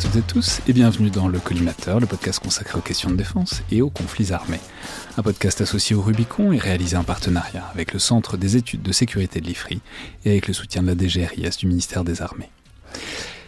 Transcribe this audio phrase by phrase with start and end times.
[0.00, 3.62] toutes et tous et bienvenue dans Le Collimateur, le podcast consacré aux questions de défense
[3.70, 4.60] et aux conflits armés.
[5.18, 8.92] Un podcast associé au Rubicon et réalisé en partenariat avec le Centre des études de
[8.92, 9.80] sécurité de l'IFRI
[10.24, 12.50] et avec le soutien de la DGRIS du ministère des Armées.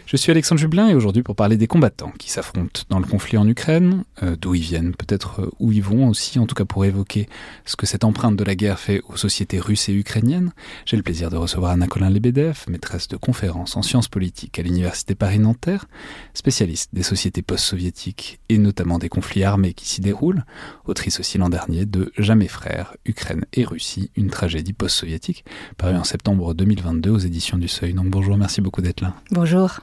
[0.05, 3.37] Je suis Alexandre Jublin et aujourd'hui pour parler des combattants qui s'affrontent dans le conflit
[3.37, 6.65] en Ukraine, euh, d'où ils viennent, peut-être euh, où ils vont aussi, en tout cas
[6.65, 7.27] pour évoquer
[7.65, 10.51] ce que cette empreinte de la guerre fait aux sociétés russes et ukrainiennes.
[10.85, 15.15] J'ai le plaisir de recevoir Anna Colin-Lebedev, maîtresse de conférences en sciences politiques à l'Université
[15.15, 15.85] Paris-Nanterre,
[16.33, 20.43] spécialiste des sociétés post-soviétiques et notamment des conflits armés qui s'y déroulent,
[20.85, 25.45] autrice aussi l'an dernier de Jamais frères, Ukraine et Russie, une tragédie post-soviétique,
[25.77, 27.93] paru en septembre 2022 aux éditions du Seuil.
[27.93, 29.15] Donc bonjour, merci beaucoup d'être là.
[29.31, 29.79] Bonjour.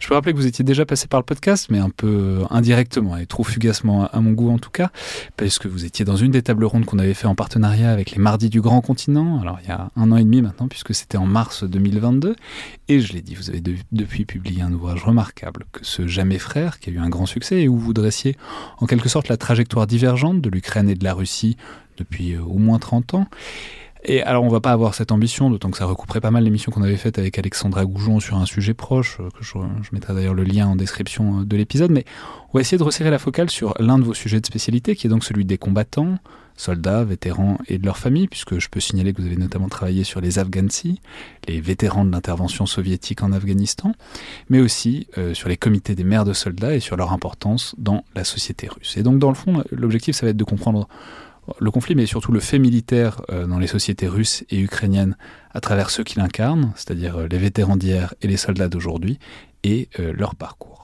[0.00, 3.18] Je peux rappeler que vous étiez déjà passé par le podcast, mais un peu indirectement
[3.18, 4.90] et trop fugacement à mon goût en tout cas,
[5.36, 8.12] parce que vous étiez dans une des tables rondes qu'on avait fait en partenariat avec
[8.12, 10.94] les Mardis du Grand Continent, alors il y a un an et demi maintenant, puisque
[10.94, 12.34] c'était en mars 2022,
[12.88, 13.62] et je l'ai dit, vous avez
[13.92, 17.60] depuis publié un ouvrage remarquable, que ce Jamais frère, qui a eu un grand succès,
[17.60, 18.36] et où vous dressiez
[18.78, 21.58] en quelque sorte la trajectoire divergente de l'Ukraine et de la Russie
[21.98, 23.26] depuis au moins 30 ans.
[24.02, 26.72] Et alors, on va pas avoir cette ambition, d'autant que ça recouperait pas mal l'émission
[26.72, 29.58] qu'on avait faite avec Alexandra Goujon sur un sujet proche, euh, que je,
[29.92, 32.04] mettrai d'ailleurs le lien en description euh, de l'épisode, mais
[32.52, 35.06] on va essayer de resserrer la focale sur l'un de vos sujets de spécialité, qui
[35.06, 36.18] est donc celui des combattants,
[36.56, 40.02] soldats, vétérans et de leurs familles, puisque je peux signaler que vous avez notamment travaillé
[40.04, 41.00] sur les Afghansi,
[41.46, 43.92] les vétérans de l'intervention soviétique en Afghanistan,
[44.48, 48.04] mais aussi euh, sur les comités des mères de soldats et sur leur importance dans
[48.14, 48.96] la société russe.
[48.96, 50.88] Et donc, dans le fond, l'objectif, ça va être de comprendre
[51.58, 55.16] le conflit, mais surtout le fait militaire euh, dans les sociétés russes et ukrainiennes
[55.52, 59.18] à travers ceux qui l'incarnent, c'est-à-dire euh, les vétérans d'hier et les soldats d'aujourd'hui,
[59.62, 60.79] et euh, leur parcours.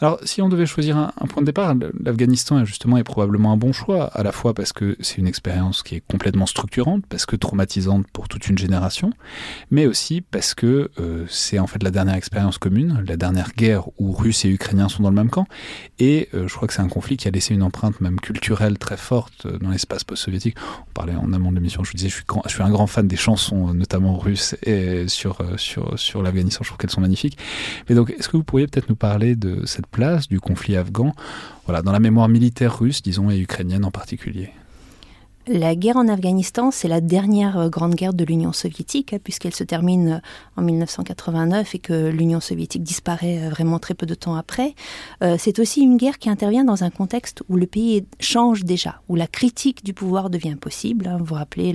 [0.00, 3.72] Alors, si on devait choisir un, point de départ, l'Afghanistan justement est probablement un bon
[3.72, 7.36] choix, à la fois parce que c'est une expérience qui est complètement structurante, parce que
[7.36, 9.10] traumatisante pour toute une génération,
[9.70, 13.88] mais aussi parce que euh, c'est en fait la dernière expérience commune, la dernière guerre
[13.98, 15.46] où Russes et Ukrainiens sont dans le même camp,
[15.98, 18.78] et euh, je crois que c'est un conflit qui a laissé une empreinte même culturelle
[18.78, 20.56] très forte euh, dans l'espace post-soviétique.
[20.88, 22.14] On parlait en amont de l'émission, je vous disais, je
[22.48, 24.56] suis, un grand fan des chansons, notamment russes,
[25.56, 27.38] sur l'Afghanistan, je trouve qu'elles sont magnifiques.
[27.88, 31.14] Mais donc, est-ce que vous pourriez peut-être nous parler de cette place du conflit afghan,
[31.64, 34.50] voilà, dans la mémoire militaire russe, disons, et ukrainienne en particulier
[35.48, 39.54] la guerre en Afghanistan, c'est la dernière euh, grande guerre de l'Union soviétique, hein, puisqu'elle
[39.54, 44.14] se termine euh, en 1989 et que l'Union soviétique disparaît euh, vraiment très peu de
[44.14, 44.74] temps après.
[45.38, 49.16] c'est aussi une guerre qui intervient dans un contexte où le pays change déjà, où
[49.16, 51.06] la critique du pouvoir devient possible.
[51.06, 51.16] Hein.
[51.18, 51.74] Vous vous rappelez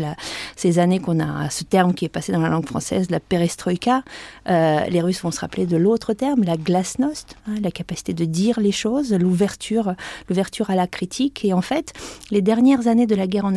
[0.56, 4.04] ces années qu'on a ce terme qui est passé dans la langue française, la perestroïka.
[4.48, 8.60] les Russes vont se rappeler de l'autre terme, la glasnost, hein, la capacité de dire
[8.60, 9.94] les choses, l'ouverture,
[10.30, 11.46] l'ouverture à la critique.
[11.46, 11.94] Et en fait,
[12.32, 13.56] les dernières années de la guerre en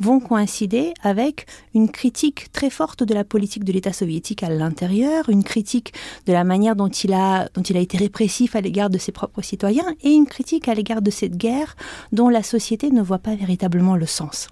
[0.00, 5.28] vont coïncider avec une critique très forte de la politique de l'État soviétique à l'intérieur,
[5.28, 5.92] une critique
[6.26, 9.12] de la manière dont il a, dont il a été répressif à l'égard de ses
[9.12, 11.76] propres citoyens et une critique à l'égard de cette guerre
[12.12, 14.48] dont la société ne voit pas véritablement le sens.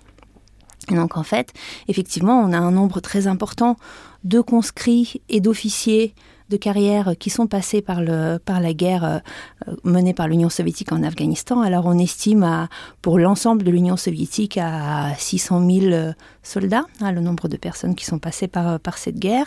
[0.91, 1.53] Et donc en fait,
[1.89, 3.77] effectivement, on a un nombre très important
[4.25, 6.15] de conscrits et d'officiers
[6.51, 10.93] de carrière qui sont passés par, le, par la guerre euh, menée par l'Union soviétique
[10.93, 11.61] en Afghanistan.
[11.63, 12.69] Alors on estime à,
[13.01, 16.13] pour l'ensemble de l'Union soviétique à 600 000 euh,
[16.43, 19.47] soldats, hein, le nombre de personnes qui sont passées par, par cette guerre.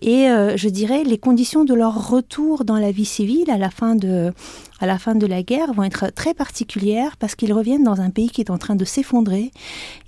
[0.00, 3.70] Et euh, je dirais les conditions de leur retour dans la vie civile à la
[3.70, 4.32] fin de,
[4.80, 8.10] à la fin de la guerre vont être très particulières parce qu'ils reviennent dans un
[8.10, 9.50] pays qui est en train de s'effondrer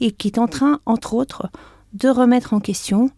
[0.00, 1.50] et qui est en train, entre autres,
[1.92, 3.10] de remettre en question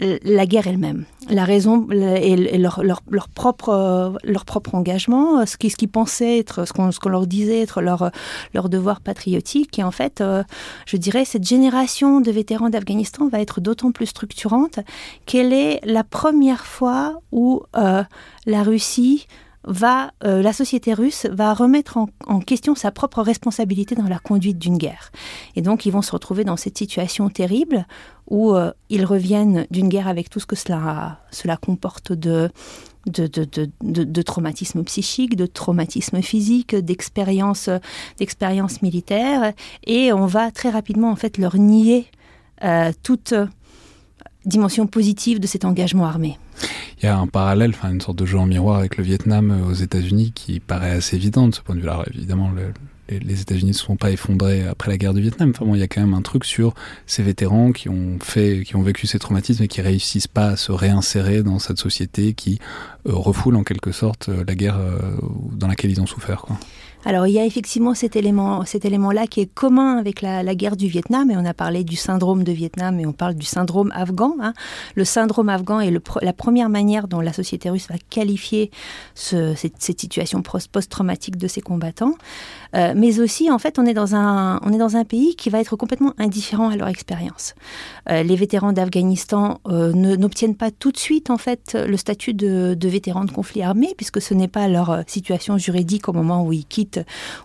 [0.00, 5.86] la guerre elle-même, la raison et, leur, leur, propre, leur propre engagement, ce qu'ils ce
[5.86, 8.10] pensaient être, ce qu'on leur disait être leur,
[8.54, 9.78] leur devoir patriotique.
[9.78, 10.42] Et en fait, euh,
[10.86, 14.80] je dirais, cette génération de vétérans d'Afghanistan va être d'autant plus structurante
[15.26, 18.02] qu'elle est la première fois où euh,
[18.46, 19.26] la Russie
[19.66, 24.58] va, euh, la société russe va remettre en, question sa propre responsabilité dans la conduite
[24.58, 25.10] d'une guerre.
[25.56, 27.86] Et donc, ils vont se retrouver dans cette situation terrible
[28.28, 32.50] où euh, ils reviennent d'une guerre avec tout ce que cela, cela comporte de,
[33.06, 33.44] de, de,
[33.82, 37.68] de, de traumatisme psychique, de traumatisme physique, d'expérience,
[38.82, 39.52] militaire,
[39.86, 42.06] et on va très rapidement en fait leur nier
[42.62, 43.34] euh, toute
[44.46, 46.38] dimension positive de cet engagement armé.
[47.02, 49.50] Il y a un parallèle, enfin une sorte de jeu en miroir avec le Vietnam
[49.50, 52.04] euh, aux États-Unis qui paraît assez évident de ce point de vue-là.
[52.14, 52.50] Évidemment,
[53.08, 55.50] les, États-Unis ne se sont pas effondrés après la guerre du Vietnam.
[55.50, 56.72] Enfin bon, il y a quand même un truc sur
[57.06, 60.56] ces vétérans qui ont fait, qui ont vécu ces traumatismes et qui réussissent pas à
[60.56, 62.58] se réinsérer dans cette société qui
[63.06, 64.78] euh, refoule en quelque sorte euh, la guerre
[65.52, 66.46] dans laquelle ils ont souffert.
[67.04, 70.76] Alors il y a effectivement cet élément, cet élément-là qui est commun avec la, guerre
[70.76, 73.90] du Vietnam, et on a parlé du syndrome de Vietnam, et on parle du syndrome
[73.94, 74.36] afghan.
[74.40, 74.54] Hein.
[74.94, 75.92] Le syndrome afghan est
[76.22, 78.70] la première manière dont la société russe va qualifier
[79.14, 82.14] ce, cette, situation post-traumatique de ses combattants.
[82.74, 85.50] Euh, mais aussi, en fait, on est, dans un, on est dans un pays qui
[85.50, 87.54] va être complètement indifférent à leur expérience.
[88.10, 92.74] Euh, les vétérans d'Afghanistan euh, n'obtiennent pas tout de suite, en fait, le statut de,
[92.74, 96.52] de vétérans de conflit armé, puisque ce n'est pas leur situation juridique au moment où
[96.52, 96.93] ils quittent,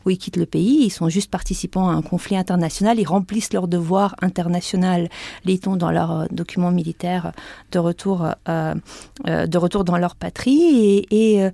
[0.05, 0.85] où ils quittent le pays.
[0.85, 2.99] Ils sont juste participants à un conflit international.
[2.99, 5.09] Ils remplissent leur devoir international,
[5.45, 7.31] lit-on dans leurs documents militaires
[7.71, 11.05] de retour, de retour dans leur patrie.
[11.11, 11.49] Et,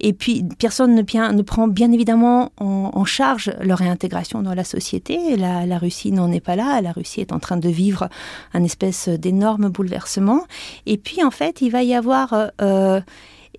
[0.00, 4.64] et, puis, personne ne, bien, ne prend bien évidemment en, charge leur réintégration dans la
[4.64, 5.36] société.
[5.36, 6.80] La, Russie n'en est pas là.
[6.80, 8.08] La Russie est en train de vivre
[8.54, 10.44] un espèce d'énorme bouleversement.
[10.86, 13.00] Et puis, en fait, il va y avoir euh,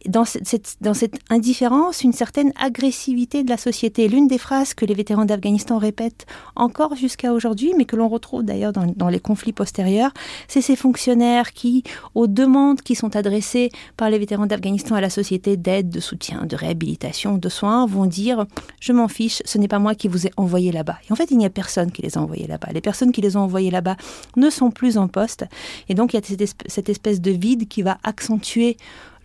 [0.05, 4.07] dans cette, dans cette indifférence une certaine agressivité de la société.
[4.07, 8.43] L'une des phrases que les vétérans d'Afghanistan répètent encore jusqu'à aujourd'hui, mais que l'on retrouve
[8.43, 10.11] d'ailleurs dans, dans, les conflits postérieurs,
[10.47, 11.83] c'est ces fonctionnaires qui,
[12.15, 16.45] aux demandes qui sont adressées par les vétérans d'Afghanistan à la société d'aide, de soutien,
[16.45, 18.45] de réhabilitation, de soins, vont dire
[18.79, 20.97] Je m'en fiche, ce n'est pas moi qui vous ai envoyé là-bas.
[21.09, 22.69] Et en fait, il n'y a personne qui les a envoyés là-bas.
[22.73, 23.97] Les personnes qui les ont envoyés là-bas
[24.35, 25.45] ne sont plus en poste.
[25.89, 28.77] Et donc, il y a cette espèce de vide qui va accentuer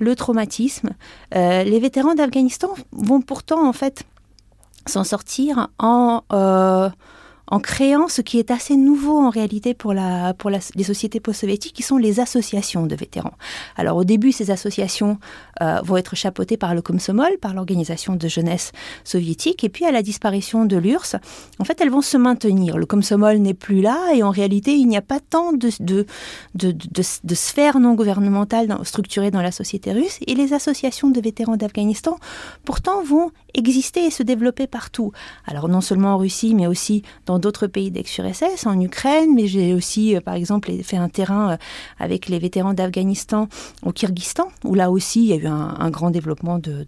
[0.02, 0.90] le traumatisme.
[1.34, 4.02] Euh, les vétérans d'Afghanistan vont pourtant en fait
[4.86, 6.90] s'en sortir en euh,
[7.48, 11.96] en créant ce qui est assez nouveau en réalité pour, les sociétés post-soviétiques, qui sont
[11.96, 13.34] les associations de vétérans.
[13.76, 15.18] Alors au début, ces associations
[15.60, 18.72] euh, vont être chapeautées par le Komsomol, par l'organisation de jeunesse
[19.04, 21.16] soviétique, et puis à la disparition de l'URSS,
[21.58, 22.78] en fait, elles vont se maintenir.
[22.78, 26.04] Le Komsomol n'est plus là, et en réalité, il n'y a pas tant de
[27.34, 32.18] sphères non gouvernementales structurées dans la société russe, et les associations de vétérans d'Afghanistan,
[32.64, 35.12] pourtant, vont exister et se développer partout.
[35.46, 39.74] Alors non seulement en Russie, mais aussi dans d'autres pays d'ex-URSS, en Ukraine, mais j'ai
[39.74, 41.56] aussi, euh, par exemple, fait un terrain euh,
[41.98, 43.48] avec les vétérans d'Afghanistan
[43.84, 46.86] au Kyrgyzstan, où là aussi il y a eu un, grand développement de,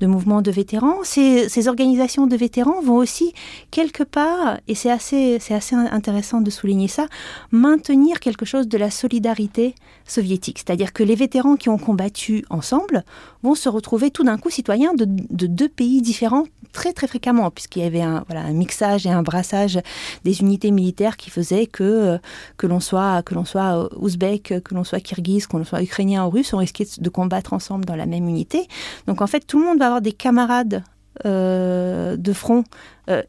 [0.00, 0.96] mouvements de vétérans.
[1.02, 3.32] Ces, organisations de vétérans vont aussi,
[3.70, 7.06] quelque part, et c'est assez, c'est assez intéressant de souligner ça,
[7.50, 9.74] maintenir quelque chose de la solidarité
[10.06, 10.58] soviétique.
[10.58, 13.04] C'est-à-dire que les vétérans qui ont combattu ensemble
[13.42, 15.06] vont se retrouver tout d'un coup citoyens de
[15.46, 19.22] deux pays différents très très fréquemment, puisqu'il y avait un, voilà, un mixage et un
[19.22, 19.78] brassage
[20.24, 22.18] des unités militaires qui faisaient que, euh,
[22.56, 26.30] que l'on soit, soit euh, ouzbek, que l'on soit kirghiz, que l'on soit ukrainien ou
[26.30, 28.66] russe, on risquait de combattre ensemble dans la même unité.
[29.06, 30.82] Donc en fait, tout le monde va avoir des camarades
[31.26, 32.64] euh, de front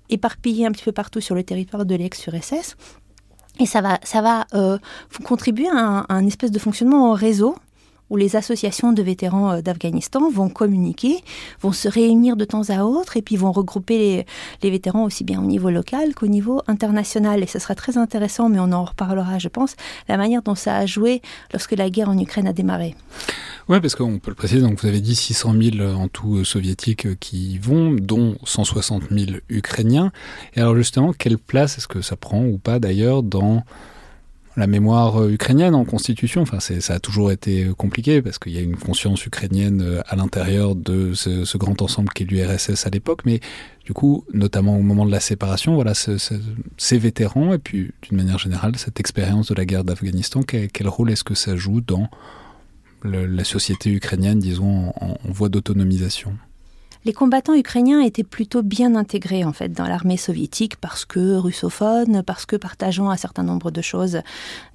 [0.09, 2.75] éparpillés un petit peu partout sur le territoire de l'ex-URSS.
[3.61, 4.45] Et ça va, ça va
[5.23, 7.55] contribuer à un espèce de fonctionnement en réseau
[8.09, 11.23] où les associations de vétérans euh, d'Afghanistan vont communiquer,
[11.61, 14.25] vont se réunir de temps à autre et puis vont regrouper
[14.63, 17.43] les, vétérans aussi bien au niveau local qu'au niveau international.
[17.43, 19.75] Et ce sera très intéressant, mais on en reparlera, je pense,
[20.07, 21.21] la manière dont ça a joué
[21.53, 22.95] lorsque la guerre en Ukraine a démarré.
[23.69, 26.43] Oui, parce qu'on peut le préciser, donc vous avez dit 600 000 en tout euh,
[26.43, 30.11] soviétiques euh, qui y vont, dont 160 000 ukrainiens.
[30.55, 33.63] Et alors justement, quelle place est-ce que ça prend ou pas d'ailleurs dans
[34.57, 36.41] la mémoire euh, ukrainienne en constitution.
[36.41, 40.01] Enfin, ça a toujours été euh, compliqué parce qu'il y a une conscience ukrainienne euh,
[40.07, 43.21] à l'intérieur de ce, grand ensemble qu'est l'URSS à l'époque.
[43.25, 43.39] Mais
[43.85, 48.37] du coup, notamment au moment de la séparation, voilà, ces vétérans et puis d'une manière
[48.37, 52.09] générale, cette expérience de la guerre d'Afghanistan, quel, rôle est-ce que ça joue dans
[53.03, 56.33] la société ukrainienne, disons, en voie d'autonomisation?
[57.05, 62.23] Les combattants ukrainiens étaient plutôt bien intégrés en fait dans l'armée soviétique parce que russophones,
[62.23, 64.19] parce que partageant un certain nombre de choses,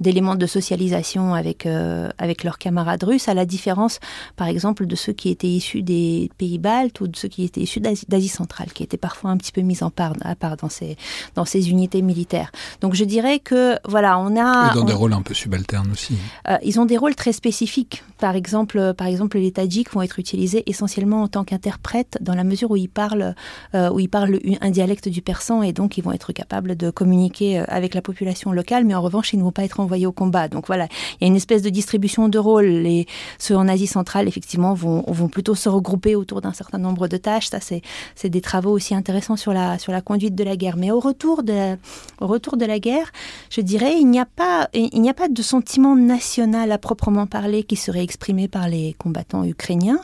[0.00, 4.00] d'éléments de socialisation avec euh, avec leurs camarades russes, à la différence
[4.36, 7.60] par exemple de ceux qui étaient issus des pays baltes ou de ceux qui étaient
[7.60, 10.70] issus d'Asie centrale, qui étaient parfois un petit peu mis en part, à part dans
[10.70, 10.96] ces
[11.34, 12.52] dans ces unités militaires.
[12.80, 16.14] Donc je dirais que voilà, on a et dans des rôles un peu subalternes aussi.
[16.48, 18.02] Euh, ils ont des rôles très spécifiques.
[18.18, 22.44] Par exemple, par exemple, les Tadjiks vont être utilisés essentiellement en tant qu'interprètes dans la
[22.44, 23.34] mesure où ils parlent,
[23.74, 26.90] euh, où ils parlent un dialecte du persan et donc ils vont être capables de
[26.90, 30.06] communiquer euh, avec la population locale, mais en revanche, ils ne vont pas être envoyés
[30.06, 30.48] au combat.
[30.48, 30.88] Donc voilà,
[31.20, 32.66] il y a une espèce de distribution de rôles.
[32.66, 33.06] Les,
[33.38, 37.48] ceux en Asie centrale, effectivement, vont, plutôt se regrouper autour d'un certain nombre de tâches.
[37.48, 40.76] Ça, c'est des travaux aussi intéressants sur la, la conduite de la guerre.
[40.76, 41.76] Mais au retour de,
[42.20, 43.10] au retour de la guerre,
[43.50, 47.26] je dirais, il n'y a pas, il n'y a pas de sentiment national à proprement
[47.26, 50.00] parler qui serait exprimé par les combattants ukrainiens.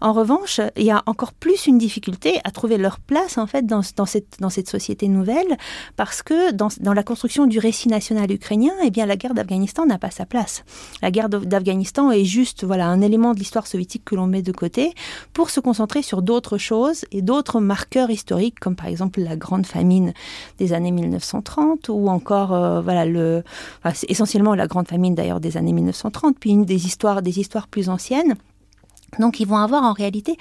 [0.00, 3.66] En revanche, il y a encore plus une difficulté à trouver leur place en fait
[3.66, 5.56] dans, cette, dans cette société nouvelle
[5.96, 9.86] parce que dans, dans, la construction du récit national ukrainien, eh bien la guerre d'Afghanistan
[9.86, 10.64] n'a pas sa place.
[11.02, 14.52] La guerre d'Afghanistan est juste voilà un élément de l'histoire soviétique que l'on met de
[14.52, 14.94] côté
[15.32, 19.66] pour se concentrer sur d'autres choses et d'autres marqueurs historiques comme par exemple la grande
[19.66, 20.12] famine
[20.58, 23.42] des années 1930 ou encore euh, voilà le
[24.08, 27.88] essentiellement la grande famine d'ailleurs des années 1930 puis une des histoires des histoires plus
[27.88, 28.36] anciennes
[29.18, 30.36] donc ils vont avoir en réalité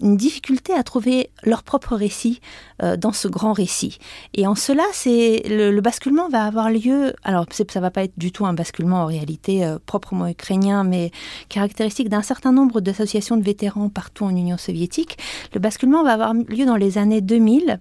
[0.00, 2.40] une difficulté à trouver leur propre récit
[2.82, 3.98] euh, dans ce grand récit.
[4.34, 7.14] Et en cela, c'est le, basculement va avoir lieu.
[7.22, 11.10] Alors ça va pas être du tout un basculement en réalité euh, proprement ukrainien, mais
[11.48, 15.18] caractéristique d'un certain nombre d'associations de vétérans partout en Union soviétique.
[15.54, 17.78] Le basculement va avoir lieu dans les années 2000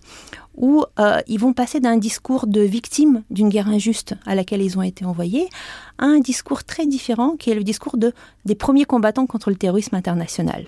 [0.57, 4.77] où euh, ils vont passer d'un discours de victime d'une guerre injuste à laquelle ils
[4.77, 5.49] ont été envoyés
[5.97, 8.13] à un discours très différent qui est le discours de,
[8.45, 10.67] des premiers combattants contre le terrorisme international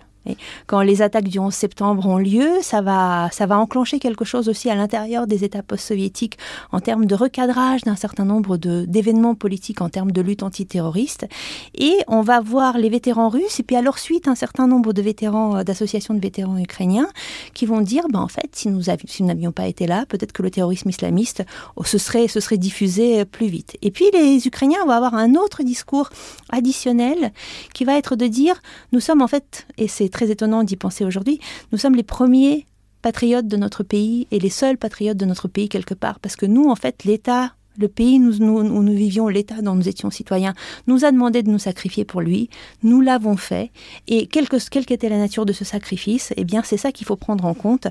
[0.65, 4.49] quand les attaques du 11 septembre ont lieu, ça va, ça va enclencher quelque chose
[4.49, 6.37] aussi à l'intérieur des États post-soviétiques
[6.71, 11.27] en termes de recadrage d'un certain nombre d'événements politiques en termes de lutte antiterroriste.
[11.75, 14.93] Et on va voir les vétérans russes et puis à leur suite un certain nombre
[14.93, 17.07] de vétérans, euh, d'associations de vétérans ukrainiens
[17.53, 20.31] qui vont dire, ben, en fait, si nous, si nous n'avions pas été là, peut-être
[20.31, 21.43] que le terrorisme islamiste
[21.75, 23.77] oh, se serait, se serait diffusé plus vite.
[23.81, 26.09] Et puis les Ukrainiens vont avoir un autre discours
[26.49, 27.31] additionnel
[27.73, 31.05] qui va être de dire, nous sommes en fait, et c'est très étonnant d'y penser
[31.05, 31.39] aujourd'hui,
[31.71, 32.65] nous sommes les premiers
[33.03, 36.19] patriotes de notre pays et les seuls patriotes de notre pays quelque part.
[36.19, 39.87] Parce que nous, en fait, l'État, le pays où nous, nous, vivions, l'État dont nous
[39.87, 40.55] étions citoyens,
[40.87, 42.49] nous a demandé de nous sacrifier pour lui.
[42.81, 43.69] Nous l'avons fait.
[44.07, 47.45] Et quelle qu'était la nature de ce sacrifice, eh bien, c'est ça qu'il faut prendre
[47.45, 47.85] en compte.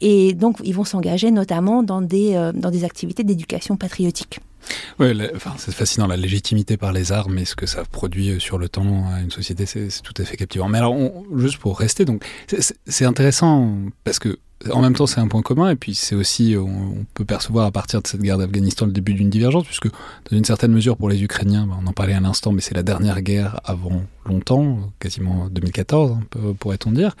[0.00, 4.38] Et donc, ils vont s'engager notamment dans des, euh, dans des activités d'éducation patriotique.
[4.98, 8.38] Oui, enfin, c'est fascinant, la légitimité par les armes et ce que ça produit euh,
[8.38, 10.68] sur le temps à une société, c'est tout à fait captivant.
[10.68, 10.96] Mais alors,
[11.36, 12.24] juste pour rester, donc,
[12.86, 14.38] c'est intéressant parce que
[14.72, 17.70] en même temps, c'est un point commun, et puis c'est aussi, on, peut percevoir à
[17.70, 21.10] partir de cette guerre d'Afghanistan le début d'une divergence, puisque dans une certaine mesure, pour
[21.10, 24.90] les Ukrainiens, bah, on en parlait à l'instant, mais c'est la dernière guerre avant longtemps,
[25.00, 26.16] quasiment 2014,
[26.58, 27.14] pourrait-on dire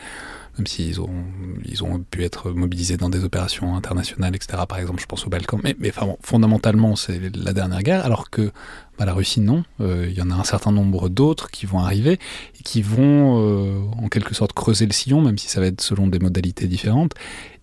[0.58, 1.24] même s'ils ont,
[1.64, 4.62] ils ont pu être mobilisés dans des opérations internationales, etc.
[4.68, 5.60] Par exemple, je pense aux Balkans.
[5.62, 8.52] Mais, mais enfin, fondamentalement, c'est la dernière guerre, alors que
[8.98, 9.64] bah, la Russie, non.
[9.80, 12.18] Euh, il y en a un certain nombre d'autres qui vont arriver
[12.58, 15.80] et qui vont, euh, en quelque sorte, creuser le sillon, même si ça va être
[15.80, 17.14] selon des modalités différentes.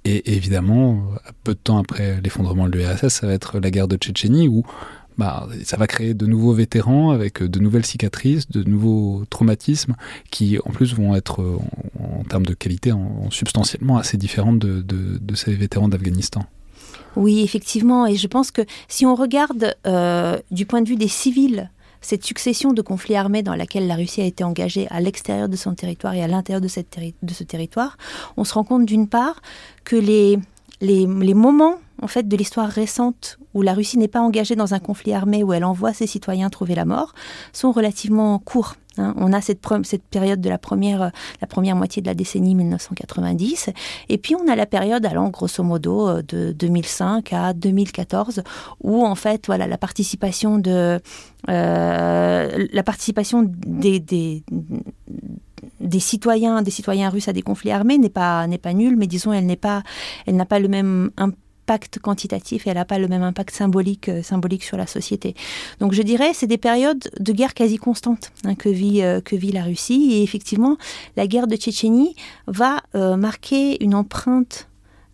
[0.03, 1.03] Et évidemment,
[1.43, 4.63] peu de temps après l'effondrement de l'URSS, ça va être la guerre de Tchétchénie, où
[5.17, 9.95] bah, ça va créer de nouveaux vétérans avec de nouvelles cicatrices, de nouveaux traumatismes
[10.31, 11.59] qui en plus vont être
[11.99, 16.45] en, termes de qualité en, substantiellement assez différentes de, de, ces vétérans d'Afghanistan.
[17.15, 21.09] Oui, effectivement, et je pense que si on regarde euh, du point de vue des
[21.09, 25.49] civils, cette succession de conflits armés dans laquelle la Russie a été engagée à l'extérieur
[25.49, 27.97] de son territoire et à l'intérieur de, de, ce territoire,
[28.37, 29.41] on se rend compte d'une part
[29.83, 34.73] que les moments en fait de l'histoire récente où la Russie n'est pas engagée dans
[34.73, 37.13] un conflit armé où elle envoie ses citoyens trouver la mort
[37.53, 38.75] sont relativement courts.
[38.97, 39.13] Hein.
[39.17, 39.61] On a cette,
[40.09, 43.69] période de la première, la première moitié de la décennie 1990,
[44.09, 48.43] et puis on a la période allant grosso modo euh, de 2005 à 2014,
[48.81, 50.99] où en fait voilà la participation de
[51.49, 54.43] euh, la participation des
[55.99, 59.31] citoyens, des citoyens russes à des conflits armés n'est pas n'est pas nulle, mais disons
[59.31, 59.83] elle n'est pas,
[60.25, 63.53] elle n'a pas le même impact impact quantitatif et elle n'a pas le même impact
[63.55, 65.35] symbolique, euh, symbolique sur la société.
[65.79, 69.35] Donc je dirais c'est des périodes de guerre quasi constante hein, que, vit, euh, que
[69.35, 70.77] vit la Russie et effectivement
[71.15, 72.15] la guerre de Tchétchénie
[72.47, 74.67] va euh, marquer une empreinte,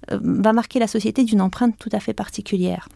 [0.09, 2.87] va marquer la société d'une empreinte tout à fait particulière.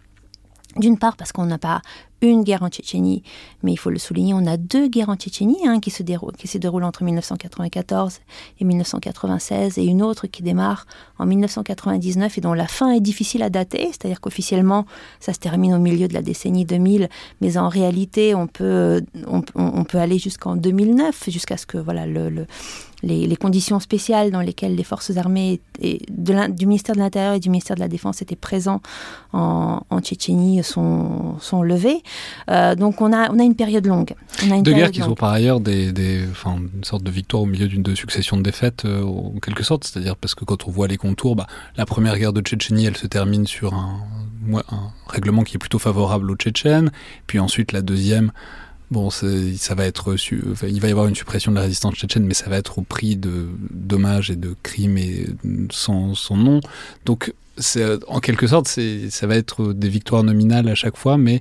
[0.78, 1.82] D'une part parce qu'on n'a pas
[2.22, 3.24] une guerre en Tchétchénie,
[3.64, 6.84] mais il faut le souligner, on a deux guerres en Tchétchénie hein, qui, se déroulent,
[6.84, 8.20] entre 1994
[8.60, 10.86] et 1996, et une autre qui démarre
[11.18, 14.86] en 1999 et dont la fin est difficile à dater, c'est-à-dire qu'officiellement
[15.20, 17.10] ça se termine au milieu de la décennie 2000,
[17.42, 19.02] mais en réalité on peut,
[19.90, 22.46] peut aller jusqu'en 2009, jusqu'à ce que voilà le
[23.04, 27.50] les, conditions spéciales dans lesquelles les forces armées et du ministère de l'Intérieur et du
[27.50, 28.82] ministère de la Défense étaient présents
[29.34, 32.02] en, Tchétchénie sont, sont levées.
[32.50, 34.14] Euh, donc on a, on a une période longue.
[34.44, 37.68] On Deux guerres qui sont par ailleurs des, des une sorte de victoire au milieu
[37.68, 39.84] d'une succession de défaites, euh, en quelque sorte.
[39.84, 42.98] C'est-à-dire parce que quand on voit les contours, bah, la première guerre de Tchétchénie, elle
[42.98, 44.02] se termine sur un,
[44.54, 46.92] un règlement qui est plutôt favorable aux Tchétchènes.
[47.28, 48.32] Puis ensuite, la deuxième
[48.92, 50.16] Bon, ça va être,
[50.68, 52.82] il va y avoir une suppression de la résistance tchétchène, mais ça va être au
[52.82, 55.28] prix de dommages et de crimes et
[55.72, 56.60] sans, son nom.
[57.06, 57.34] Donc,
[58.10, 61.40] en quelque sorte, ça va être des victoires nominales à chaque fois, mais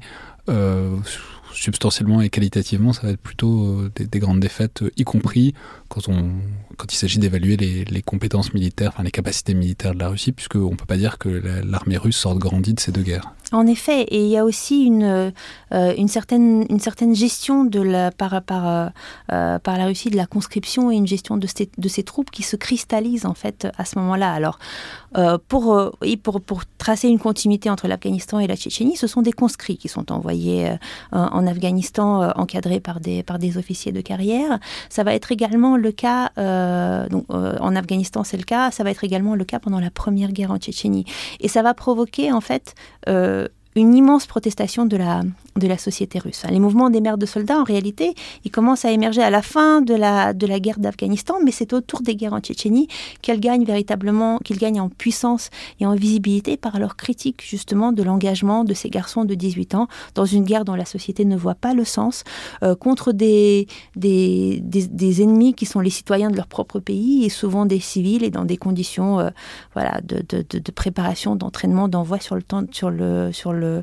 [0.49, 0.97] euh,
[1.53, 5.53] substantiellement et qualitativement, ça va être plutôt euh, des, grandes défaites, y compris
[5.89, 10.31] quand, il s'agit d'évaluer les, les, compétences militaires, enfin les capacités militaires de la Russie,
[10.31, 13.35] puisqu'on ne peut pas dire que l'armée russe sorte grandie de ces deux guerres.
[13.53, 15.33] En effet, et il y a aussi une,
[15.73, 16.67] euh, une, certaine,
[17.15, 22.43] gestion euh, par la Russie de la conscription et une gestion de ces, troupes qui
[22.43, 24.33] se cristallisent en fait à ce moment-là.
[24.33, 24.59] Alors,
[25.17, 25.91] euh, pour,
[26.79, 30.71] tracer une continuité entre l'Afghanistan et la Tchétchénie, ce sont des conscrits qui sont envoyés
[31.13, 34.59] en Afghanistan encadrés par des, par des officiers de carrière.
[34.89, 36.31] Ça va être également le cas,
[37.09, 40.33] donc, en Afghanistan c'est le cas, ça va être également le cas pendant la première
[40.33, 41.05] guerre en Tchétchénie.
[41.41, 42.75] Et ça va provoquer en fait
[43.77, 45.23] une immense protestation de la,
[45.57, 46.45] de la société russe.
[46.49, 48.15] Les mouvements des mères de soldats, en réalité,
[48.45, 51.73] ils commencent à émerger à la fin de la, de la guerre d'Afghanistan, mais c'est
[51.73, 52.89] autour des guerres en Tchétchénie
[53.23, 58.03] qu'elles gagnent véritablement, qu'ils gagnent en puissance et en visibilité par leur critique justement de
[58.03, 61.55] l'engagement de ces garçons de 18 ans dans une guerre dont la société ne voit
[61.55, 62.25] pas le sens,
[62.63, 63.67] euh, contre des,
[63.97, 68.23] des, des, ennemis qui sont les citoyens de leur propre pays et souvent des civils
[68.23, 69.31] et dans des conditions euh,
[69.75, 73.83] voilà, de, de, de, préparation, d'entraînement, d'envoi sur le, sur, le, sur le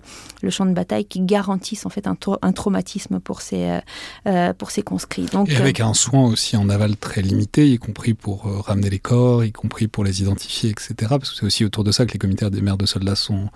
[0.49, 3.79] champ de bataille qui garantit en fait un, un traumatisme pour ces, euh,
[4.27, 5.25] euh, pour ces conscrits.
[5.25, 8.89] Donc, et avec euh, un soin aussi en aval très limité, y compris pour ramener
[8.89, 10.93] les corps, y compris pour les identifier, etc.
[11.09, 13.49] Parce que c'est aussi autour de ça que les comités des mères de soldats sont,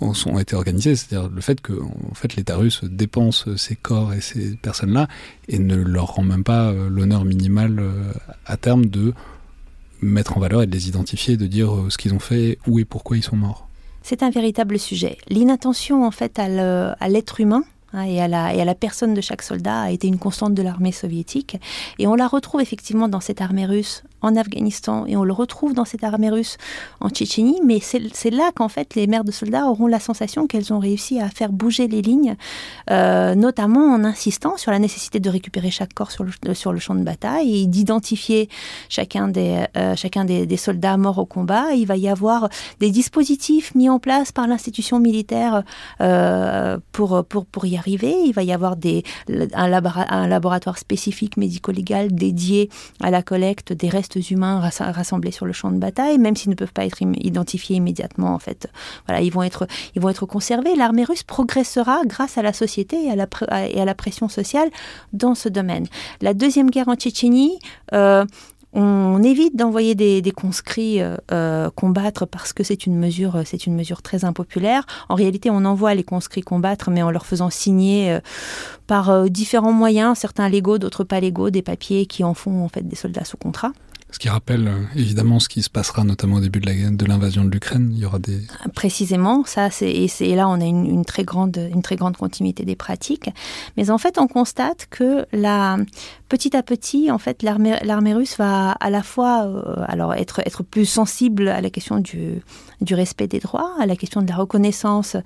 [0.00, 0.96] ont été organisés.
[0.96, 5.08] C'est-à-dire le fait que en fait, l'État russe dépense ces corps et ces personnes-là
[5.48, 7.82] et ne leur rend même pas l'honneur minimal
[8.46, 9.14] à terme de
[10.00, 12.84] mettre en valeur et de les identifier, de dire ce qu'ils ont fait, où et
[12.84, 13.67] pourquoi ils sont morts
[14.08, 15.18] c'est un véritable sujet.
[15.28, 19.20] L'inattention en fait à l'être humain hein, et, à la, et à la personne de
[19.20, 21.58] chaque soldat a été une constante de l'armée soviétique.
[21.98, 25.74] Et on la retrouve effectivement dans cette armée russe en Afghanistan et on le retrouve
[25.74, 26.56] dans cette armée russe
[27.00, 30.72] en Tchétchénie, mais c'est là qu'en fait les mères de soldats auront la sensation qu'elles
[30.72, 32.36] ont réussi à faire bouger les lignes,
[32.90, 37.02] euh, notamment en insistant sur la nécessité de récupérer chaque corps sur le, champ de
[37.02, 38.48] bataille et d'identifier
[38.88, 41.72] chacun, des, euh, chacun des, soldats morts au combat.
[41.74, 42.48] Il va y avoir
[42.80, 45.62] des dispositifs mis en place par l'institution militaire
[46.00, 48.14] euh, pour, pour, pour y arriver.
[48.24, 49.04] Il va y avoir des,
[49.54, 55.70] un laboratoire spécifique médico-légal dédié à la collecte des restes humains rassemblés sur le champ
[55.70, 58.34] de bataille, même s'ils ne peuvent pas être identifiés immédiatement.
[58.34, 58.68] En fait,
[59.06, 60.74] voilà, ils vont être, ils vont être conservés.
[60.76, 63.26] L'armée russe progressera grâce à la société et à la,
[63.68, 64.70] et à la pression sociale
[65.12, 65.86] dans ce domaine.
[66.20, 67.58] La deuxième guerre en Tchétchénie.
[67.92, 68.24] Euh,
[68.74, 73.74] on évite d'envoyer des, conscrits euh, euh, combattre parce que c'est une mesure, c'est une
[73.74, 74.84] mesure très impopulaire.
[75.08, 78.18] En réalité, on envoie les conscrits combattre, mais en leur faisant signer
[78.86, 82.86] par différents moyens, certains légaux, d'autres pas légaux, des papiers qui en font en fait
[82.86, 83.72] des soldats sous contrat.
[84.10, 87.50] Ce qui rappelle euh, évidemment ce qui se passera notamment au début de l'invasion de
[87.50, 87.90] l'Ukraine.
[87.92, 88.40] Il y aura des
[88.74, 93.28] précisément ça, et, là on a une, très grande continuité des pratiques.
[93.76, 95.76] Mais en fait, on constate que la
[96.28, 100.86] petit à petit, en fait, l'armée russe va à la fois euh, alors être plus
[100.86, 102.40] sensible à la question du
[102.80, 105.16] du respect des droits, à la question de la reconnaissance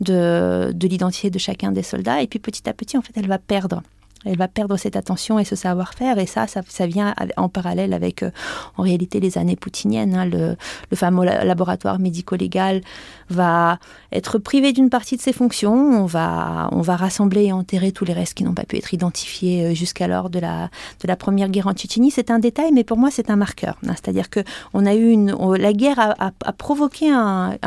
[0.00, 3.28] de de l'identité de chacun des soldats, et puis petit à petit, en fait, elle
[3.28, 3.82] va perdre
[4.24, 6.18] elle va perdre cette attention et ce savoir-faire.
[6.18, 8.30] Et ça, ça, vient en parallèle avec, euh,
[8.76, 10.14] en réalité, les années poutiniennes.
[10.14, 10.26] Hein.
[10.26, 10.56] le,
[10.94, 12.82] fameux laboratoire médico-légal
[13.30, 13.78] va
[14.12, 15.74] être privé d'une partie de ses fonctions.
[15.74, 18.92] On va, on va rassembler et enterrer tous les restes qui n'ont pas pu être
[18.94, 22.10] identifiés euh, jusqu'alors de la, de la première guerre en Tchétchénie.
[22.10, 23.78] C'est un détail, mais pour moi, c'est un marqueur.
[23.86, 23.94] Hein.
[23.94, 24.40] C'est-à-dire que
[24.74, 27.58] on a eu une, la guerre a, provoqué un,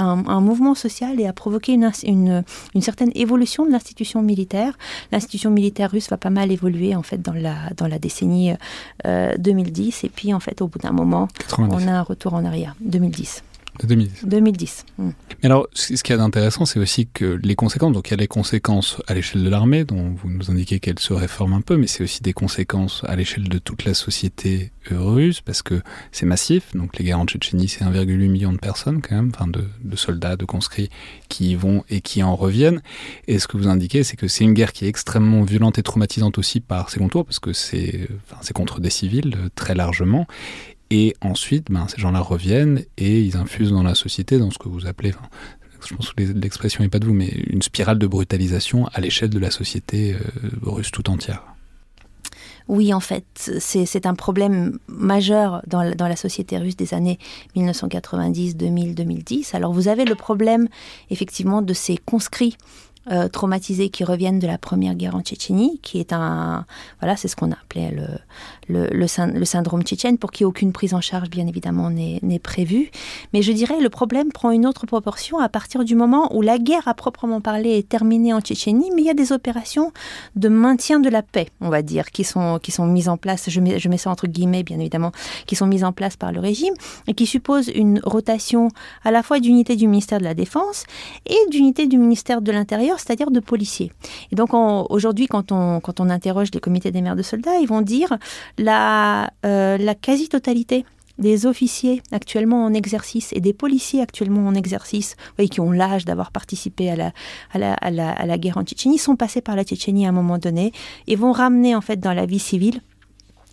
[0.41, 4.77] mouvement social et a provoqué une, une, une certaine évolution de l'institution militaire.
[5.11, 8.53] L'institution militaire russe va pas mal évoluer en fait dans la, dans la décennie
[9.03, 11.27] 2010 euh, et puis en fait au bout d'un moment
[11.57, 13.43] on a un retour en arrière 2010
[13.79, 14.25] De 2010.
[14.25, 14.85] 2010.
[14.97, 15.09] Hmm.
[15.41, 18.13] Mais alors, ce qu'il y a d'intéressant, c'est aussi que les conséquences, donc il y
[18.13, 21.61] a les conséquences à l'échelle de l'armée, dont vous nous indiquez qu'elle se réforme un
[21.61, 25.81] peu, mais c'est aussi des conséquences à l'échelle de toute la société russe, parce que
[26.11, 26.75] c'est massif.
[26.75, 29.95] Donc les guerres en Tchétchénie, c'est 1,8 million de personnes quand même, enfin de, de,
[29.95, 30.89] soldats, de conscrits
[31.29, 32.81] qui y vont et qui en reviennent.
[33.27, 35.83] Et ce que vous indiquez, c'est que c'est une guerre qui est extrêmement violente et
[35.83, 40.27] traumatisante aussi par ses contours, parce que c'est enfin, contre des civils euh, très largement.
[40.97, 44.69] Et ensuite, ben, ces gens-là reviennent et ils infusent dans la société, dans ce que
[44.69, 45.11] vous appelez,
[45.85, 49.29] je pense que l'expression n'est pas de vous, mais une spirale de brutalisation à l'échelle
[49.29, 50.19] de la société euh,
[50.61, 51.43] russe tout entière.
[52.69, 53.25] Oui, en fait,
[53.59, 57.19] c'est un problème majeur dans, la société russe des années
[57.57, 59.53] 1990, 2000, 2010.
[59.53, 60.69] Alors vous avez le problème
[61.09, 62.55] effectivement de ces conscrits
[63.11, 66.65] euh, traumatisés qui reviennent de la première guerre en Tchétchénie, qui est un,
[66.99, 71.29] voilà, c'est ce qu'on appelait le, le, syndrome tchétchène, pour qui aucune prise en charge,
[71.29, 72.89] bien évidemment, n'est prévue.
[73.33, 76.57] Mais je dirais, le problème prend une autre proportion à partir du moment où la
[76.57, 79.91] guerre, à proprement parler, est terminée en Tchétchénie, mais il y a des opérations
[80.35, 83.49] de maintien de la paix, on va dire, qui sont, qui sont mises en place,
[83.49, 85.11] je mets, je mets ça entre guillemets, bien évidemment,
[85.45, 86.73] qui sont mises en place par le régime,
[87.07, 88.69] et qui supposent une rotation
[89.03, 90.85] à la fois d'unités du ministère de la Défense
[91.27, 93.91] et d'unités du ministère de l'Intérieur c'est-à-dire de policiers.
[94.31, 98.17] Et donc aujourd'hui, quand on, interroge les comités des maires de soldats, ils vont dire
[98.57, 100.85] la, euh, la quasi-totalité
[101.17, 105.15] des officiers actuellement en exercice et des policiers actuellement en exercice,
[105.49, 109.55] qui ont l'âge d'avoir participé à, la, à la guerre en Tchétchénie, sont passés par
[109.55, 110.73] la Tchétchénie à un moment donné
[111.07, 112.81] et vont ramener en fait dans la vie civile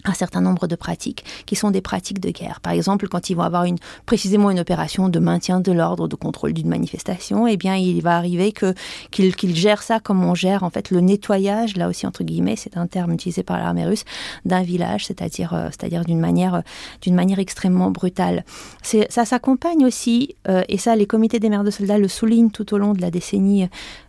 [0.04, 2.60] un certain nombre de pratiques qui sont des pratiques de guerre.
[2.60, 6.16] Par exemple, quand ils vont avoir une, précisément une opération de maintien de l'ordre, de
[6.16, 8.74] contrôle d'une manifestation, eh bien, il va arriver que
[9.10, 12.76] qu'ils gèrent ça comme on gère en fait le nettoyage, là aussi entre guillemets, c'est
[12.76, 14.04] un terme utilisé par l'armée russe,
[14.44, 16.62] d'un village, c'est-à-dire euh, c'est-à-dire d'une manière
[17.00, 18.44] d'une manière extrêmement brutale.
[18.82, 22.74] Ça s'accompagne aussi, euh, et ça les comités des maires de soldats le soulignent tout
[22.74, 23.68] au long de la décennie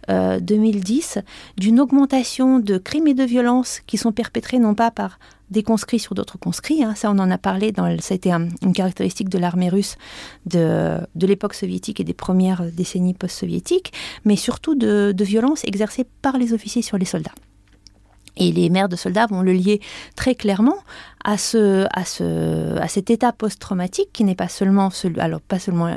[0.09, 1.21] 2010, euh,
[1.57, 5.19] d'une augmentation de crimes et de violences qui sont perpétrés non pas par
[5.53, 6.83] des conscrits sur d'autres conscrits.
[6.83, 6.95] Hein.
[6.95, 7.71] Ça, on en a parlé.
[7.71, 9.95] Dans ça a été une caractéristique de l'armée russe
[10.45, 13.93] de, l'époque soviétique et des premières décennies post-soviétiques,
[14.25, 17.31] mais surtout de, de violences exercées par les officiers sur les soldats.
[18.35, 19.79] Et les mères de soldats vont le lier
[20.15, 20.77] très clairement
[21.23, 25.57] à ce, à ce, à cet état post-traumatique qui n'est pas seulement celui, alors pas
[25.57, 25.95] seulement euh,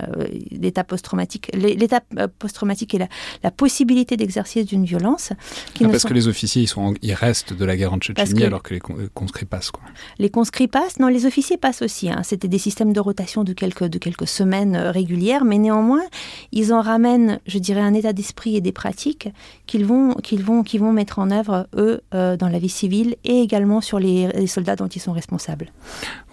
[0.53, 3.09] l'état post-traumatique, l'état euh, post-traumatique et la,
[3.43, 5.33] la possibilité d'exercice d'une violence.
[5.75, 8.45] Qui ah, parce que les officiers, ils, sont, ils restent de la guerre en Tchétchénie
[8.45, 8.81] alors que les
[9.15, 9.73] conscrits passent.
[9.73, 9.83] Quoi.
[10.19, 12.09] Les conscrits passent, non, les officiers passent aussi.
[12.09, 12.21] Hein.
[12.23, 16.05] C'était des systèmes de rotation de quelques, de quelques semaines euh, régulières, mais néanmoins,
[16.53, 19.29] ils en ramènent, je dirais, un état d'esprit et des pratiques
[19.67, 23.41] qu'ils vont, qu'ils vont, qu'ils vont mettre en œuvre, eux, dans la vie civile et
[23.41, 25.73] également sur les, les soldats dont ils sont responsable.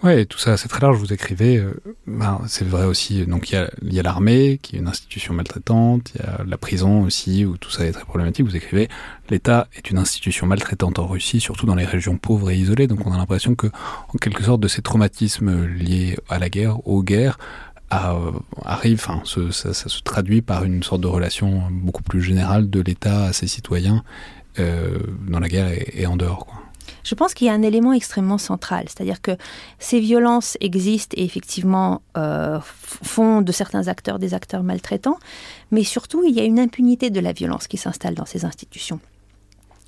[0.04, 0.96] Ouais, tout ça, c'est très large.
[0.96, 1.74] Vous écrivez, euh,
[2.06, 3.26] ben, c'est vrai aussi.
[3.26, 6.12] Donc il y a, l'armée, qui est une institution maltraitante.
[6.14, 8.46] Il y a la prison aussi, où tout ça est très problématique.
[8.46, 8.88] Vous écrivez,
[9.30, 12.86] l'État est une institution maltraitante en Russie, surtout dans les régions pauvres et isolées.
[12.86, 16.86] Donc on a l'impression que, en quelque sorte, de ces traumatismes liés à la guerre,
[16.86, 17.38] aux guerres,
[17.92, 18.32] euh,
[18.64, 23.24] arrive, enfin, ça, se traduit par une sorte de relation beaucoup plus générale de l'État
[23.24, 24.02] à ses citoyens
[24.58, 26.46] euh, dans la guerre et, en dehors.
[27.04, 29.36] Je pense qu'il y a un élément extrêmement central, c'est-à-dire que
[29.78, 35.18] ces violences existent et effectivement euh, font de certains acteurs des acteurs maltraitants,
[35.70, 39.00] mais surtout il y a une impunité de la violence qui s'installe dans ces institutions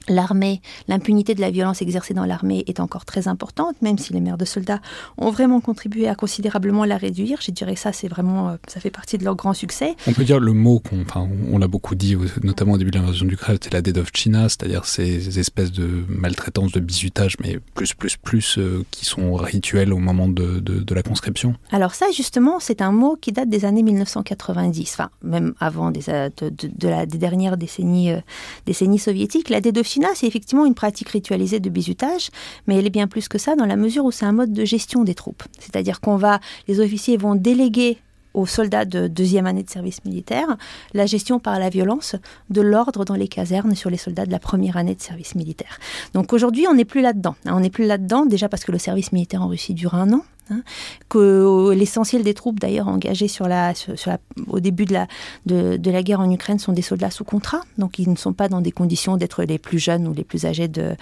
[0.08, 4.20] l'armée, l'impunité de la violence exercée dans l'armée est encore très importante, même si les
[4.20, 4.80] mères de soldats
[5.18, 7.38] ont vraiment contribué à considérablement la réduire.
[7.40, 9.94] Je dirais que ça, c'est vraiment, euh, ça fait partie de leur grand succès.
[10.06, 12.98] On peut dire le mot qu'on, enfin, on l'a beaucoup dit, notamment au début de
[12.98, 17.94] l'invasion du Kremlin, c'est la Dedovchina, c'est-à-dire ces espèces de maltraitance, de bizutage, mais plus,
[17.94, 21.54] plus, plus, euh, qui sont rituels au moment de, de, la conscription.
[21.72, 26.08] Alors ça, justement, c'est un mot qui date des années 1990, enfin, même avant des,
[26.08, 28.12] euh, de, la, des dernières décennies,
[28.64, 29.50] décennies soviétiques.
[29.50, 32.30] La Dedovchina c'est effectivement une pratique ritualisée de bizutage,
[32.66, 34.64] mais elle est bien plus que ça dans la mesure où c'est un mode de
[34.64, 35.42] gestion des troupes.
[35.58, 37.98] C'est-à-dire qu'on va, les officiers vont déléguer
[38.36, 40.56] aux soldats de deuxième année de service militaire
[40.92, 42.16] la gestion par la violence
[42.50, 45.78] de l'ordre dans les casernes sur les soldats de la première année de service militaire.
[46.12, 47.34] Donc aujourd'hui, on n'est plus là-dedans.
[47.46, 50.22] On n'est plus là-dedans déjà parce que le service militaire en Russie dure un an.
[50.48, 50.62] Hein,
[51.08, 53.26] que l'essentiel des troupes d'ailleurs engagées
[54.46, 58.14] au début de la, guerre en Ukraine sont des soldats sous contrat, donc ils ne
[58.16, 60.94] sont pas dans des conditions d'être les plus jeunes ou les plus âgés de,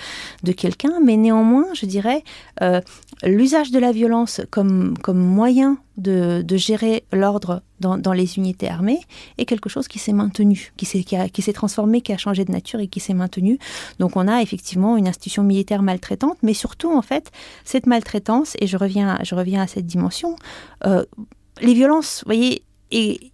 [0.53, 2.25] quelqu'un, mais néanmoins, je dirais,
[2.63, 2.81] euh,
[3.23, 9.01] l'usage de la violence comme, moyen de gérer l'ordre dans, les unités armées
[9.39, 12.53] est quelque chose qui s'est maintenu, qui s'est qui s'est transformé, qui a changé de
[12.53, 13.59] nature et qui s'est maintenu.
[13.99, 17.31] Donc on a effectivement une institution militaire maltraitante, mais surtout en fait
[17.65, 20.37] cette maltraitance, et je reviens, je reviens à cette dimension,
[20.87, 21.05] euh,
[21.61, 23.33] les violences, vous voyez, et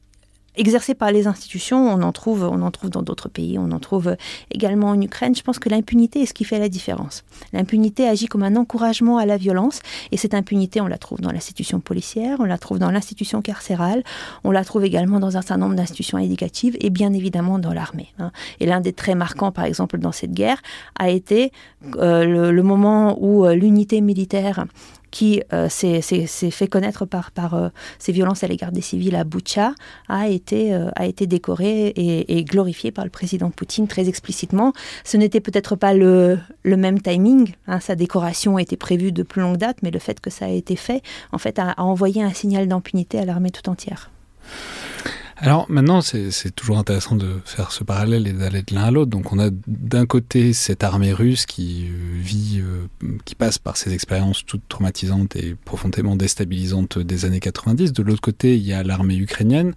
[0.57, 3.79] exercée par les institutions, on en trouve, on en trouve dans d'autres pays, on en
[3.79, 4.17] trouve
[4.51, 5.35] également en Ukraine.
[5.35, 7.25] Je pense que l'impunité est ce qui fait la différence.
[7.53, 9.81] L'impunité agit comme un encouragement à la violence,
[10.13, 14.03] et cette impunité, on la trouve dans l'institution policière, on la trouve dans l'institution carcérale,
[14.45, 18.13] on la trouve également dans un certain nombre d'institutions éducatives, et bien évidemment dans l'armée.
[18.19, 18.33] Hein.
[18.59, 20.61] Et l'un des traits marquants, par exemple, dans cette guerre,
[20.99, 21.53] a été
[21.97, 24.67] euh, le, moment où euh, l'unité militaire
[25.11, 27.69] qui euh, s'est fait connaître par, par euh,
[27.99, 29.75] ces violences à l'égard des civils à Boucha,
[30.09, 34.73] a été, euh, décoré et, glorifié par le président Poutine très explicitement.
[35.05, 39.57] Ce n'était peut-être pas le, même timing, hein, sa décoration était prévue de plus longue
[39.59, 42.69] date, mais le fait que ça a été fait, en fait, a envoyé un signal
[42.69, 44.11] d'impunité à l'armée tout entière.
[45.43, 49.11] Alors maintenant, c'est toujours intéressant de faire ce parallèle et d'aller de l'un à l'autre.
[49.11, 53.79] Donc on a d'un côté cette armée russe qui euh, vit, euh, qui passe par
[53.79, 57.95] ces expériences toutes traumatisantes et profondément déstabilisantes des années 90.
[57.95, 59.73] De l'autre côté, il y a l'armée ukrainienne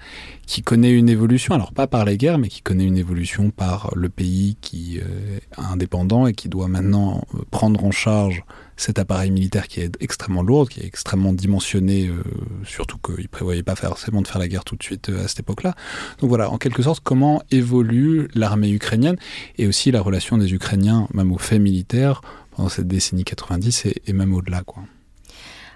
[0.46, 3.94] qui connaît une évolution, alors pas par les guerres, mais qui connaît une évolution par
[3.96, 8.44] le pays qui euh, est indépendant et qui doit maintenant prendre en charge
[8.78, 12.24] cet appareil militaire qui est extrêmement lourd, qui est extrêmement dimensionné, euh,
[12.66, 15.28] surtout qu'il ne prévoyait pas forcément de faire la guerre tout de suite euh, à
[15.28, 15.76] cette époque-là.
[16.20, 19.18] Donc voilà, en quelque sorte, comment évolue l'armée ukrainienne
[19.58, 24.14] et aussi la relation des Ukrainiens, même aux faits militaires, pendant cette décennie 90 et,
[24.14, 24.62] même au-delà.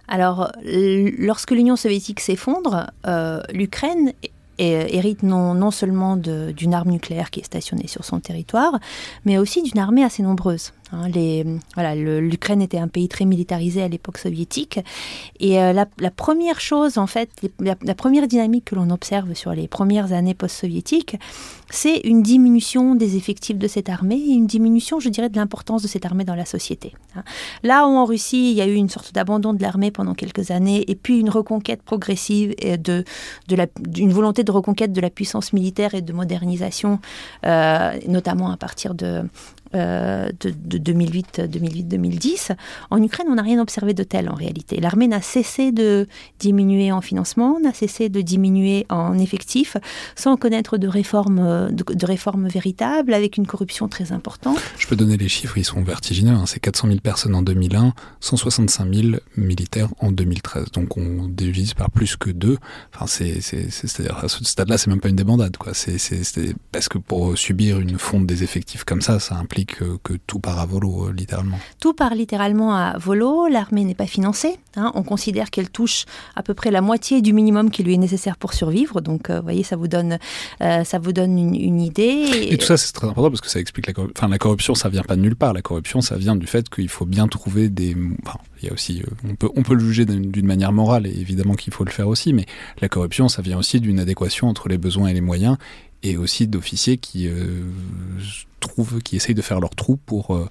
[0.07, 4.13] Alors, lorsque l'Union soviétique s'effondre, euh, l'Ukraine
[4.59, 8.79] hérite non seulement d'une arme nucléaire qui est stationnée sur son territoire,
[9.25, 10.73] mais aussi d'une armée assez nombreuse.
[10.91, 14.79] Hein, L'Ukraine était un pays très militarisé à l'époque soviétique.
[15.39, 19.67] Et euh, la, première chose, en fait, la, première dynamique que l'on observe sur les
[19.67, 21.17] premières années post-soviétiques,
[21.69, 25.81] c'est une diminution des effectifs de cette armée et une diminution, je dirais, de l'importance
[25.81, 26.93] de cette armée dans la société.
[27.15, 27.23] Hein.
[27.63, 30.51] Là où en Russie, il y a eu une sorte d'abandon de l'armée pendant quelques
[30.51, 33.03] années et puis une reconquête progressive et de,
[33.97, 36.99] une volonté de reconquête de la puissance militaire et de modernisation,
[37.45, 39.23] euh, notamment à partir de,
[39.75, 42.55] euh, de, 2008-2010,
[42.89, 44.79] en Ukraine, on n'a rien observé de tel en réalité.
[44.79, 46.07] L'armée n'a cessé de
[46.39, 49.77] diminuer en financement, n'a cessé de diminuer en effectifs,
[50.15, 54.59] sans connaître de réformes, de, réformes véritables, avec une corruption très importante.
[54.77, 56.33] Je peux donner les chiffres, ils sont vertigineux.
[56.33, 56.45] Hein.
[56.45, 60.71] C'est 400 000 personnes en 2001, 165 000 militaires en 2013.
[60.71, 62.57] Donc on divise par plus que deux.
[62.93, 65.57] Enfin, c'est, c'est-à-dire à ce stade-là, c'est même pas une débandade.
[65.57, 65.73] Quoi.
[65.73, 65.97] C'est,
[66.71, 70.59] parce que pour subir une fonte des effectifs comme ça, ça implique que, tout part
[70.59, 71.59] à volo, euh, littéralement.
[71.79, 73.47] Tout part littéralement à volo.
[73.47, 74.57] L'armée n'est pas financée.
[74.75, 74.91] Hein.
[74.95, 78.37] On considère qu'elle touche à peu près la moitié du minimum qui lui est nécessaire
[78.37, 79.01] pour survivre.
[79.01, 80.19] Donc, euh, vous voyez, ça vous donne,
[80.61, 82.47] euh, ça vous donne une, idée.
[82.49, 84.13] Et, tout ça, c'est très important parce que ça explique la corruption.
[84.17, 85.53] Enfin, la corruption, ça vient pas de nulle part.
[85.53, 87.95] La corruption, ça vient du fait qu'il faut bien trouver des.
[88.25, 91.19] Enfin, il y a aussi, on peut, on peut le juger d'une manière morale et
[91.19, 92.45] évidemment qu'il faut le faire aussi, mais
[92.81, 95.57] la corruption, ça vient aussi d'une adéquation entre les besoins et les moyens
[96.03, 97.63] et aussi d'officiers qui euh,
[98.59, 100.47] trouvent, qui essayent de faire leur trou pour euh,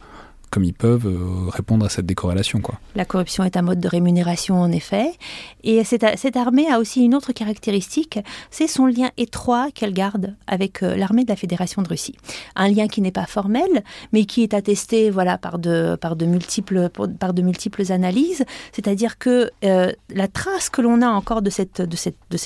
[0.56, 2.62] comme ils peuvent euh, répondre à cette décorrélation.
[2.62, 2.80] Quoi.
[2.94, 5.12] La corruption est un mode de rémunération en effet.
[5.64, 6.02] Et cette,
[6.34, 8.18] armée a aussi une autre caractéristique,
[8.50, 12.14] c'est son lien étroit qu'elle garde avec euh, l'armée de la Fédération de Russie.
[12.54, 13.68] Un lien qui n'est pas formel,
[14.14, 18.46] mais qui est attesté voilà, par, de, multiples, analyses.
[18.72, 21.82] C'est-à-dire que euh, la trace que l'on a encore de cette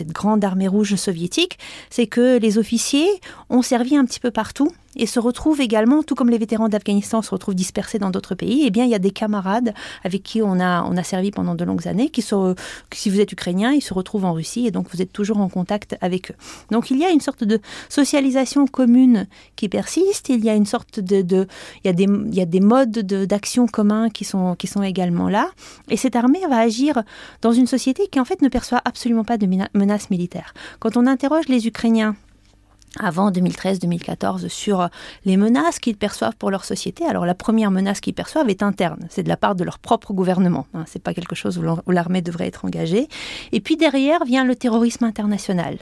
[0.08, 3.08] grande armée rouge soviétique, c'est que les officiers
[3.50, 7.22] ont servi un petit peu partout et se retrouvent également, tout comme les vétérans d'Afghanistan
[7.22, 9.74] se retrouvent dispersés dans d'autres pays, eh bien, il y a des camarades
[10.04, 12.54] avec qui on a, on a servi pendant de longues années, qui sont,
[12.92, 15.48] si vous êtes ukrainien, ils se retrouvent en Russie et donc vous êtes toujours en
[15.48, 16.34] contact avec eux.
[16.70, 19.26] Donc il y a une sorte de socialisation commune
[19.56, 21.46] qui persiste, il y a une sorte de,
[21.84, 24.82] il, y a des, il y a des modes d'action communs qui sont, qui sont
[24.82, 25.50] également là,
[25.88, 27.02] et cette armée va agir
[27.42, 30.54] dans une société qui en fait ne perçoit absolument pas de menaces militaires.
[30.78, 32.16] Quand on interroge les Ukrainiens
[32.98, 34.88] avant 2013-2014 sur
[35.24, 37.04] les menaces qu'ils perçoivent pour leur société.
[37.06, 40.12] Alors la première menace qu'ils perçoivent est interne, c'est de la part de leur propre
[40.12, 40.66] gouvernement.
[40.74, 43.08] Hein, c'est pas quelque chose où l'armée devrait être engagée.
[43.52, 45.78] Et puis derrière vient le terrorisme international.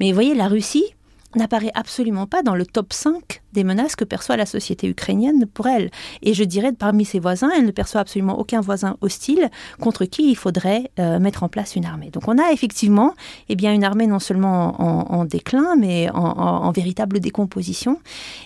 [0.00, 0.86] Mais vous voyez, la Russie
[1.34, 5.66] n'apparaît absolument pas dans le top 5 des menaces que perçoit la société ukrainienne pour
[5.66, 5.90] elle.
[6.22, 10.30] Et je dirais, parmi ses voisins, elle ne perçoit absolument aucun voisin hostile contre qui
[10.30, 12.10] il faudrait euh, mettre en place une armée.
[12.10, 13.14] Donc on a effectivement
[13.48, 17.98] eh bien, une armée non seulement en, déclin, mais en, véritable décomposition.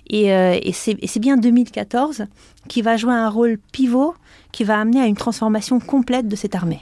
[0.09, 2.27] Et, euh, c'est bien 2014
[2.69, 4.15] qui va jouer un rôle pivot
[4.53, 6.81] qui va amener à une transformation complète de cette armée.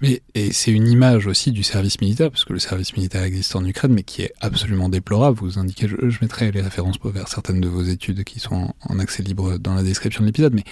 [0.00, 3.64] Mais c'est une image aussi du service militaire, parce que le service militaire existe en
[3.64, 5.38] Ukraine, mais qui est absolument déplorable.
[5.38, 8.98] Vous indiquez, je, je mettrai les références vers certaines de vos études qui sont en
[8.98, 10.64] accès libre dans la description de l'épisode, mais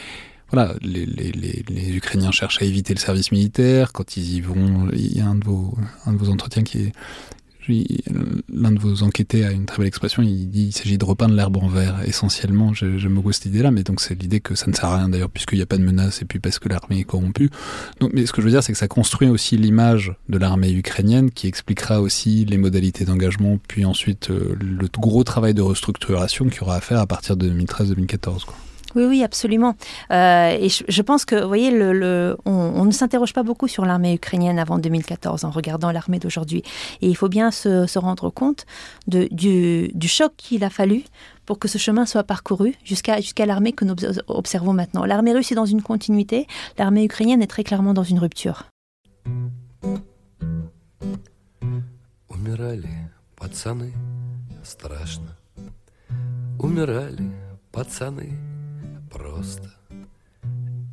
[0.50, 3.92] voilà, les, Ukrainiens cherchent à éviter le service militaire.
[3.92, 6.84] Quand ils y vont, il y a un de vos, un de vos entretiens qui
[6.84, 6.92] est,
[7.68, 11.34] l'un de vos enquêtés a une très belle expression, il dit il s'agit de repeindre
[11.34, 14.72] l'herbe en vert, essentiellement, j'aime beaucoup cette idée-là, mais donc c'est l'idée que ça ne
[14.72, 17.00] sert à rien d'ailleurs, puisqu'il n'y a pas de menace, et puis parce que l'armée
[17.00, 17.50] est corrompue.
[18.12, 21.30] Mais ce que je veux dire, c'est que ça construit aussi l'image de l'armée ukrainienne,
[21.30, 26.60] qui expliquera aussi les modalités d'engagement, puis ensuite euh, le gros travail de restructuration qu'il
[26.60, 28.44] y aura à faire à partir de 2013-2014.
[28.98, 29.76] Oui, oui, absolument.
[30.10, 31.70] Euh, et je, pense que, vous voyez,
[32.44, 36.64] on, ne s'interroge pas beaucoup sur l'armée ukrainienne avant 2014 en regardant l'armée d'aujourd'hui.
[37.00, 38.66] Et il faut bien se, rendre compte
[39.06, 41.04] du, choc qu'il a fallu
[41.46, 43.94] pour que ce chemin soit parcouru jusqu'à jusqu'à l'armée que nous
[44.26, 45.04] observons maintenant.
[45.04, 48.64] L'armée russe est dans une continuité, l'armée ukrainienne est très clairement dans une rupture.
[59.08, 59.70] Просто.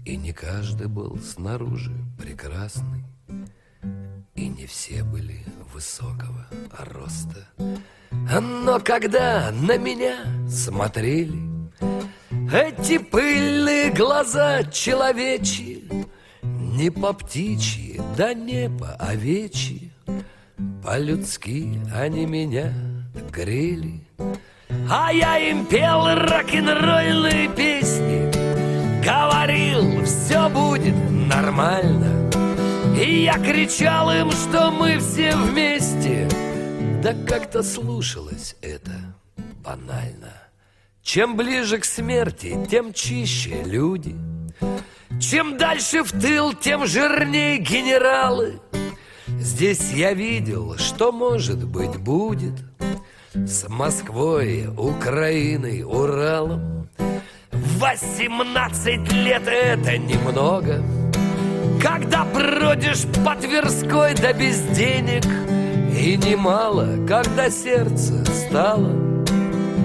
[0.05, 3.03] И не каждый был снаружи прекрасный,
[4.35, 6.45] И не все были высокого
[6.77, 7.47] роста.
[8.31, 11.39] Но когда на меня смотрели
[12.51, 15.83] Эти пыльные глаза человечьи,
[16.43, 19.91] Не по птичьи, да не по овечьи,
[20.83, 22.73] По-людски они меня
[23.31, 24.01] грели—
[24.89, 28.31] а я им пел рок-н-ролльные песни
[29.03, 32.29] Говорил, все будет нормально
[32.99, 36.27] И я кричал им, что мы все вместе.
[37.03, 38.91] Да как-то слушалось это
[39.63, 40.33] банально.
[41.03, 44.15] Чем ближе к смерти, тем чище люди.
[45.19, 48.59] Чем дальше в тыл, тем жирнее генералы.
[49.27, 52.53] Здесь я видел, что может быть будет–
[53.43, 56.87] с Москвой, Украиной, Уралом.
[57.51, 60.81] Восемнадцать лет это немного.
[61.81, 65.23] Когда бродишь по Тверской да без денег
[65.95, 68.91] И немало, когда сердце стало.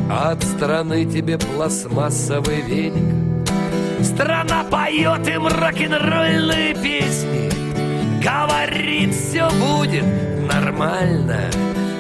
[0.09, 3.49] От страны тебе пластмассовый веник.
[4.03, 7.51] Страна поет им рок-н-ролльные песни.
[8.23, 10.05] Говорит, все будет
[10.53, 11.51] нормально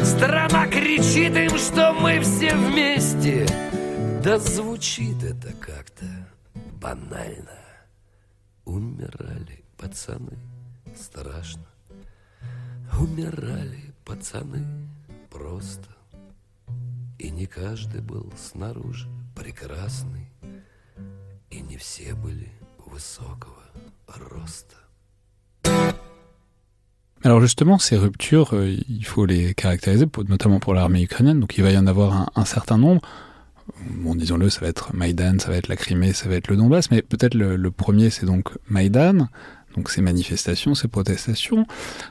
[0.04, 3.46] Страна кричит им, что мы все вместе.
[4.22, 6.06] Да звучит это как-то
[6.80, 7.58] банально.
[8.64, 10.38] Умирали пацаны,
[10.96, 11.66] страшно.
[12.98, 14.64] Умирали пацаны
[15.30, 15.88] просто.
[17.18, 20.26] И не каждый был снаружи прекрасный,
[21.50, 22.52] И не все были
[22.86, 23.64] высокого
[24.06, 24.76] роста.
[27.22, 31.40] Alors justement, ces ruptures, euh, il faut les caractériser, notamment pour l'armée ukrainienne.
[31.40, 33.02] Donc il va y en avoir un, certain nombre.
[33.96, 36.56] Bon, disons-le, ça va être Maïdan, ça va être la Crimée, ça va être le
[36.56, 39.28] Donbass, mais peut-être le, premier, c'est donc Maïdan,
[39.76, 41.66] donc ces manifestations, ces protestations,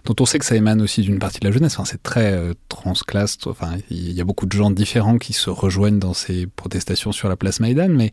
[0.06, 1.74] dont on sait que ça émane aussi d'une partie de la jeunesse.
[1.74, 3.38] Enfin, c'est très euh, transclasse.
[3.48, 7.30] Enfin, il y a beaucoup de gens différents qui se rejoignent dans ces protestations sur
[7.30, 8.12] la place Maïdan, mais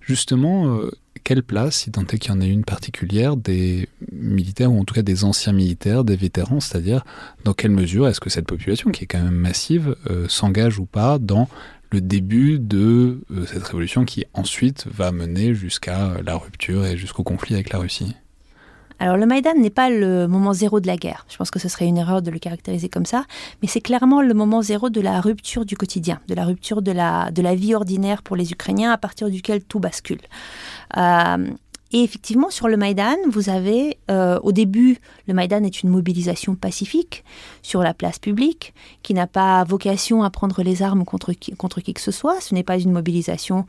[0.00, 4.72] justement, euh, quelle place, si tant est qu'il y en ait une particulière, des militaires,
[4.72, 7.04] ou en tout cas des anciens militaires, des vétérans, c'est-à-dire
[7.44, 10.86] dans quelle mesure est-ce que cette population, qui est quand même massive, euh, s'engage ou
[10.86, 11.48] pas dans
[11.90, 17.22] le début de euh, cette révolution qui ensuite va mener jusqu'à la rupture et jusqu'au
[17.22, 18.14] conflit avec la Russie?
[19.00, 21.24] Alors le Maïdan n'est pas le moment zéro de la guerre.
[21.28, 23.24] Je pense que ce serait une erreur de le caractériser comme ça,
[23.62, 26.90] mais c'est clairement le moment zéro de la rupture du quotidien, de la rupture de
[26.90, 30.20] la, de la vie ordinaire pour les Ukrainiens à partir duquel tout bascule.
[30.96, 31.48] Euh,
[31.90, 36.54] et effectivement, sur le Maïdan, vous avez, euh, au début, le Maïdan est une mobilisation
[36.54, 37.24] pacifique
[37.62, 41.94] sur la place publique, qui n'a pas vocation à prendre les armes contre contre qui
[41.94, 42.40] que ce soit.
[42.42, 43.64] Ce n'est pas une mobilisation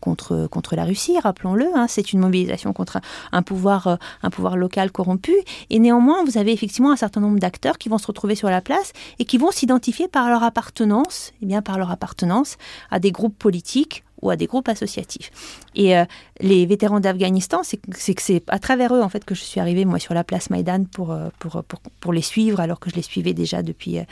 [0.00, 1.66] contre, contre la Russie, rappelons-le.
[1.74, 3.00] Hein, c'est une mobilisation contre
[3.32, 5.34] un pouvoir, euh, un pouvoir local corrompu.
[5.68, 8.60] Et néanmoins, vous avez effectivement un certain nombre d'acteurs qui vont se retrouver sur la
[8.60, 12.56] place et qui vont s'identifier par leur appartenance, et eh bien par leur appartenance
[12.90, 15.30] à des groupes politiques ou à des groupes associatifs.
[15.74, 16.04] Et euh,
[16.40, 19.84] les vétérans d'Afghanistan, c'est que c'est à travers eux en fait que je suis arrivée
[19.84, 22.96] moi sur la place Maïdan pour, euh, pour, pour, pour les suivre alors que je
[22.96, 24.04] les suivais déjà depuis, euh,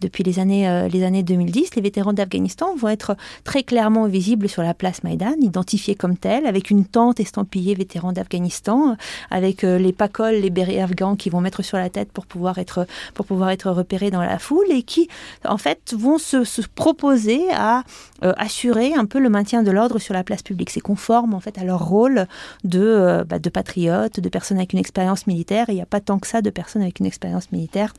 [0.00, 1.74] depuis les, années, les années 2010.
[1.76, 6.46] Les vétérans d'Afghanistan vont être très clairement visibles sur la place Maïdan, identifiés comme tels,
[6.46, 8.96] avec une tente estampillée vétérans d'Afghanistan,
[9.30, 12.86] avec les pacoles, les bérets afghans qui vont mettre sur la tête pour pouvoir être,
[13.14, 15.08] pour pouvoir être repérés dans la foule et qui
[15.44, 17.82] en fait vont se proposer à
[18.22, 20.70] assurer un peu le maintien de l'ordre sur la place publique.
[20.70, 22.26] C'est conforme en fait à leur rôle
[22.64, 25.66] de, euh, bah, de patriotes, de personnes avec une expérience militaire.
[25.68, 27.92] Il n'y a pas tant que ça de personnes avec une expérience militaire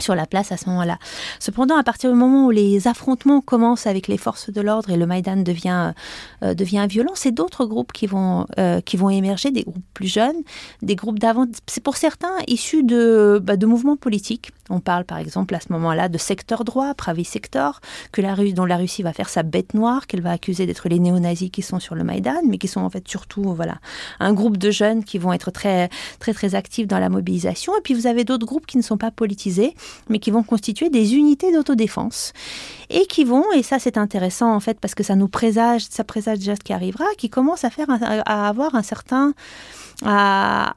[0.00, 0.98] sur la place à ce moment-là.
[1.38, 4.96] Cependant, à partir du moment où les affrontements commencent avec les forces de l'ordre et
[4.96, 5.92] le Maïdan devient,
[6.42, 10.08] euh, devient violent, c'est d'autres groupes qui vont, euh, qui vont émerger, des groupes plus
[10.08, 10.42] jeunes,
[10.82, 11.46] des groupes d'avant.
[11.66, 14.52] C'est pour certains issus de, bah, de mouvements politiques.
[14.70, 17.80] On parle par exemple à ce moment-là de secteur droit, Pravi Sector,
[18.12, 21.00] que la, dont la Russie va faire sa bête noire, qu'elle va accuser d'être les
[21.00, 23.78] néo-nazis qui sont sur le Maïdan, mais qui sont en fait surtout voilà,
[24.20, 25.90] un groupe de jeunes qui vont être très,
[26.20, 27.76] très, très actifs dans la mobilisation.
[27.76, 29.74] Et puis vous avez d'autres groupes qui ne sont pas politisés,
[30.08, 32.32] mais qui vont constituer des unités d'autodéfense
[32.90, 36.04] et qui vont, et ça c'est intéressant en fait parce que ça nous présage, ça
[36.04, 39.34] présage déjà ce qui arrivera, qui commencent à faire, à avoir un certain,
[40.04, 40.74] à,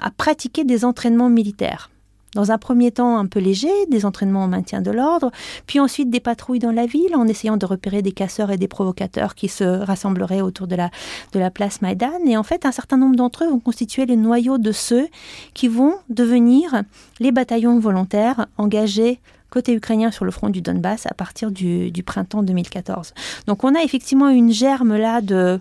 [0.00, 1.90] à pratiquer des entraînements militaires.
[2.34, 5.30] Dans un premier temps un peu léger, des entraînements en maintien de l'ordre,
[5.66, 8.68] puis ensuite des patrouilles dans la ville en essayant de repérer des casseurs et des
[8.68, 12.12] provocateurs qui se rassembleraient autour de la, place Maïdan.
[12.26, 15.08] Et en fait, un certain nombre d'entre eux vont constituer les noyaux de ceux
[15.54, 16.82] qui vont devenir
[17.18, 19.20] les bataillons volontaires engagés
[19.50, 23.12] côté ukrainien sur le front du Donbass à partir du printemps 2014.
[23.48, 25.60] Donc on a effectivement une germe là de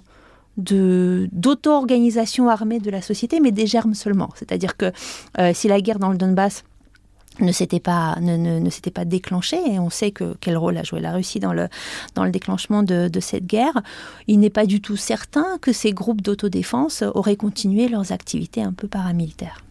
[0.59, 4.29] d'auto-organisation armée de la société, mais des germes seulement.
[4.35, 4.91] C'est-à-dire que
[5.39, 6.63] euh, si la guerre dans le Donbass
[7.39, 10.83] ne s'était pas ne, ne, s'était pas déclenchée et on sait que quel rôle a
[10.83, 11.69] joué la Russie dans le
[12.15, 13.81] dans le déclenchement de, de cette guerre
[14.27, 18.73] il n'est pas du tout certain que ces groupes d'autodéfense auraient continué leurs activités un
[18.73, 19.63] peu paramilitaires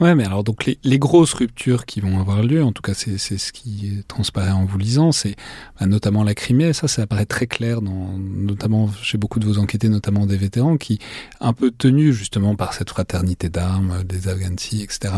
[0.00, 2.94] Ouais, mais alors donc les, les, grosses ruptures qui vont avoir lieu, en tout cas
[2.94, 5.36] c'est ce qui transparaît en vous lisant, c'est
[5.78, 9.58] bah, notamment la Crimée, ça ça apparaît très clair, dans, notamment chez beaucoup de vos
[9.58, 11.00] enquêtés, notamment des vétérans, qui,
[11.40, 15.12] un peu tenus justement par cette fraternité d'armes, des Afghansis, etc.,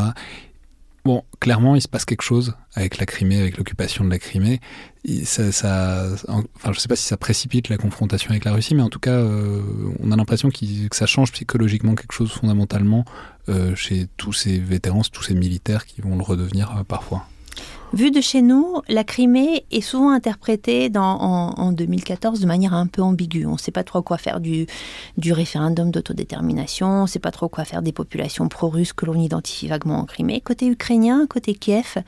[1.05, 4.61] Bon, clairement, il se passe quelque chose avec la Crimée, avec l'occupation de la Crimée.
[5.05, 9.01] Je ne sais pas si ça précipite la confrontation avec la Russie, mais en tout
[9.01, 9.61] cas, euh,
[10.01, 10.57] on a l'impression que
[10.93, 13.05] ça change psychologiquement quelque chose fondamentalement
[13.49, 17.27] euh, chez tous ces vétérans, tous ces militaires qui vont le redevenir euh, parfois.
[17.95, 23.03] Vu de chez nous, la Crimée est souvent interprétée en, 2014 de manière un peu
[23.03, 23.45] ambiguë.
[23.45, 24.67] On ne sait pas trop quoi faire du,
[25.19, 29.15] du référendum d'autodétermination, on ne sait pas trop quoi faire des populations pro-russes que l'on
[29.15, 30.41] identifie vaguement en Crimée.
[30.41, 31.99] Côté ukrainien, côté Kiev,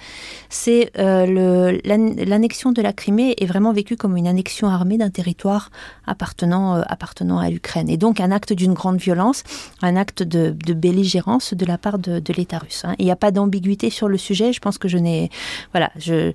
[0.49, 5.71] c'est euh, l'annexion de la Crimée est vraiment vécue comme une annexion armée d'un territoire
[6.07, 7.91] appartenant, euh, appartenant à l'Ukraine.
[7.91, 9.43] Et donc un acte d'une grande violence,
[9.83, 12.87] un acte de, de belligérance de la part de, de l'État russe.
[12.87, 12.95] Hein.
[12.99, 14.55] Il n'y a pas d'ambiguïté sur le sujet.
[14.55, 15.31] Je pense que je n'ai
[15.75, 16.33] voilà, je.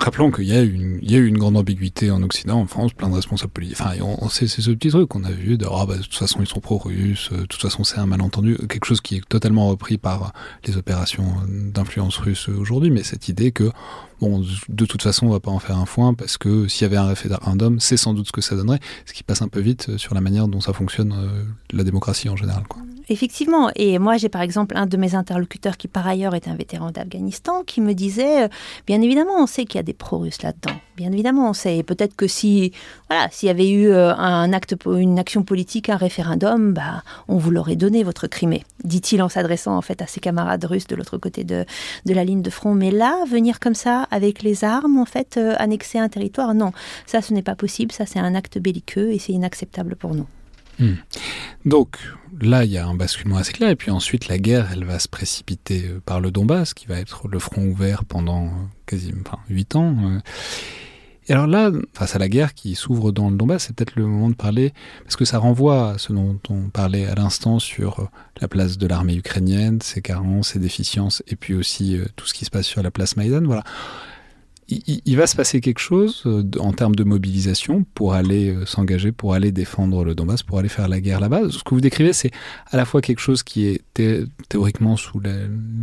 [0.00, 3.14] Rappelons qu'il y, a une, eu une grande ambiguïté en Occident, en France, plein de
[3.14, 3.78] responsables politiques.
[3.80, 6.40] Enfin, on, sait, c'est ce petit truc qu'on a vu de, oh, bah, toute façon,
[6.40, 9.68] ils sont pro-russes, euh, de toute façon, c'est un malentendu, quelque chose qui est totalement
[9.68, 10.32] repris par
[10.66, 13.70] les opérations d'influence russe aujourd'hui, mais cette idée que,
[14.20, 16.86] bon, de toute façon, on va pas en faire un foin parce que s'il y
[16.86, 19.60] avait un référendum, c'est sans doute ce que ça donnerait, ce qui passe un peu
[19.60, 22.82] vite sur la manière dont ça fonctionne euh, la démocratie en général, quoi.
[23.08, 23.70] Effectivement.
[23.76, 26.90] Et moi, j'ai par exemple un de mes interlocuteurs qui, par ailleurs, est un vétéran
[26.90, 28.48] d'Afghanistan, qui me disait, euh,
[28.86, 30.74] bien évidemment, on sait qu'il y a des pro-russes là-dedans.
[30.96, 31.84] Bien évidemment, on sait.
[31.84, 32.72] Peut-être que si,
[33.08, 37.36] voilà, s'il y avait eu euh, un acte, une action politique, un référendum, bah, on
[37.36, 40.96] vous l'aurait donné votre Crimée, dit-il en s'adressant en fait à ses camarades russes de
[40.96, 41.64] l'autre côté de,
[42.06, 42.74] de la ligne de front.
[42.74, 46.72] Mais là, venir comme ça, avec les armes, en fait, euh, annexer un territoire, non,
[47.06, 47.92] ça, ce n'est pas possible.
[47.92, 50.26] Ça, c'est un acte belliqueux et c'est inacceptable pour nous.
[50.78, 50.94] Hmm.
[51.64, 51.98] Donc
[52.40, 53.70] là, il y a un basculement assez clair.
[53.70, 56.98] Et puis ensuite, la guerre, elle va se précipiter euh, par le Donbass, qui va
[56.98, 58.50] être le front ouvert pendant euh,
[58.86, 59.96] quasiment enfin, 8 ans.
[60.04, 60.20] Euh.
[61.28, 64.06] Et alors là, face à la guerre qui s'ouvre dans le Donbass, c'est peut-être le
[64.06, 64.72] moment de parler,
[65.02, 68.08] parce que ça renvoie à ce dont on parlait à l'instant sur
[68.40, 72.44] la place de l'armée ukrainienne, ses carences, ses déficiences, et puis aussi tout ce qui
[72.44, 73.42] se passe sur la place Maïdan.
[73.42, 73.64] Voilà
[74.68, 79.12] il, va se passer quelque chose euh, en termes de mobilisation pour aller euh, s'engager,
[79.12, 81.50] pour aller défendre le Donbass, pour aller faire la guerre là-bas.
[81.50, 82.32] Ce que vous décrivez, c'est
[82.70, 83.82] à la fois quelque chose qui est
[84.48, 85.20] théoriquement sous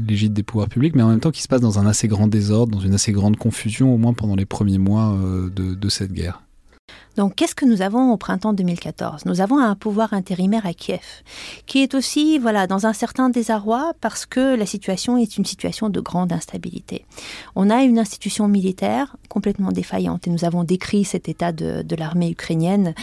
[0.08, 2.28] l'égide des pouvoirs publics, mais en même temps qui se passe dans un assez grand
[2.28, 6.12] désordre, dans une assez grande confusion, au moins pendant les premiers mois euh, de cette
[6.12, 6.43] guerre.
[7.16, 11.24] Donc, qu'est-ce que nous avons au printemps 2014 Nous avons un pouvoir intérimaire à Kiev,
[11.66, 15.90] qui est aussi, voilà, dans un certain désarroi parce que la situation est une situation
[15.90, 17.06] de grande instabilité.
[17.56, 21.96] On a une institution militaire complètement défaillante et nous avons décrit cet état de, de
[21.96, 22.94] l'armée ukrainienne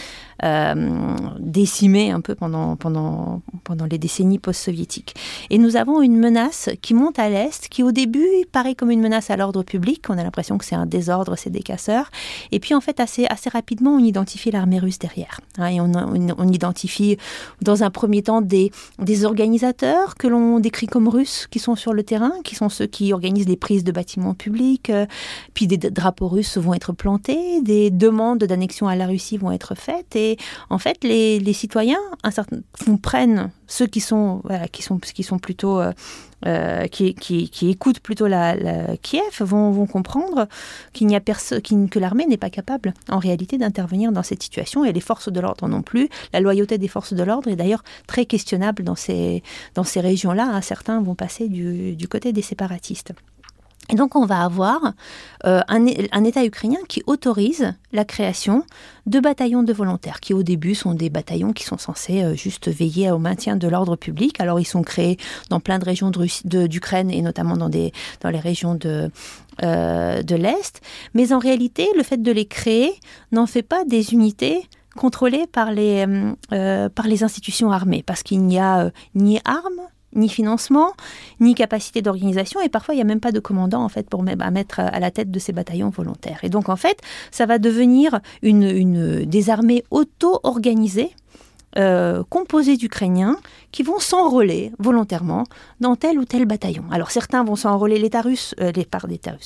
[1.39, 5.15] décimée un peu pendant, pendant, pendant les décennies post-soviétiques.
[5.49, 9.01] Et nous avons une menace qui monte à l'est, qui au début paraît comme une
[9.01, 10.05] menace à l'ordre public.
[10.09, 12.09] On a l'impression que c'est un désordre, c'est des casseurs.
[12.51, 15.39] Et puis en fait, assez, assez rapidement, on identifie l'armée russe derrière.
[15.57, 17.17] Hein, et on, identifie
[17.61, 21.93] dans un premier temps des, des organisateurs que l'on décrit comme russes qui sont sur
[21.93, 24.89] le terrain, qui sont ceux qui organisent les prises de bâtiments publics.
[24.89, 25.05] Euh,
[25.53, 29.75] puis des drapeaux russes vont être plantés, des demandes d'annexion à la Russie vont être
[29.75, 30.15] faites.
[30.15, 30.30] Et
[30.69, 32.31] en fait, les, citoyens un
[33.67, 33.99] ceux qui
[35.39, 35.79] plutôt...
[35.79, 35.91] Euh,
[36.47, 38.55] euh, qui, qui, écoutent plutôt la,
[39.03, 40.47] Kiev vont, comprendre
[40.91, 41.19] qu'il n'y a
[41.87, 45.39] que l'armée n'est pas capable en réalité d'intervenir dans cette situation et les forces de
[45.39, 46.09] l'ordre non plus.
[46.33, 49.43] La loyauté des forces de l'ordre est d'ailleurs très questionnable dans ces,
[49.75, 50.49] dans régions-là.
[50.51, 50.61] Hein.
[50.61, 53.13] Certains vont passer du côté des séparatistes.
[53.89, 54.93] Et donc on va avoir
[55.45, 58.63] euh, un, État ukrainien qui autorise la création
[59.05, 62.69] de bataillons de volontaires, qui au début sont des bataillons qui sont censés euh, juste
[62.69, 64.39] veiller au maintien de l'ordre public.
[64.39, 65.17] Alors ils sont créés
[65.49, 66.11] dans plein de régions
[66.45, 67.91] d'Ukraine et notamment dans, les
[68.23, 69.11] régions de,
[69.63, 70.81] euh, de l'Est.
[71.13, 72.93] Mais en réalité, le fait de les créer
[73.31, 74.61] n'en fait pas des unités
[74.95, 76.05] contrôlées par les,
[76.49, 80.93] par les institutions armées, parce qu'il n'y a ni armes, ni financement,
[81.39, 84.23] ni capacité d'organisation, et parfois il n'y a même pas de commandant en fait pour
[84.23, 86.39] mettre à la tête de ces bataillons volontaires.
[86.43, 86.99] Et donc en fait,
[87.31, 91.11] ça va devenir une, des armées auto-organisées.
[91.77, 93.37] Euh, composées d'Ukrainiens
[93.71, 95.45] qui vont s'enrôler volontairement
[95.79, 96.83] dans tel ou tel bataillon.
[96.91, 98.85] Alors certains vont s'enrôler, l'État russe, euh, les,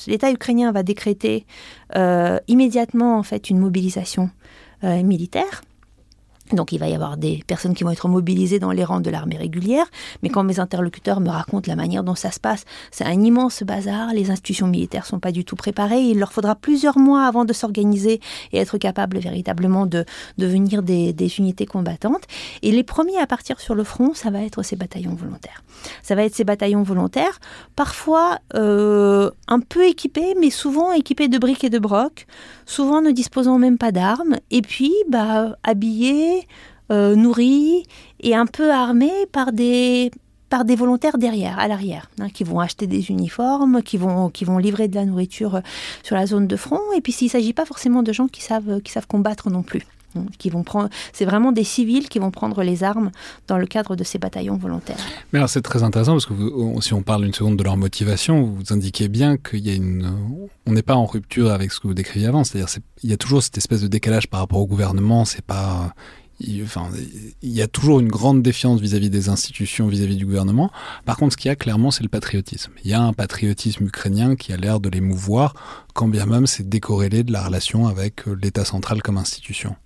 [0.08, 1.46] l'État ukrainien va décréter
[1.94, 4.30] euh, immédiatement en fait une mobilisation
[4.82, 5.62] militaire
[6.52, 9.10] donc il va y avoir des personnes qui vont être mobilisées dans les rangs de
[9.10, 9.86] l'armée régulière,
[10.22, 13.62] mais quand mes interlocuteurs me racontent la manière dont ça se passe, c'est un immense
[13.62, 17.44] bazar, les institutions militaires sont pas du tout préparées, il leur faudra plusieurs mois avant
[17.44, 18.20] de s'organiser
[18.52, 20.04] et être capable véritablement de
[20.38, 22.24] devenir des, unités combattantes.
[22.62, 25.64] Et les premiers à partir sur le front, ça va être ces bataillons volontaires.
[26.02, 27.40] Ça va être ces bataillons volontaires,
[27.74, 32.26] parfois euh, un peu équipés, mais souvent équipés de briques et de brocs,
[32.64, 36.35] souvent ne disposant même pas d'armes, et puis bah, habillés,
[36.90, 37.84] euh, nourris
[38.20, 40.10] et un peu armés par des,
[40.48, 44.44] par des volontaires derrière, à l'arrière, hein, qui vont acheter des uniformes, qui vont, qui
[44.44, 45.60] vont livrer de la nourriture
[46.02, 46.80] sur la zone de front.
[46.96, 49.62] Et puis s'il ne s'agit pas forcément de gens qui savent, qui savent combattre non
[49.62, 49.82] plus.
[50.16, 53.10] Hein, qui vont prendre, c'est vraiment des civils qui vont prendre les armes
[53.48, 54.96] dans le cadre de ces bataillons volontaires.
[55.32, 56.34] Mais alors c'est très intéressant parce que
[56.80, 60.48] si on parle une seconde de leur motivation, vous indiquez bien qu'il y a une,
[60.66, 62.68] on n'est pas en rupture avec ce que vous décriviez avant, c'est-à-dire
[63.02, 65.94] il y a toujours cette espèce de décalage par rapport au gouvernement, c'est pas
[66.40, 66.66] il,
[67.42, 70.70] y a toujours une grande défiance vis-à-vis des institutions, vis-à-vis du gouvernement.
[71.04, 72.72] Par contre, ce qu'il y a clairement, c'est le patriotisme.
[72.84, 75.54] Il y a un patriotisme ukrainien qui a l'air de les mouvoir,
[75.94, 79.76] quand bien même c'est décorrélé de la relation avec euh, l'État central comme institution.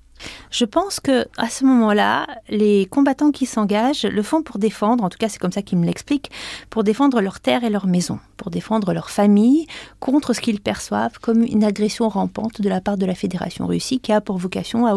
[0.50, 5.08] Je pense que à ce moment-là, les combattants qui s'engagent le font pour défendre, en
[5.08, 6.30] tout cas c'est comme ça qu'ils me l'expliquent,
[6.70, 9.66] pour défendre leur terre et leur maison, pour défendre leur famille
[9.98, 14.00] contre ce qu'ils perçoivent comme une agression rampante de la part de la Fédération Russie
[14.00, 14.94] qui a pour vocation à,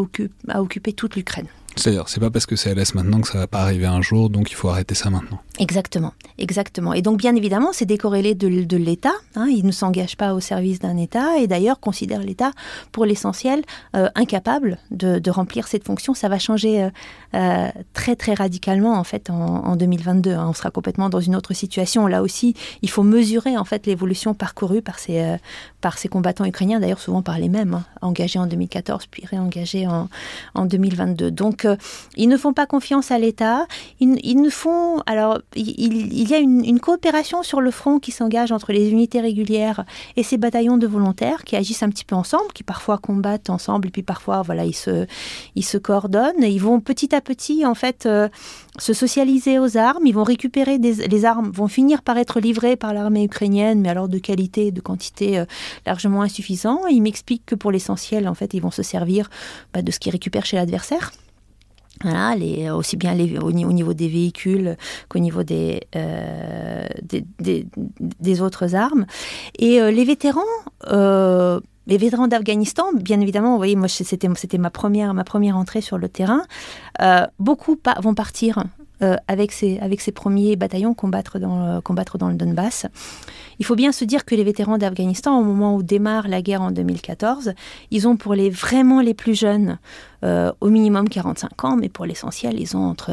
[0.59, 1.47] occuper toute l'Ukraine.
[1.75, 4.29] C'est-à-dire, c'est pas parce que c'est l'Est maintenant que ça va pas arriver un jour,
[4.29, 5.39] donc il faut arrêter ça maintenant.
[5.59, 6.93] Exactement, exactement.
[6.93, 9.13] Et donc, bien évidemment, c'est décorrélé de, de l'État.
[9.35, 9.47] Hein.
[9.49, 12.51] il ne s'engage pas au service d'un État et d'ailleurs considère l'État,
[12.91, 13.63] pour l'essentiel,
[13.95, 16.13] euh, incapable de, de, remplir cette fonction.
[16.13, 16.89] Ça va changer euh,
[17.33, 20.31] euh, très, très radicalement, en fait, en, en 2022.
[20.31, 20.47] Hein.
[20.49, 22.07] On sera complètement dans une autre situation.
[22.07, 25.37] Là aussi, il faut mesurer, en fait, l'évolution parcourue par ces,
[25.83, 29.85] par ces combattants ukrainiens, d'ailleurs souvent par les mêmes, hein, engagés en 2014 puis réengagés
[29.85, 30.07] en,
[30.55, 31.29] en 2022.
[31.29, 31.67] Donc,
[32.15, 33.67] ils ne font pas confiance à l'État.
[33.99, 35.01] Ils, ne font.
[35.05, 39.83] Alors, il, y a une, coopération sur le front qui s'engage entre les unités régulières
[40.15, 43.89] et ces bataillons de volontaires qui agissent un petit peu ensemble, qui parfois combattent ensemble
[43.89, 45.05] et puis parfois, voilà, ils se,
[45.55, 46.43] ils se coordonnent.
[46.43, 48.29] ils vont petit à petit, en fait, euh,
[48.79, 50.05] se socialiser aux armes.
[50.05, 53.89] Ils vont récupérer des, les armes, vont finir par être livrées par l'armée ukrainienne, mais
[53.89, 55.45] alors de qualité et de quantité euh,
[55.85, 56.87] largement insuffisant.
[56.87, 59.29] Ils m'expliquent que pour l'essentiel, en fait, ils vont se servir
[59.73, 61.11] bah, de ce qu'ils récupèrent chez l'adversaire.
[62.01, 62.35] Voilà,
[62.75, 64.77] aussi bien au, niveau des véhicules
[65.09, 66.87] qu'au niveau des, euh,
[68.41, 69.05] autres armes.
[69.59, 70.41] Et euh, les vétérans,
[71.87, 74.27] les vétérans d'Afghanistan, bien évidemment, vous voyez, moi c'était,
[74.57, 75.13] ma première,
[75.57, 76.43] entrée sur le terrain.
[77.39, 78.63] beaucoup vont partir
[79.27, 81.81] avec, ces, avec ces premiers bataillons combattre dans,
[82.29, 82.85] le Donbass.
[83.59, 86.61] Il faut bien se dire que les vétérans d'Afghanistan, au moment où démarre la guerre
[86.61, 87.53] en 2014,
[87.91, 89.79] ils ont pour les vraiment les plus jeunes
[90.23, 93.11] euh, au minimum 45 ans, mais pour l'essentiel, ils ont entre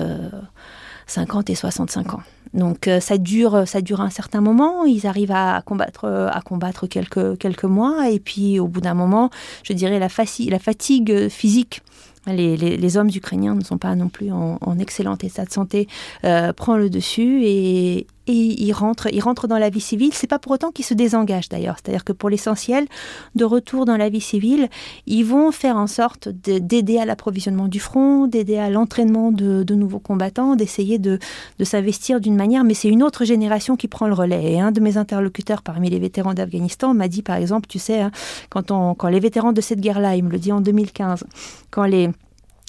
[1.07, 2.23] 50 euh, et 65 ans.
[2.55, 4.85] Donc euh, ça dure, ça dure un certain moment.
[4.85, 9.31] Ils arrivent à combattre, à combattre quelques quelques mois, et puis au bout d'un moment,
[9.63, 11.83] je dirais la, fatigue physique
[12.27, 15.89] les, hommes ukrainiens ne sont pas non plus en, excellent état de santé,
[16.25, 20.13] euh, prend le dessus et, ils, rentrent, ils rentrent dans la vie civile.
[20.13, 21.77] C'est pas pour autant qu'ils se désengagent d'ailleurs.
[21.77, 22.87] C'est-à-dire que pour l'essentiel,
[23.35, 24.69] de retour dans la vie civile,
[25.07, 29.99] ils vont faire en sorte d'aider à l'approvisionnement du front, d'aider à l'entraînement de, nouveaux
[29.99, 31.19] combattants, d'essayer de,
[31.63, 32.65] s'investir d'une manière.
[32.65, 34.53] Mais c'est une autre génération qui prend le relais.
[34.53, 38.01] Et un de mes interlocuteurs parmi les vétérans d'Afghanistan m'a dit par exemple, tu sais,
[38.01, 38.11] hein,
[38.49, 41.25] quand, on, quand les vétérans de cette guerre-là, il me le dit en 2015,
[41.71, 42.11] quand les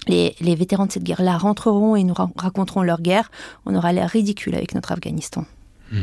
[0.07, 3.31] les, vétérans de cette guerre-là rentreront et nous raconteront leur guerre,
[3.65, 5.45] on aura l'air ridicule avec notre Afghanistan.
[5.91, 6.01] Hmm.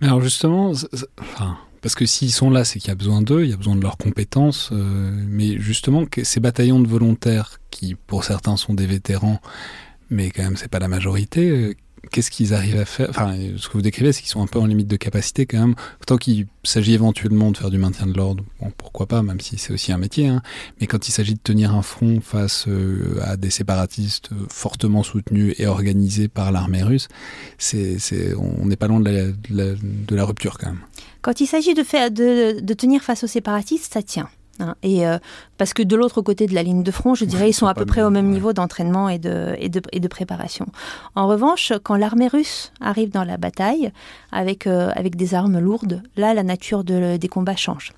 [0.00, 0.72] Mais alors justement,
[1.82, 3.76] parce que s'ils sont là, c'est qu'il y a besoin d'eux, il y a besoin
[3.76, 4.70] de leurs compétences.
[4.72, 9.40] mais justement, ces bataillons de volontaires, qui pour certains sont des vétérans,
[10.08, 11.76] mais quand même c'est pas la majorité,
[12.10, 13.10] qu'est-ce qu'ils arrivent à faire?
[13.10, 15.58] Enfin, ce que vous décrivez, c'est qu'ils sont un peu en limite de capacité quand
[15.58, 15.74] même.
[16.06, 18.44] Tant qu'il s'agit éventuellement de faire du maintien de l'ordre,
[18.76, 20.28] pourquoi pas, même si c'est aussi un métier.
[20.28, 20.42] Hein.
[20.80, 25.54] Mais quand il s'agit de tenir un front face euh, à des séparatistes fortement soutenus
[25.58, 27.08] et organisés par l'armée russe,
[27.58, 27.98] c'est,
[28.36, 29.76] on n'est pas loin de
[30.10, 30.80] la, rupture quand même.
[31.22, 34.28] Quand il s'agit de, de tenir face aux séparatistes, ça tient.
[34.60, 34.74] Hein.
[34.82, 35.18] Et euh,
[35.58, 37.74] parce que de l'autre côté de la ligne de front, je dirais, ils sont à
[37.74, 40.66] peu près au même niveau d'entraînement et de, et, de, et de préparation.
[41.14, 43.92] En revanche, quand l'armée russe arrive dans la bataille
[44.32, 47.92] avec, euh, avec des armes lourdes, là, la nature de, des combats change.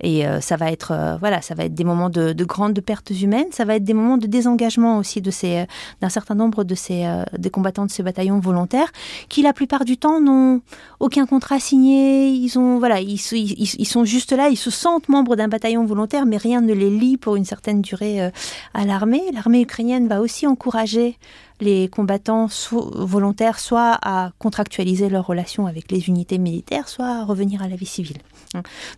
[0.00, 3.10] Et euh, ça va être voilà, ça va être des moments de, de, grandes pertes
[3.10, 5.66] humaines, ça va être des moments de désengagement aussi de ces
[6.00, 7.06] d'un certain nombre de ces
[7.36, 8.90] des combattants de ces bataillons volontaires
[9.28, 10.60] qui la plupart du temps n'ont
[11.00, 15.08] aucun contrat signé, ils ont voilà, ils, ils, ils sont juste là, ils se sentent
[15.08, 18.30] membres d'un bataillon volontaire mais rien ne les lie pour une certaine durée euh,
[18.74, 19.22] à l'armée.
[19.32, 21.18] L'armée ukrainienne va aussi encourager
[21.60, 27.62] les combattants volontaires soit à contractualiser leurs relations avec les unités militaires, soit à revenir
[27.62, 28.18] à la vie civile.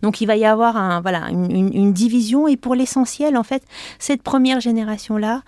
[0.03, 3.63] Donc il va y avoir voilà, une, division et pour l'essentiel, en fait,
[3.97, 5.41] cette première génération-là,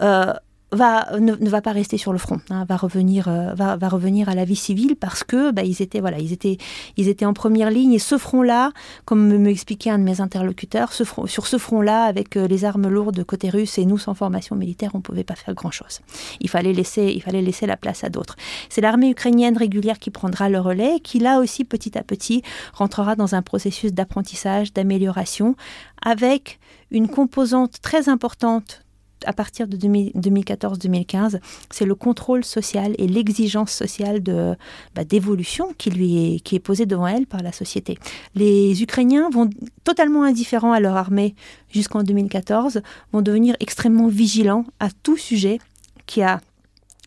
[0.00, 0.32] euh,
[0.72, 4.28] va, ne, va pas rester sur le front, hein, va, revenir, euh, va, va, revenir
[4.28, 6.56] à la vie civile parce que bah, ils, étaient, voilà, ils, étaient,
[6.96, 8.72] ils étaient en première ligne et ce front-là,
[9.04, 12.64] comme me, expliquait un de mes interlocuteurs, ce front, sur ce front-là, avec euh, les
[12.64, 16.00] armes lourdes côté russe et nous sans formation militaire, on ne pouvait pas faire grand-chose.
[16.40, 18.36] Il, fallait laisser, il fallait laisser la place à d'autres.
[18.68, 22.42] C'est l'armée ukrainienne régulière qui prendra le relais, qui là aussi petit à petit
[22.72, 25.54] rentrera dans un processus d'apprentissage, d'amélioration,
[26.00, 26.58] avec
[26.90, 28.82] une composante très importante
[29.26, 34.54] à partir de 2014-2015, c'est le contrôle social et l'exigence sociale de
[34.94, 37.98] bah, d'évolution qui lui est, qui est posée devant elle par la société.
[38.34, 39.48] Les Ukrainiens vont
[39.84, 41.34] totalement indifférents à leur armée
[41.70, 45.58] jusqu'en 2014, vont devenir extrêmement vigilants à tout sujet
[46.06, 46.40] qui a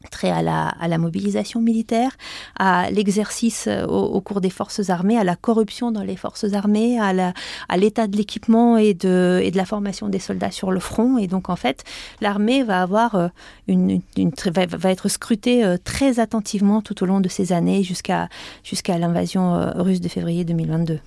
[0.10, 2.12] trait à la, à la mobilisation militaire,
[2.58, 7.00] à l'exercice euh, au, cours des forces armées, à la corruption dans les forces armées,
[7.00, 11.18] à l'état de l'équipement et de, et de la formation des soldats sur le front.
[11.18, 11.84] Et donc, en fait,
[12.22, 13.28] l'armée va avoir euh,
[13.68, 18.30] une, une, va, être scrutée euh, très attentivement tout au long de ces années jusqu'à
[18.64, 21.00] jusqu'à l'invasion russe de février 2022.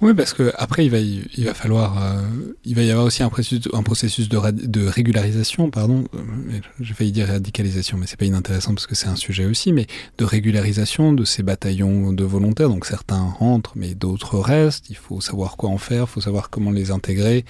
[0.00, 2.22] Oui, parce que après il va il va falloir euh,
[2.64, 6.04] il va y avoir aussi un processus de, de régularisation pardon.
[6.14, 9.72] Euh, j'ai failli dire radicalisation mais c'est pas inintéressant parce que c'est un sujet aussi
[9.72, 9.88] mais
[10.18, 12.68] de régularisation de ces bataillons de volontaires.
[12.68, 14.88] Donc certains rentrent mais d'autres restent.
[14.88, 17.44] Il faut savoir quoi en faire il faut savoir comment les intégrer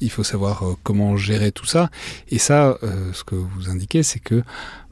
[0.00, 1.88] il faut savoir euh, comment gérer tout ça.
[2.30, 2.78] Et ça
[3.12, 4.42] ce que vous indiquez c'est que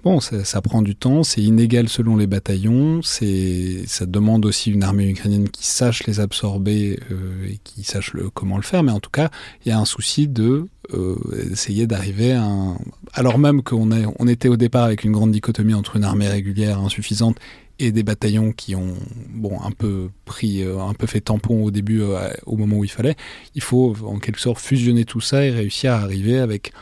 [0.03, 4.83] Bon, ça, prend du temps, c'est inégal selon les bataillons, c'est, ça demande aussi une
[4.83, 9.01] armée ukrainienne qui sache les absorber euh, et qui sache comment le faire, mais en
[9.01, 9.29] tout cas,
[9.63, 11.17] il y a un souci de euh,
[11.53, 12.79] essayer d'arriver à un...
[13.13, 16.81] Alors même qu'on on était au départ avec une grande dichotomie entre une armée régulière
[16.81, 17.37] insuffisante
[17.79, 18.95] et des bataillons qui ont
[19.29, 22.03] bon un peu pris euh, un peu fait tampon au début
[22.47, 23.17] au moment où il fallait
[23.55, 26.73] il faut en quelque sorte fusionner tout ça et réussir à arriver avec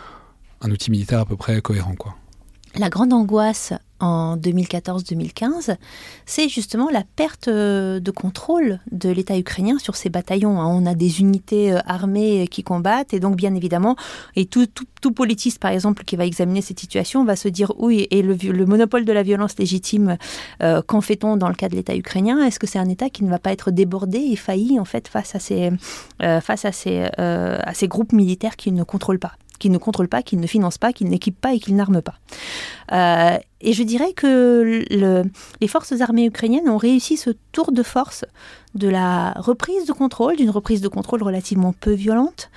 [0.61, 2.17] un outil militaire à peu près cohérent quoi
[2.77, 5.77] la grande angoisse en 2014-2015,
[6.25, 10.61] c'est justement la perte euh, de contrôle de l'État ukrainien sur ses bataillons.
[10.61, 10.67] Hein.
[10.69, 13.97] On a des unités euh, armées qui combattent et donc bien évidemment,
[14.37, 14.69] et tout,
[15.17, 19.05] politiste par exemple qui va examiner cette situation va se dire oui, et le, monopole
[19.05, 20.17] de la violence légitime,
[20.63, 22.45] euh, qu'en fait-on dans le cas de l'État ukrainien?
[22.45, 25.09] Est-ce que c'est un État qui ne va pas être débordé et failli en fait
[25.09, 25.73] face à ces,
[26.21, 29.33] à ces, groupes militaires qui ne contrôlent pas?
[29.59, 32.15] Qu'il ne contrôle pas, qu'il ne finance pas, qu'il n'équipe pas et qu'il n'arme pas.
[32.93, 34.85] Euh, et je dirais que
[35.61, 38.25] les forces armées ukrainiennes ont réussi ce tour de force
[38.75, 42.51] de la reprise de contrôle, d'une reprise de contrôle relativement peu violente,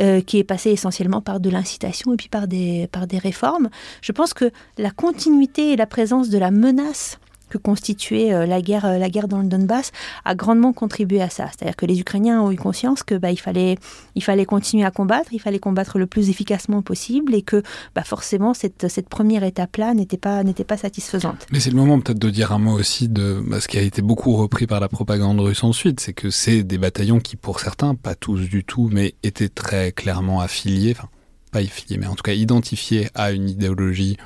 [0.00, 3.68] euh, qui est passée essentiellement par de l'incitation et puis par des, par des réformes.
[4.02, 8.60] Je pense que la continuité et la présence de la menace que constituait euh, la
[8.60, 9.92] guerre, euh, la guerre dans le Donbass
[10.24, 11.48] a grandement contribué à ça.
[11.48, 13.76] C'est-à-dire que les Ukrainiens ont eu conscience que bah, il fallait,
[14.14, 17.62] il fallait continuer à combattre, il fallait combattre le plus efficacement possible et que
[17.94, 21.46] bah, forcément cette, cette première étape-là n'était pas, n'était pas satisfaisante.
[21.50, 23.82] Mais c'est le moment peut-être de dire un mot aussi de bah, ce qui a
[23.82, 27.60] été beaucoup repris par la propagande russe ensuite, c'est que c'est des bataillons qui, pour
[27.60, 31.08] certains, pas tous du tout, mais étaient très clairement affiliés, enfin
[31.50, 34.16] pas affiliés, mais en tout cas identifiés à une idéologie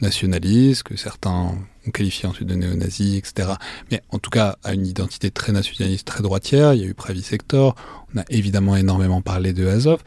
[0.00, 1.54] nationaliste, que certains
[1.86, 3.52] ont qualifié ensuite de néo-nazis, etc.
[3.90, 6.74] Mais en tout cas, à une identité très nationaliste, très droitière.
[6.74, 7.74] Il y a eu Pravi Sector.
[8.14, 10.02] On a évidemment énormément parlé de Azov.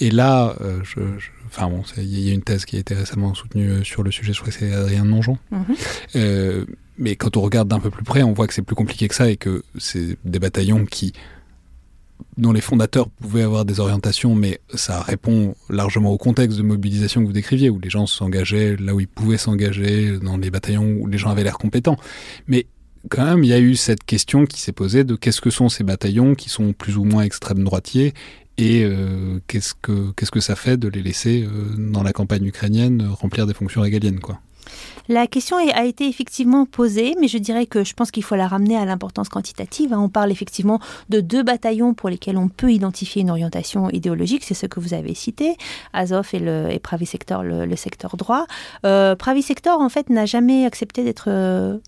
[0.00, 1.00] Et là, euh, je,
[1.46, 4.10] enfin bon, il y a une thèse qui a été récemment soutenue euh, sur le
[4.10, 4.32] sujet.
[4.32, 5.38] Je crois que c'est Adrien Nonjon.
[5.52, 5.76] Mm-hmm.
[6.16, 6.64] euh,
[6.98, 9.14] mais quand on regarde d'un peu plus près, on voit que c'est plus compliqué que
[9.14, 11.12] ça et que c'est des bataillons qui
[12.38, 17.20] dont les fondateurs pouvaient avoir des orientations, mais ça répond largement au contexte de mobilisation
[17.20, 20.96] que vous décriviez, où les gens s'engageaient là où ils pouvaient s'engager, dans les bataillons
[21.00, 21.98] où les gens avaient l'air compétents.
[22.46, 22.66] Mais
[23.10, 25.68] quand même, il y a eu cette question qui s'est posée de qu'est-ce que sont
[25.68, 28.14] ces bataillons qui sont plus ou moins extrême droitiers
[28.56, 33.06] et euh, qu'est-ce que que ça fait de les laisser euh, dans la campagne ukrainienne
[33.08, 34.40] remplir des fonctions régaliennes, quoi.
[35.08, 38.46] La question a été effectivement posée, mais je dirais que je pense qu'il faut la
[38.46, 39.92] ramener à l'importance quantitative.
[39.92, 40.00] Hein.
[40.00, 44.54] On parle effectivement de deux bataillons pour lesquels on peut identifier une orientation idéologique, c'est
[44.54, 45.56] ce que vous avez cité,
[45.92, 48.46] Azov et, le, Pravi Sector, le, secteur droit.
[48.84, 51.78] Euh, Pravi Sector, en fait, n'a jamais accepté d'être euh,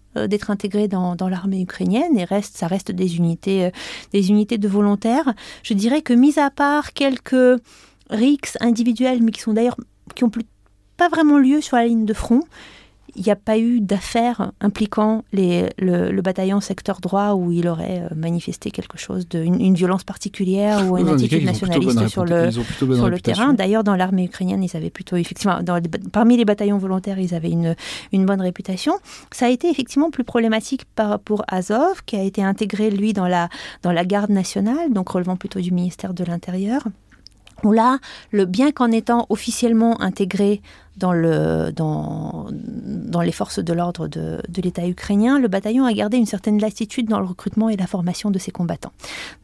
[0.49, 3.71] intégré dans, l'armée ukrainienne et reste, ça reste des unités, euh,
[4.13, 5.35] des unités de volontaires.
[5.63, 7.61] Je dirais que, mis à part quelques
[8.11, 9.77] rixes individuels, mais qui sont d'ailleurs
[10.15, 10.45] qui ont plus,
[11.01, 12.43] pas vraiment lieu sur la ligne de front,
[13.17, 18.03] il n'y a pas eu d'affaires impliquant les, le, bataillon secteur droit où il aurait
[18.03, 23.09] euh, manifesté quelque chose de une, violence particulière ou une attitude nationaliste sur le, sur
[23.09, 23.55] le terrain.
[23.55, 25.81] D'ailleurs, dans l'armée ukrainienne, ils avaient plutôt, effectivement, dans,
[26.13, 27.75] parmi les bataillons volontaires, ils avaient une,
[28.13, 28.93] une bonne réputation.
[29.33, 33.27] Ça a été effectivement plus problématique par, pour Azov, qui a été intégré, lui, dans
[33.27, 33.49] la,
[33.83, 36.83] dans la garde nationale, donc relevant plutôt du ministère de l'Intérieur
[37.65, 37.99] où là,
[38.31, 40.63] le, bien qu'en étant officiellement intégré
[41.01, 46.19] dans, le, dans, dans les forces de l'ordre de, l'État ukrainien, le bataillon a gardé
[46.19, 48.93] une certaine latitude dans le recrutement et la formation de ses combattants.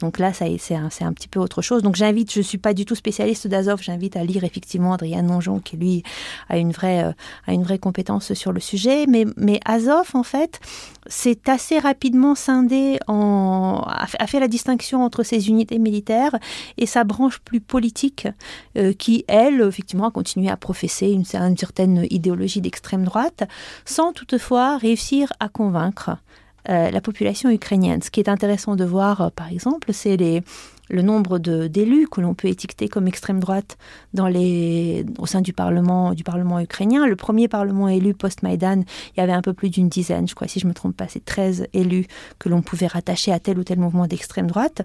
[0.00, 1.82] Donc là, c'est, un, petit peu autre chose.
[1.82, 5.22] Donc j'invite, je ne suis pas du tout spécialiste d'Azov, j'invite à lire effectivement Adrien
[5.22, 6.02] Nonjon, qui lui
[6.48, 7.12] a une vraie, euh,
[7.46, 9.06] a une vraie compétence sur le sujet.
[9.06, 10.60] Mais Azov, en fait,
[11.08, 16.36] s'est assez rapidement scindé, en, a fait la distinction entre ses unités militaires
[16.76, 18.28] et sa branche plus politique,
[18.76, 23.44] euh, qui, elle, effectivement, a continué à professer une, certaine idéologie d'extrême droite,
[23.84, 26.16] sans toutefois réussir à convaincre
[26.68, 28.02] euh, la population ukrainienne.
[28.02, 30.42] Ce qui est intéressant de voir, par exemple, c'est les,
[30.88, 33.76] le nombre d'élus que l'on peut étiqueter comme extrême droite
[34.14, 37.06] dans les, au sein du Parlement, du Parlement ukrainien.
[37.06, 38.82] Le premier Parlement élu post-Maïdan,
[39.16, 40.96] il y avait un peu plus d'une dizaine, je crois, si je ne me trompe
[40.96, 42.06] pas, c'est 13 élus
[42.38, 44.82] que l'on pouvait rattacher à tel ou tel mouvement d'extrême droite.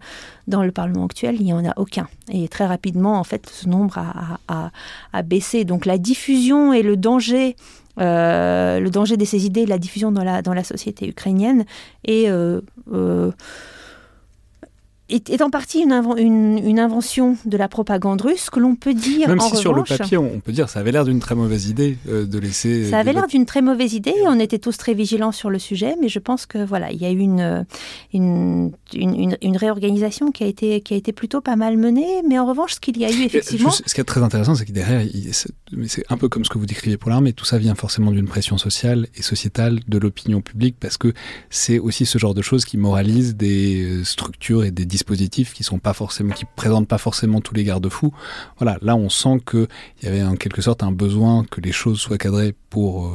[0.47, 2.07] Dans le Parlement actuel, il n'y en a aucun.
[2.29, 4.71] Et très rapidement, en fait, ce nombre a,
[5.13, 5.65] a, baissé.
[5.65, 7.55] Donc la diffusion et le danger
[7.99, 11.65] euh, le danger de ces idées, la diffusion dans la, dans la société ukrainienne
[12.05, 12.61] et euh,
[12.93, 13.31] euh,
[15.13, 19.27] est, en partie une, une, invention de la propagande russe que l'on peut dire.
[19.27, 21.97] Même si sur le papier, on peut dire ça avait l'air d'une très mauvaise idée
[22.07, 22.89] euh, de laisser.
[22.89, 24.13] Ça avait l'air d'une très mauvaise idée.
[24.25, 27.05] On était tous très vigilants sur le sujet, mais je pense que voilà, il y
[27.05, 27.65] a eu une,
[28.13, 32.21] une, une, réorganisation qui a, été, qui a été plutôt pas mal menée.
[32.27, 33.71] Mais en revanche, ce qu'il y a eu effectivement.
[33.71, 35.05] ce qui est très intéressant, c'est que derrière,
[35.87, 38.27] c'est un peu comme ce que vous décrivez pour l'armée, tout ça vient forcément d'une
[38.27, 41.13] pression sociale et sociétale de l'opinion publique parce que
[41.49, 45.53] c'est aussi ce genre de choses qui moralisent des euh, structures et des dispositifs dispositifs
[45.53, 48.13] qui sont pas forcément, qui présentent pas forcément tous les garde-fous.
[48.57, 49.67] Voilà, là on sent qu'il
[50.03, 53.11] y avait en quelque sorte un besoin que les choses soient cadrées pour euh,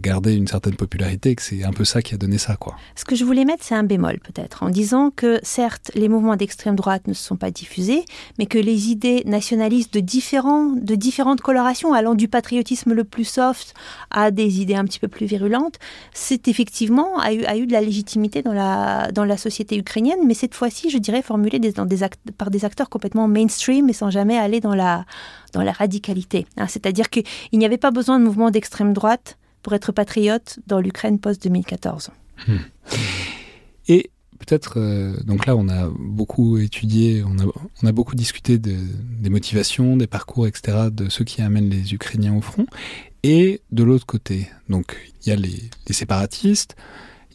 [0.00, 2.74] garder une certaine popularité, et que c'est un peu ça qui a donné ça, quoi.
[2.96, 6.34] Ce que je voulais mettre, c'est un bémol peut-être, en disant que certes, les mouvements
[6.34, 8.04] d'extrême droite ne se sont pas diffusés,
[8.38, 13.24] mais que les idées nationalistes de, différents, de différentes colorations, allant du patriotisme le plus
[13.24, 13.74] soft
[14.10, 15.78] à des idées un petit peu plus virulentes,
[16.12, 20.20] c'est effectivement a eu, a eu de la légitimité dans la, dans la société ukrainienne,
[20.26, 24.60] mais cette fois-ci, je dirais des par des acteurs complètement mainstream et sans jamais aller
[24.60, 25.04] dans la,
[25.52, 26.46] dans la radicalité.
[26.56, 26.66] Hein.
[26.66, 31.18] C'est-à-dire qu'il n'y avait pas besoin de mouvements d'extrême droite pour être patriote dans l'Ukraine
[31.18, 32.08] post-2014.
[32.46, 32.56] Hmm.
[33.88, 38.74] Et peut-être, euh, donc là, on a beaucoup étudié, on a, beaucoup discuté de,
[39.20, 42.66] des motivations, des parcours, etc., de ceux qui amènent les Ukrainiens au front.
[43.22, 46.74] Et de l'autre côté, donc il y a les séparatistes,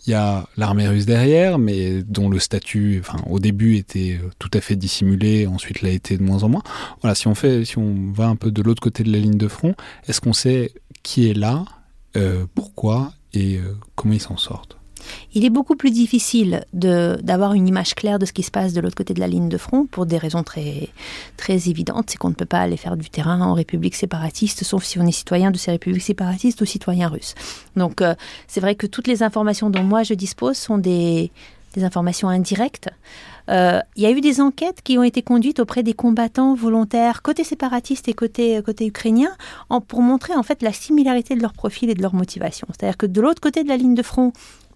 [0.08, 4.30] il y a l'armée russe derrière, mais dont le statut, enfin, au début était euh,
[4.40, 6.64] tout à fait dissimulé, ensuite l'a été de moins en moins.
[7.02, 9.38] Voilà, si on fait, si on va un peu de l'autre côté de la ligne
[9.38, 9.76] de front,
[10.08, 11.66] est-ce qu'on sait qui est là,
[12.18, 14.78] euh, pourquoi et euh, comment ils s'en sortent?
[15.34, 18.82] Il est beaucoup plus difficile d'avoir une image claire de ce qui se passe de
[18.82, 20.90] l'autre côté de la ligne de front pour des raisons très,
[21.38, 22.10] très évidentes.
[22.10, 25.06] C'est qu'on ne peut pas aller faire du terrain en république séparatiste, sauf si on
[25.06, 27.36] est citoyen de ces républiques séparatistes ou citoyen russe.
[27.76, 28.16] Donc euh,
[28.48, 31.32] c'est vrai que toutes les informations dont moi je dispose sont des,
[31.78, 32.88] informations indirectes.
[33.50, 37.22] Euh, il y a eu des enquêtes qui ont été conduites auprès des combattants volontaires
[37.22, 39.30] côté séparatiste et côté, côté ukrainien
[39.70, 42.66] en, pour montrer en fait la similarité de leur profil et de leur motivation.
[42.70, 44.32] C'est-à-dire que de l'autre côté de la ligne de front,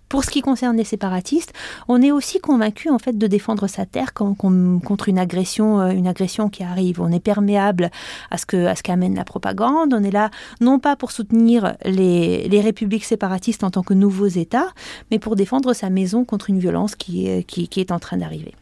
[0.09, 1.53] Pour ce qui concerne les séparatistes,
[1.87, 6.07] on est aussi convaincu en fait de défendre sa terre contre une agression, euh, une
[6.07, 6.99] agression qui arrive.
[6.99, 7.91] On est perméable
[8.31, 9.93] à ce que à ce qu'amène la propagande.
[9.93, 10.31] On est là
[10.61, 14.69] non pas pour soutenir les, les républiques séparatistes en tant que nouveaux États,
[15.11, 18.55] mais pour défendre sa maison contre une violence qui qui, qui est en train d'arriver.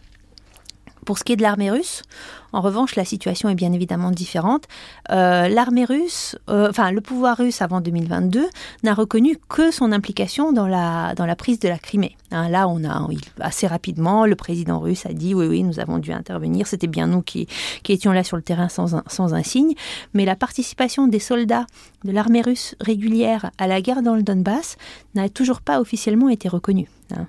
[1.08, 2.04] Pour ce qui est de l'armée russe,
[2.52, 4.66] en revanche, la situation est bien évidemment différente.
[5.10, 8.46] Euh, l'armée russe, euh, enfin le pouvoir russe avant 2022
[8.84, 12.18] n'a reconnu que son implication dans la, dans la prise de la Crimée.
[12.32, 13.08] Hein, là, on a
[13.40, 16.68] assez rapidement, le président russe a dit oui, oui, nous avons dû intervenir.
[16.68, 17.48] C'était bien nous qui,
[17.84, 19.76] qui, étions là sur le terrain sans un, sans un signe.
[20.14, 21.68] Mais la participation des soldats
[22.04, 24.76] de l'armée russe régulière à la guerre dans le Donbass
[25.16, 26.90] n'a toujours pas officiellement été reconnue.
[27.16, 27.28] Hein.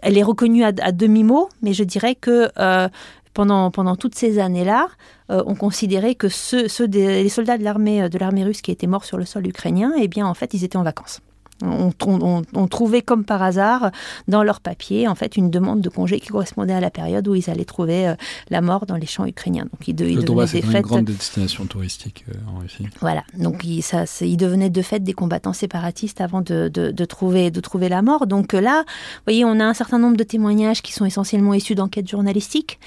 [0.00, 2.88] Elle est reconnue à, demi-mot, mais je dirais que euh,
[3.34, 4.88] pendant, pendant toutes ces années-là,
[5.30, 9.04] euh, on considérait que ceux, les soldats de l'armée de l'armée russe qui étaient morts
[9.04, 11.20] sur le sol ukrainien, eh bien en fait ils étaient en vacances.
[11.62, 13.90] On, trouvait comme par hasard
[14.28, 17.34] dans leur papier en fait une demande de congé qui correspondait à la période où
[17.34, 18.14] ils allaient trouver euh,
[18.50, 19.64] la mort dans les champs ukrainiens.
[19.64, 22.86] Donc ils, de, ils devenaient des une grande destination touristique euh, en Russie.
[23.00, 27.50] Voilà, donc ils, ça, ils devenaient de fait des combattants séparatistes avant de, de, trouver,
[27.50, 28.26] de trouver la mort.
[28.26, 31.74] Donc là, vous voyez, on a un certain nombre de témoignages qui sont essentiellement issus
[31.74, 32.78] d'enquêtes journalistiques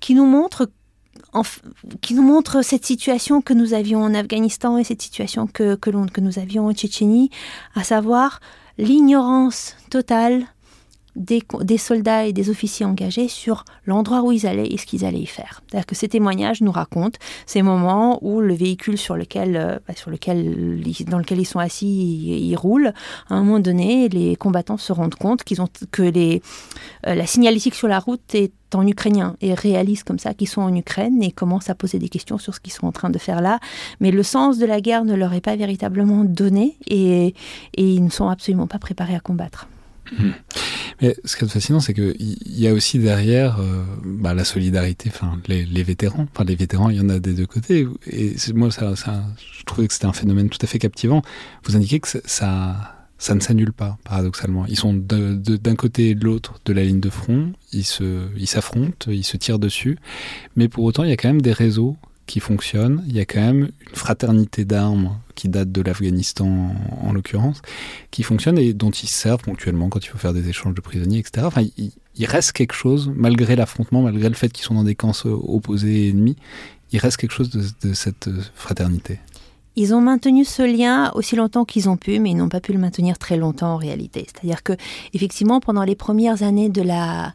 [0.00, 0.68] qui nous montrent
[2.00, 5.90] qui nous montre cette situation que nous avions en Afghanistan et cette situation que, que,
[6.10, 7.30] que nous avions en Tchétchénie,
[7.74, 8.40] à savoir
[8.78, 10.46] l'ignorance totale
[11.18, 15.18] des, soldats et des officiers engagés sur l'endroit où ils allaient et ce qu'ils allaient
[15.18, 15.60] y faire.
[15.66, 19.94] C'est-à-dire que ces témoignages nous racontent ces moments où le véhicule sur lequel, euh, bah,
[20.04, 22.92] dans lequel ils sont assis, il, roule.
[23.28, 26.38] À un moment donné, les combattants se rendent compte qu'ils ont, que euh,
[27.04, 30.74] la signalétique sur la route est en ukrainien et réalisent comme ça qu'ils sont en
[30.74, 33.40] Ukraine et commencent à poser des questions sur ce qu'ils sont en train de faire
[33.40, 33.58] là.
[34.00, 37.34] Mais le sens de la guerre ne leur est pas véritablement donné et
[37.76, 39.68] ils ne sont absolument pas préparés à combattre.
[40.12, 40.30] Hmm.
[41.00, 45.10] Mais ce qui est fascinant, c'est qu'il y a aussi derrière euh, bah, la solidarité,
[45.46, 46.26] les, vétérans.
[46.34, 47.86] Enfin les vétérans, il y en a des deux côtés.
[48.06, 51.22] Et moi, je trouvais que c'était un phénomène tout à fait captivant.
[51.64, 54.64] Vous indiquez que ça, ça ne s'annule pas, paradoxalement.
[54.66, 59.24] Ils sont d'un côté et de l'autre de la ligne de front, ils s'affrontent, ils
[59.24, 59.98] se tirent dessus,
[60.56, 61.96] mais pour autant, il y a quand même des réseaux
[62.28, 67.12] qui fonctionnent, il y a quand même une fraternité d'armes qui date de l'Afghanistan en,
[67.12, 67.62] l'occurrence,
[68.10, 71.18] qui fonctionne et dont ils servent ponctuellement quand il faut faire des échanges de prisonniers,
[71.18, 71.46] etc.
[71.46, 75.12] Enfin, il, reste quelque chose, malgré l'affrontement, malgré le fait qu'ils sont dans des camps
[75.24, 76.36] opposés et ennemis,
[76.92, 79.20] il reste quelque chose de cette fraternité.
[79.80, 82.72] Ils ont maintenu ce lien aussi longtemps qu'ils ont pu, mais ils n'ont pas pu
[82.72, 84.26] le maintenir très longtemps en réalité.
[84.26, 84.72] C'est-à-dire que,
[85.14, 87.32] effectivement, pendant les premières années de la,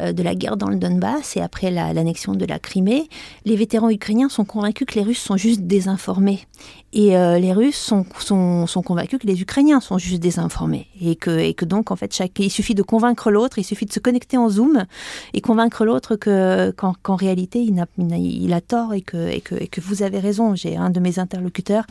[0.00, 3.08] euh, de la guerre dans le Donbass et après l'annexion de la Crimée,
[3.44, 6.40] les vétérans ukrainiens sont convaincus que les Russes sont juste désinformés.
[6.92, 10.88] Et euh, les Russes sont, sont, convaincus que les Ukrainiens sont juste désinformés.
[11.00, 13.86] Et que, et que donc, en fait, chaque, il suffit de convaincre l'autre, il suffit
[13.86, 14.84] de se connecter en Zoom
[15.32, 19.54] et convaincre l'autre que, qu'en, réalité, il a, il a tort et que, et, que,
[19.54, 20.56] et que vous avez raison.
[20.56, 21.83] J'ai un de mes interlocuteurs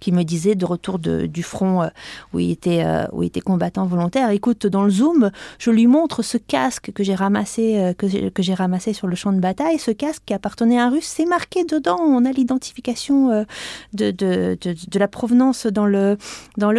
[0.00, 1.88] qui me disait, de retour du front euh,
[2.32, 6.22] où il, était, où il était combattant volontaire, écoute, dans le Zoom, je lui montre
[6.22, 9.90] ce casque que j'ai ramassé euh, que, j'ai ramassé sur le champ de bataille, ce
[9.90, 11.98] casque qui appartenait à un russe, c'est marqué dedans.
[12.00, 13.44] On a l'identification euh,
[13.92, 16.16] de, la provenance dans le,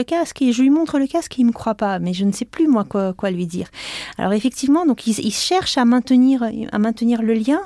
[0.06, 0.42] casque.
[0.42, 2.00] Et je lui montre le casque, il ne me croit pas.
[2.00, 3.68] Mais je ne sais plus, moi, quoi, lui dire.
[4.18, 7.62] Alors, effectivement, donc, il, il cherche à maintenir, le lien.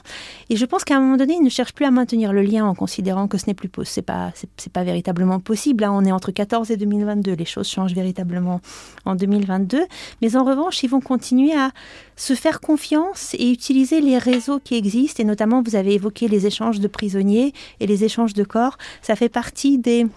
[0.50, 2.66] Et je pense qu'à un moment donné, il ne cherche plus à maintenir le lien
[2.66, 3.70] en considérant que ce n'est plus.
[3.84, 5.82] C'est pas, c'est, pas véritablement possible.
[5.82, 7.34] Là, on est entre 14 et 2022.
[7.34, 8.62] Les choses changent véritablement
[9.04, 9.86] en 2022.
[10.22, 11.72] Mais en revanche, ils vont continuer à
[12.16, 15.22] se faire confiance et utiliser les réseaux qui existent.
[15.22, 18.78] Et notamment, vous avez évoqué les échanges de prisonniers et les échanges de corps.
[19.02, 20.08] Ça fait partie des,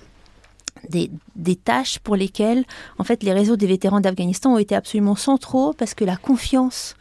[0.89, 2.65] des, des, tâches pour lesquelles,
[2.99, 6.95] en fait, les réseaux des vétérans d'Afghanistan ont été absolument centraux parce que la confiance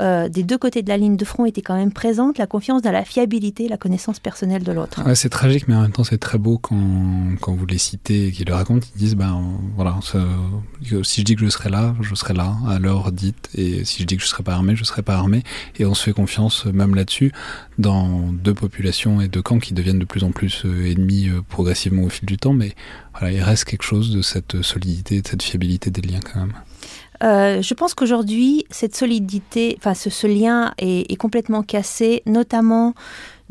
[0.00, 2.80] euh, des deux côtés de la ligne de front était quand même présente, la confiance
[2.80, 5.02] dans la fiabilité, la connaissance personnelle de l'autre.
[5.14, 8.32] c'est tragique, mais en même temps c'est très beau quand, quand vous les citez et
[8.32, 9.42] qu'ils le racontent, ils disent, ben
[9.74, 13.84] voilà, si je dis que je serai là, je serai là, à l'heure dite, et
[13.84, 15.42] si je dis que je ne serai pas armé, je ne serai pas armé,
[15.78, 17.32] et on se fait confiance même là-dessus,
[17.78, 21.42] dans deux populations et deux camps qui deviennent de plus en plus euh, ennemis euh,
[21.48, 22.74] progressivement au fil du temps, mais
[23.18, 26.52] voilà, il reste quelque chose de cette solidité, de cette fiabilité des liens quand même.
[27.22, 32.94] Euh, je pense qu'aujourd'hui, cette solidité, enfin ce, lien est, complètement cassé, notamment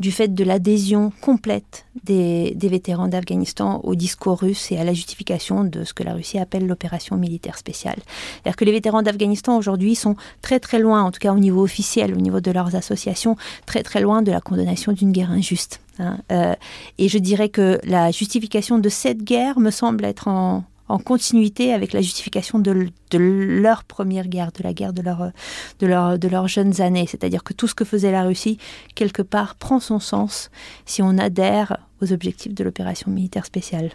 [0.00, 5.62] du fait de l'adhésion complète des, vétérans d'Afghanistan au discours russe et à la justification
[5.62, 7.98] de ce que la Russie appelle l'opération militaire spéciale.
[8.32, 11.62] C'est-à-dire que les vétérans d'Afghanistan aujourd'hui sont très très loin, en tout cas au niveau
[11.62, 15.80] officiel, au niveau de leurs associations, très très loin de la condamnation d'une guerre injuste.
[15.98, 16.18] Hein.
[16.32, 16.54] Euh,
[16.96, 21.72] et je dirais que la justification de cette guerre me semble être en, en continuité
[21.72, 25.30] avec la justification de, leur première guerre, de la guerre de, leur,
[25.78, 27.06] de, leur, de leurs jeunes années.
[27.06, 28.58] C'est-à-dire que tout ce que faisait la Russie,
[28.94, 30.50] quelque part, prend son sens
[30.86, 33.90] si on adhère aux objectifs de l'opération militaire spéciale.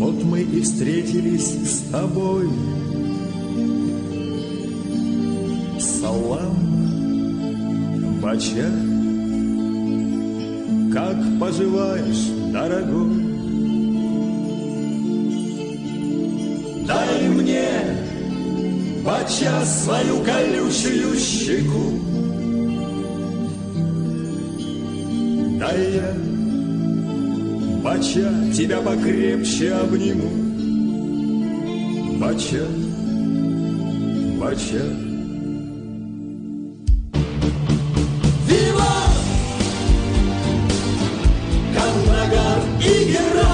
[0.00, 2.48] Вот мы и встретились с тобой.
[5.78, 6.56] Салам,
[8.22, 8.70] бача,
[10.90, 13.26] как поживаешь, дорогой?
[16.86, 17.68] Дай мне,
[19.04, 22.00] бача, свою колючую щеку.
[25.58, 26.39] Дай я
[27.82, 30.28] Бача, тебя покрепче обниму.
[32.18, 32.66] Бача,
[34.38, 34.84] бача.
[38.46, 38.92] Вива!
[41.74, 43.49] Каннагар и Герат!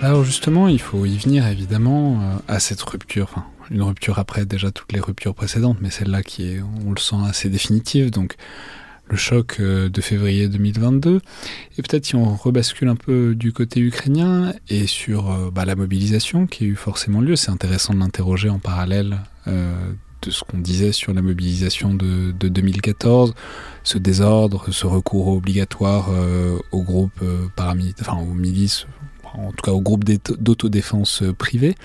[0.00, 3.34] Alors justement, il faut y venir évidemment euh, à cette rupture,
[3.72, 7.16] une rupture après déjà toutes les ruptures précédentes, mais celle-là qui est, on le sent
[7.26, 8.36] assez définitive, donc
[9.08, 11.20] le choc euh, de février 2022.
[11.78, 15.76] Et peut-être si on rebascule un peu du côté ukrainien et sur euh, bah, la
[15.76, 19.74] mobilisation qui a eu forcément lieu, c'est intéressant de l'interroger en parallèle euh,
[20.22, 23.34] de ce qu'on disait sur la mobilisation de, 2014,
[23.84, 26.08] ce désordre, ce recours obligatoire
[26.72, 27.22] aux groupes
[27.54, 28.86] paramilitaires, enfin aux milices,
[29.34, 31.76] en tout cas aux groupes d'autodéfense privés.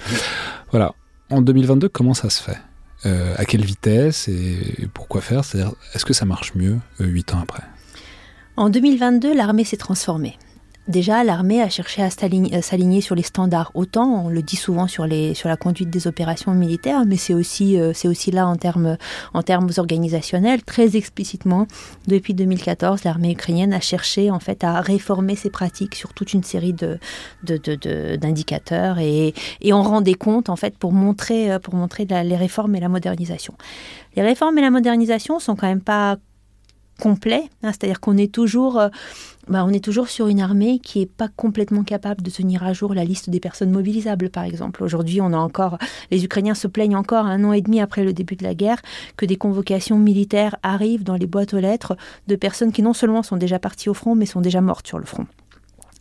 [0.71, 0.95] Voilà.
[1.29, 2.57] En 2022, comment ça se fait?
[3.05, 5.43] Euh, à quelle vitesse et, pourquoi faire?
[5.43, 7.63] C'est-à-dire, est-ce que ça marche mieux euh, huit ans après?
[8.57, 10.37] En 2022, l'armée s'est transformée.
[10.87, 13.71] Déjà, l'armée a cherché à s'aligner sur les standards.
[13.75, 17.93] Autant, on le dit souvent sur, la conduite des opérations militaires, mais c'est aussi, euh,
[18.31, 18.97] là en termes,
[19.77, 20.63] organisationnels.
[20.63, 21.67] Très explicitement,
[22.07, 26.43] depuis 2014, l'armée ukrainienne a cherché en fait à réformer ses pratiques sur toute une
[26.43, 26.75] série
[27.43, 32.89] d'indicateurs et, et on rendait compte en fait pour montrer, montrer les réformes et la
[32.89, 33.53] modernisation.
[34.15, 36.17] Les réformes et la modernisation sont quand même pas
[37.01, 38.89] complets, hein, c'est-à-dire qu'on est toujours euh,
[39.47, 42.73] bah, on est toujours sur une armée qui n'est pas complètement capable de tenir à
[42.73, 44.83] jour la liste des personnes mobilisables, par exemple.
[44.83, 45.77] Aujourd'hui, on a encore,
[46.11, 48.81] les Ukrainiens se plaignent encore un an et demi après le début de la guerre
[49.17, 53.23] que des convocations militaires arrivent dans les boîtes aux lettres de personnes qui non seulement
[53.23, 55.25] sont déjà parties au front, mais sont déjà mortes sur le front.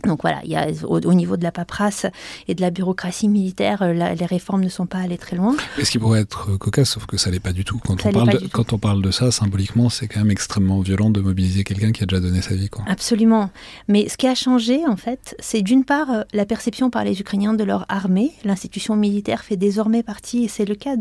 [0.04, 2.06] Donc voilà, il y a, au, niveau de la paperasse
[2.48, 5.56] et de la bureaucratie militaire, euh, les réformes ne sont pas allées très loin.
[5.78, 7.80] est ce qui pourrait être euh, cocasse, sauf que ça l'est pas du tout.
[7.84, 11.10] Quand, on parle, de, quand on parle de ça, symboliquement, c'est quand même extrêmement violent
[11.10, 12.68] de mobiliser quelqu'un qui a déjà donné sa vie.
[12.68, 12.84] Quoi.
[12.88, 13.50] Absolument.
[13.88, 17.20] Mais ce qui a changé, en fait, c'est d'une part euh, la perception par les
[17.20, 18.32] Ukrainiens de leur armée.
[18.44, 20.96] L'institution militaire fait désormais partie, et c'est le cas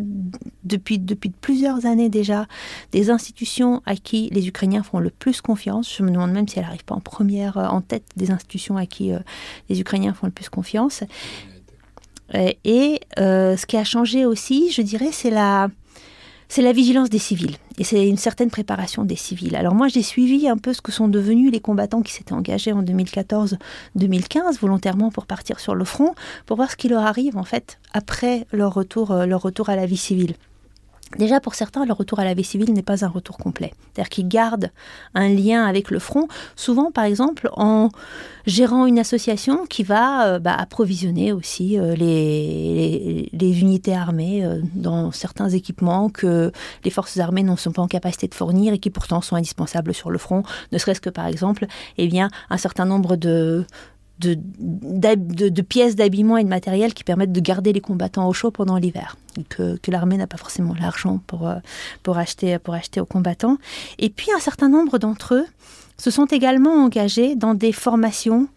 [0.64, 2.48] depuis, depuis plusieurs années déjà,
[2.92, 5.96] des institutions à qui les Ukrainiens font le plus confiance.
[5.98, 8.86] Je me demande même si elle n'arrive pas en première, en tête des institutions à
[8.90, 9.20] qui euh,
[9.70, 11.04] les Ukrainiens font le plus confiance.
[12.36, 15.70] Euh, et euh, ce qui a changé aussi, je dirais, c'est la,
[16.48, 19.56] c'est la vigilance des civils et c'est une certaine préparation des civils.
[19.56, 22.72] Alors moi j'ai suivi un peu ce que sont devenus les combattants qui s'étaient engagés
[22.72, 26.14] en 2014-2015 volontairement pour partir sur le front,
[26.46, 29.86] pour voir ce qui leur arrive en fait après leur retour, leur retour à la
[29.86, 30.36] vie civile.
[31.18, 33.74] Déjà, pour certains, le retour à la vie civile n'est pas un retour complet.
[33.94, 34.70] C'est-à-dire qu'ils gardent
[35.16, 37.90] un lien avec le front, souvent, par exemple, en
[38.46, 45.12] gérant une association qui va euh, bah, approvisionner aussi euh, les, unités armées euh, dans
[45.12, 46.52] certains équipements que
[46.84, 49.96] les forces armées ne sont pas en capacité de fournir et qui pourtant sont indispensables
[49.96, 51.66] sur le front, ne serait-ce que, par exemple,
[51.98, 53.66] eh bien, un certain nombre de
[54.20, 58.78] de, pièces d'habillement et de matériel qui permettent de garder les combattants au chaud pendant
[58.78, 59.18] l'hiver,
[59.50, 61.56] que, l'armée n'a pas forcément l'argent pour, euh,
[62.04, 63.58] pour, acheter, pour acheter aux combattants.
[63.98, 65.46] Et puis un certain nombre d'entre eux
[65.98, 68.48] se sont également engagés dans des formations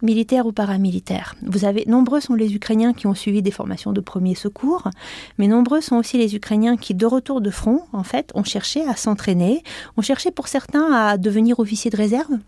[0.00, 1.34] militaires ou paramilitaires.
[1.42, 4.88] Vous avez nombreux sont les Ukrainiens qui ont suivi des formations de premiers secours,
[5.38, 8.86] mais nombreux sont aussi les Ukrainiens qui, de retour de front, en fait, ont cherché
[8.86, 9.62] à s'entraîner,
[9.96, 12.38] ont cherché pour certains à devenir officiers de réserve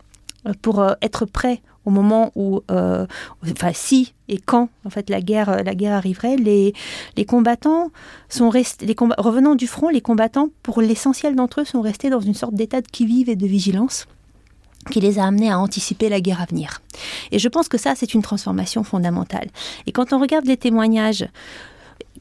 [0.62, 5.74] pour être prêt au moment où, enfin si et quand en fait la guerre, la
[5.74, 6.72] guerre arriverait, les,
[7.16, 7.90] les combattants
[8.28, 12.20] sont restés, les revenant du front, les combattants, pour l'essentiel d'entre eux, sont restés dans
[12.20, 14.06] une sorte d'état de qui-vive et de vigilance
[14.90, 16.80] qui les a amenés à anticiper la guerre à venir.
[17.32, 19.48] Et je pense que ça, c'est une transformation fondamentale.
[19.86, 21.28] Et quand on regarde les témoignages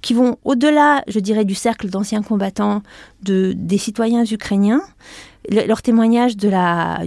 [0.02, 2.82] qui vont au-delà, je dirais, du cercle d'anciens combattants,
[3.24, 4.82] de, des citoyens ukrainiens,
[5.50, 6.50] leur témoignage de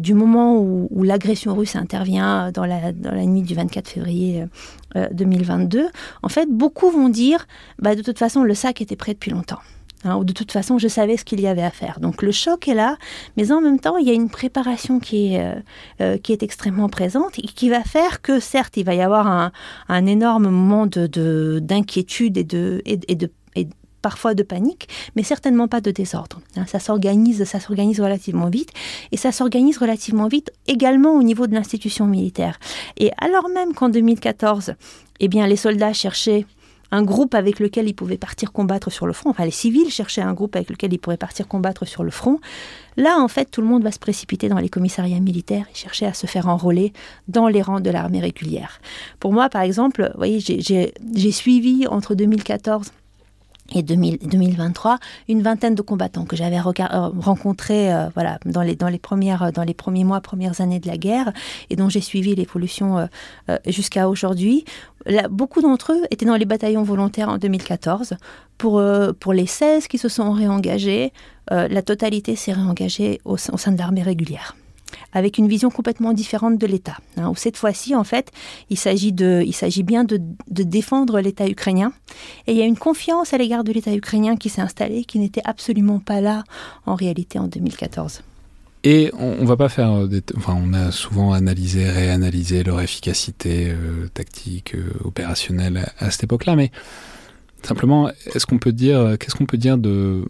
[0.01, 4.45] du moment où, l'agression russe intervient dans la, nuit du 24 février
[5.13, 5.89] 2022, euh,
[6.23, 7.47] en fait, beaucoup vont dire,
[7.79, 9.61] bah, de toute façon, le sac était prêt depuis longtemps.
[10.05, 12.01] Hein, ou de toute façon, je savais ce qu'il y avait à faire.
[12.01, 12.97] Donc le choc est là,
[13.37, 15.61] mais en même temps, il y a une préparation qui est, euh,
[16.01, 19.53] euh, extrêmement présente et qui va faire que, certes, il va y avoir
[19.89, 23.31] un, énorme moment d'inquiétude de, et, de, et, de, et
[24.03, 26.41] parfois de panique, mais certainement pas de désordre.
[26.57, 26.67] Hein.
[26.67, 28.71] ça s'organise, ça s'organise relativement vite,
[29.13, 32.59] et ça s'organise relativement vite également au niveau de l'institution militaire.
[32.99, 34.75] Et alors même qu'en 2014,
[35.21, 36.45] eh bien, les soldats cherchaient
[36.93, 39.31] un groupe avec lequel ils pouvaient partir combattre sur le front.
[39.31, 42.39] Enfin, les civils cherchaient un groupe avec lequel ils pourraient partir combattre sur le front.
[42.97, 46.05] Là, en fait, tout le monde va se précipiter dans les commissariats militaires et chercher
[46.07, 46.93] à se faire enrôler
[47.29, 48.81] dans les rangs de l'armée régulière.
[49.21, 52.93] Pour moi, par exemple, vous voyez, j'ai suivi entre 2014
[53.75, 54.99] et 2023,
[55.29, 59.53] une vingtaine de combattants que j'avais euh, rencontrés euh, voilà, dans, les, dans, les premières,
[59.53, 61.33] dans les premiers mois, premières années de la guerre,
[61.71, 62.99] et dont j'ai suivi l'évolution
[63.49, 64.65] euh, jusqu'à aujourd'hui.
[65.31, 68.15] beaucoup d'entre eux étaient dans les bataillons volontaires en 2014.
[68.59, 68.81] Pour,
[69.19, 71.13] pour les 16 qui se sont réengagés,
[71.51, 74.55] la totalité s'est réengagée au sein de l'armée régulière
[75.13, 76.99] avec une vision complètement différente de l'État.
[77.17, 78.31] Hein, cette fois-ci, en fait,
[78.71, 81.93] il s'agit, de, il s'agit bien de, défendre l'État ukrainien.
[82.47, 85.19] Et il y a une confiance à l'égard de l'État ukrainien qui s'est installée, qui
[85.19, 86.45] n'était absolument pas là
[86.87, 88.23] en réalité en 2014.
[88.85, 94.75] Et on, va pas faire enfin on a souvent analysé, réanalysé leur efficacité euh, tactique,
[94.75, 96.73] euh, opérationnelle à cette époque-là, mais
[97.63, 100.25] simplement, est-ce qu'on peut dire, qu'est-ce qu'on peut dire de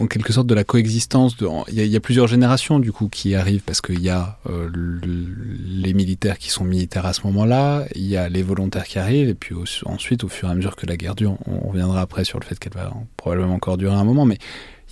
[0.00, 1.36] en quelque sorte de la coexistence.
[1.68, 4.68] Il y, a plusieurs générations du coup qui arrivent parce qu'il y a euh,
[5.04, 9.28] les militaires qui sont militaires à ce moment-là, il y a les volontaires qui arrivent
[9.28, 9.54] et puis
[9.86, 12.44] ensuite au fur et à mesure que la guerre dure, on, reviendra après sur le
[12.44, 14.38] fait qu'elle va probablement encore durer un moment, mais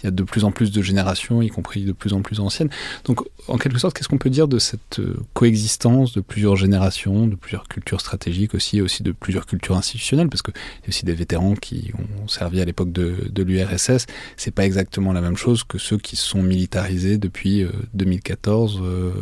[0.03, 2.41] il y a de plus en plus de générations, y compris de plus en plus
[2.41, 2.71] anciennes.
[3.05, 7.27] Donc, en quelque sorte, qu'est-ce qu'on peut dire de cette euh, coexistence de plusieurs générations,
[7.27, 11.05] de plusieurs cultures stratégiques aussi, aussi de plusieurs cultures institutionnelles, parce qu'il y a aussi
[11.05, 14.07] des vétérans qui ont servi à l'époque de, de l'URSS.
[14.37, 19.13] C'est pas exactement la même chose que ceux qui sont militarisés depuis 2014, euh, euh,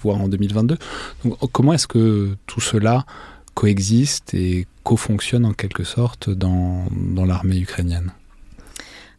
[0.00, 0.78] voire en 2022.
[1.24, 3.06] Donc, comment est-ce que tout cela
[3.54, 6.86] coexiste et co-fonctionne en quelque sorte dans
[7.24, 8.12] l'armée ukrainienne?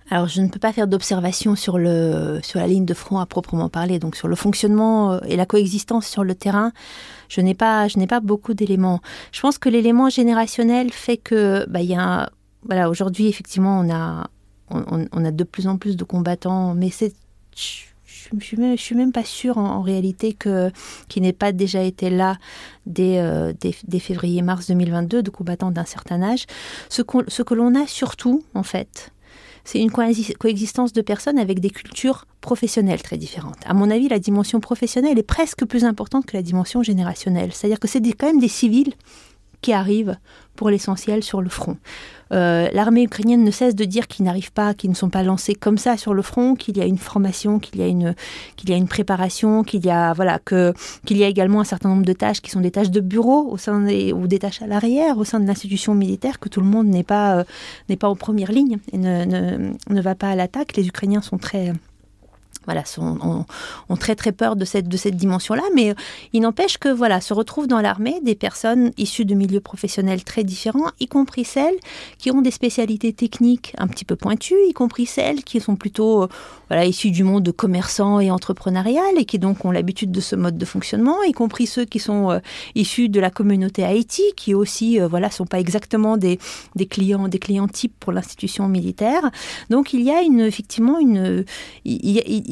[0.10, 3.68] Alors, je ne peux pas faire d'observation sur, sur la ligne de front à proprement
[3.68, 6.72] parler, donc sur le fonctionnement euh, et la coexistence sur le terrain.
[7.28, 9.01] Je n'ai pas, je pas beaucoup d'éléments.
[9.34, 12.30] Je pense que l'élément générationnel fait que, bah, il y a,
[12.64, 14.30] voilà, aujourd'hui effectivement, on a,
[14.70, 17.14] on, a de plus en plus de combattants, mais c'est,
[17.55, 20.72] je, ne suis même, suis même pas sûre en, réalité que
[21.10, 22.38] qui n'ait pas déjà été là
[22.86, 26.45] dès, euh, dès, février-mars 2022 de combattants d'un certain âge.
[26.89, 29.12] Ce, ce que l'on a surtout, en fait,
[29.68, 33.57] c'est une coexistence de personnes avec des cultures professionnelles très différentes.
[33.65, 37.51] À mon avis, la dimension professionnelle est presque plus importante que la dimension générationnelle.
[37.51, 38.93] C'est-à-dire que c'est quand même des civils
[39.62, 40.18] qui arrivent
[40.55, 41.78] pour l'essentiel sur le front.
[42.34, 45.55] Euh, l'armée ukrainienne ne cesse de dire qu'ils n'arrivent pas, qu'ils ne sont pas lancés
[45.55, 48.16] comme ça sur le front, qu'il y a une formation, qu'il y a une,
[48.66, 50.74] y a une préparation, qu'il y a voilà que
[51.10, 53.58] y a également un certain nombre de tâches qui sont des tâches de bureau au
[53.58, 56.68] sein des, ou des tâches à l'arrière au sein de l'institution militaire, que tout le
[56.68, 60.36] monde n'est pas euh, pas en première ligne et ne, ne, ne va pas à
[60.36, 60.76] l'attaque.
[60.76, 61.74] Les Ukrainiens sont très
[62.68, 63.45] voilà, sont,
[63.89, 65.93] ont, très très peur de cette, de cette dimension-là, mais euh,
[66.34, 70.43] il n'empêche que voilà, se retrouvent dans l'armée des personnes issues de milieux professionnels très
[70.43, 71.78] différents, y compris celles
[72.18, 76.24] qui ont des spécialités techniques un petit peu pointues, y compris celles qui sont plutôt
[76.24, 76.28] euh,
[76.68, 80.36] voilà, issues du monde de commerçant et entrepreneurial et qui donc ont l'habitude de ce
[80.36, 82.39] mode de fonctionnement, y compris ceux qui sont euh,
[82.76, 86.38] issus de la communauté Haïti, qui aussi voilà, sont pas exactement des,
[86.76, 89.32] des clients des clients types pour l'institution militaire.
[89.70, 91.45] Donc il y a une, effectivement une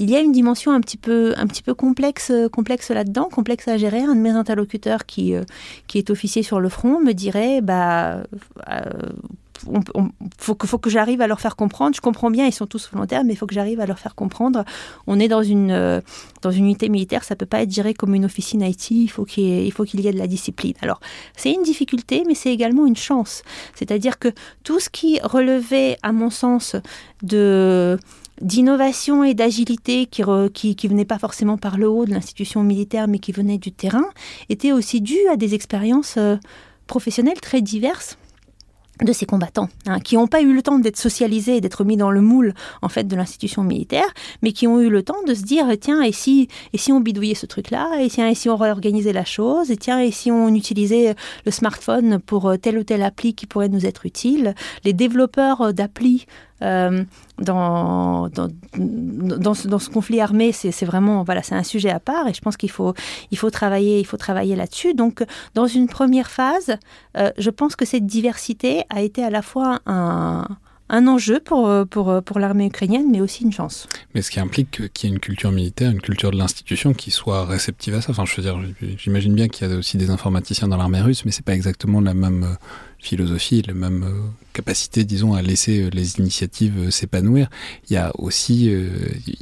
[0.10, 3.78] y a une dimension un petit peu, un petit peu complexe, complexe là-dedans, complexe à
[3.78, 4.02] gérer.
[4.02, 5.44] Un de mes interlocuteurs qui, euh,
[5.88, 8.24] qui est officier sur le front me dirait, bah,
[8.70, 8.82] euh,
[10.38, 11.96] faut que, faut que j'arrive à leur faire comprendre.
[11.96, 14.16] Je comprends bien, ils sont tous volontaires, mais il faut que j'arrive à leur faire
[14.16, 14.64] comprendre.
[15.08, 16.02] On est dans une, euh,
[16.42, 19.26] dans une unité militaire, ça peut pas être géré comme une officine IT, il faut
[19.26, 20.74] qu'il il faut qu'il y ait de la discipline.
[20.82, 21.00] Alors,
[21.36, 23.44] c'est une difficulté, mais c'est également une chance.
[23.74, 24.30] C'est-à-dire que
[24.64, 26.76] tout ce qui relevait, à mon sens,
[27.24, 27.98] de
[28.42, 33.20] d'innovation et d'agilité qui, qui venaient pas forcément par le haut de l'institution militaire, mais
[33.20, 34.06] qui venaient du terrain,
[34.50, 36.18] étaient aussi dus à des expériences
[36.88, 38.18] professionnelles très diverses
[39.04, 41.98] de ces combattants, hein, qui n'ont pas eu le temps d'être socialisés et d'être mis
[41.98, 44.08] dans le moule en fait de l'institution militaire,
[44.42, 47.02] mais qui ont eu le temps de se dire tiens et si et si on
[47.02, 50.32] bidouillait ce truc-là, et tiens et si on réorganisait la chose, et tiens et si
[50.32, 54.56] on utilisait le smartphone pour euh, telle ou telle appli qui pourrait nous être utile.
[54.86, 56.26] Les développeurs euh, d'applis
[56.62, 57.04] euh,
[57.38, 62.34] dans, dans, dans, ce, conflit armé, c'est vraiment voilà, c'est un sujet à part et
[62.34, 62.94] je pense qu'il faut,
[63.32, 64.94] il faut travailler, travailler là-dessus.
[64.94, 66.78] Donc, dans une première phase,
[67.18, 70.48] euh, je pense que cette diversité a été à la fois un,
[70.88, 73.88] un enjeu pour, pour, pour l'armée ukrainienne, mais aussi une chance.
[74.14, 77.12] Mais ce qui implique qu'il y ait une culture militaire, une culture de l'institution qui
[77.12, 78.12] soit réceptive à ça.
[78.12, 78.58] Enfin, je veux dire,
[78.98, 82.00] j'imagine bien qu'il y a aussi des informaticiens dans l'armée russe, mais c'est pas exactement
[82.00, 82.56] la même
[83.06, 84.12] philosophie, la même euh,
[84.54, 87.50] capacité, disons, à laisser euh, les initiatives euh, s'épanouir.
[87.90, 88.72] Il y a aussi,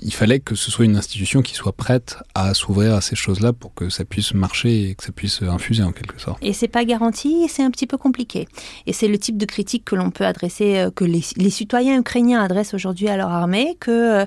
[0.01, 3.53] il fallait que ce soit une institution qui soit prête à s'ouvrir à ces choses-là
[3.53, 6.39] pour que ça puisse marcher et que ça puisse infuser en quelque sorte.
[6.41, 8.47] Et c'est pas garanti, c'est un petit peu compliqué.
[8.85, 12.73] Et c'est le type de critique que l'on peut adresser, que les, citoyens ukrainiens adressent
[12.73, 14.25] aujourd'hui à leur armée, que,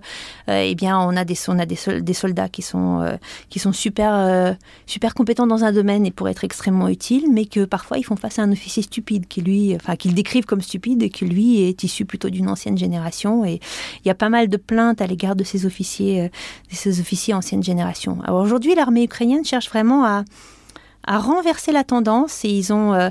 [0.48, 3.18] eh bien, on a des, on a des soldats qui sont,
[3.50, 4.56] qui sont super,
[4.86, 8.16] super compétents dans un domaine et pour être extrêmement utiles, mais que parfois ils font
[8.16, 11.62] face à un officier stupide qui lui, enfin qu'il décrive comme stupide et qui lui
[11.62, 13.44] est issu plutôt d'une ancienne génération.
[13.44, 13.60] Et
[14.04, 16.28] il y a pas mal de plaintes à l'égard de ces officiers, euh,
[16.70, 18.18] de ces officiers ancienne génération.
[18.28, 20.24] Aujourd'hui, l'armée ukrainienne cherche vraiment à,
[21.08, 23.10] renverser la tendance et ils ont euh,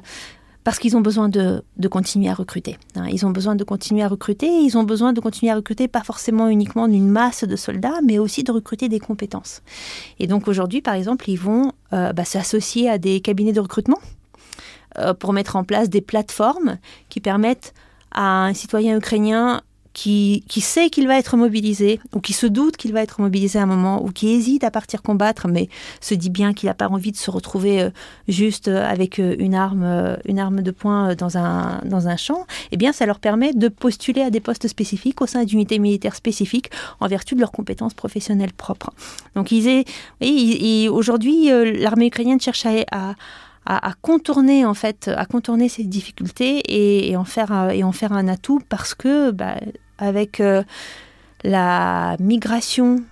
[0.66, 2.78] parce qu'ils ont besoin de, continuer à recruter.
[2.96, 3.06] Hein.
[3.12, 4.48] Ils ont besoin de continuer à recruter.
[4.48, 8.18] Ils ont besoin de continuer à recruter pas forcément uniquement d'une masse de soldats, mais
[8.18, 9.62] aussi de recruter des compétences.
[10.20, 14.00] Et donc aujourd'hui, par exemple, ils vont euh, bah, s'associer à des cabinets de recrutement
[15.20, 16.78] pour mettre en place des plateformes
[17.10, 17.74] qui permettent
[18.12, 19.62] à un citoyen ukrainien
[19.96, 23.58] qui, qui sait qu'il va être mobilisé, ou qui se doute qu'il va être mobilisé
[23.58, 25.70] à un moment, ou qui hésite à partir combattre, mais
[26.02, 27.90] se dit bien qu'il n'a pas envie de se retrouver euh,
[28.28, 32.78] juste euh, avec une arme, une arme de poing dans un, dans un champ, eh
[32.78, 36.72] bien, ça leur permet de postuler à des postes spécifiques au sein d'unités militaires spécifiques
[37.00, 38.92] en vertu de leurs compétences professionnelles propres.
[39.36, 41.48] Donc, ils, aujourd'hui,
[41.80, 43.16] l'armée ukrainienne cherche à,
[44.02, 48.62] contourner en fait, à contourner ces difficultés et, en faire et en faire un atout
[48.70, 49.56] parce que bah,
[49.98, 50.64] avec euh,
[51.44, 53.04] la migration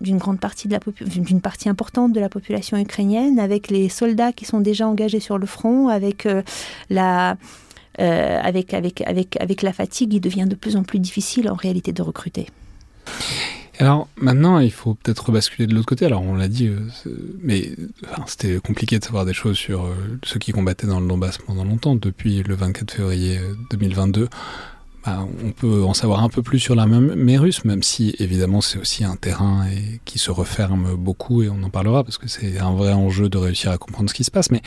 [0.00, 4.32] d'une grande partie de la d'une partie importante de la population ukrainienne, avec les soldats
[4.32, 6.42] qui sont déjà engagés sur le front, avec euh,
[6.88, 7.36] la
[8.00, 11.54] euh, avec, avec, avec, avec la fatigue, il devient de plus en plus difficile en
[11.54, 12.46] réalité de recruter.
[13.80, 16.04] Alors maintenant, il faut peut-être rebasculer de l'autre côté.
[16.04, 16.86] Alors on l'a dit, euh,
[17.42, 17.70] mais
[18.26, 21.64] c'était compliqué de savoir des choses sur euh, ceux qui combattaient dans le Donbass pendant
[21.64, 21.94] longtemps.
[21.94, 23.40] Depuis le 24 février
[23.70, 24.26] 2022, euh,
[25.04, 28.78] bah, on peut en savoir un peu plus sur l'armée russe, même si évidemment c'est
[28.78, 29.66] aussi un terrain
[30.04, 33.38] qui se referme beaucoup et on en parlera parce que c'est un vrai enjeu de
[33.38, 34.50] réussir à comprendre ce qui se passe.
[34.50, 34.60] Mais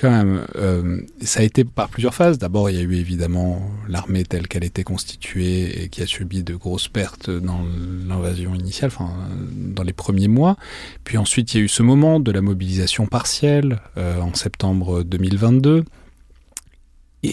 [0.00, 2.38] quand même, euh, ça a été par plusieurs phases.
[2.38, 6.42] D'abord, il y a eu évidemment l'armée telle qu'elle était constituée et qui a subi
[6.42, 7.60] de grosses pertes dans
[8.08, 9.10] l'invasion initiale, enfin
[9.52, 10.56] dans les premiers mois.
[11.04, 15.02] Puis ensuite, il y a eu ce moment de la mobilisation partielle euh, en septembre
[15.02, 15.84] 2022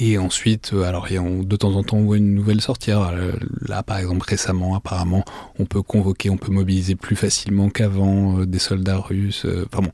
[0.02, 3.02] et ensuite, euh, alors de temps en temps, on voit une nouvelle sortir.
[3.02, 5.24] Euh, là, par exemple, récemment, apparemment,
[5.60, 9.46] on peut convoquer, on peut mobiliser plus facilement qu'avant euh, des soldats russes.
[9.72, 9.92] enfin bon.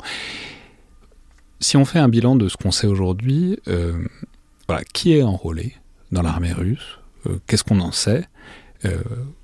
[1.60, 3.60] Si on fait un bilan de ce qu'on sait aujourd'hui,
[4.68, 5.74] voilà, qui est enrôlé
[6.12, 7.00] dans l'armée russe
[7.48, 8.24] Qu'est-ce qu'on en sait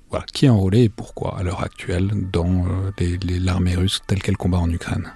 [0.08, 2.64] voilà, Qui est enrôlé et pourquoi à l'heure actuelle dans
[2.98, 5.12] l'armée russe telle qu'elle combat en Ukraine?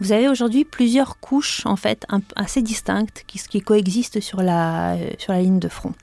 [0.00, 2.06] Vous avez aujourd'hui plusieurs couches en fait
[2.36, 5.94] assez distinctes qui, coexistent sur la, euh, sur la ligne de front.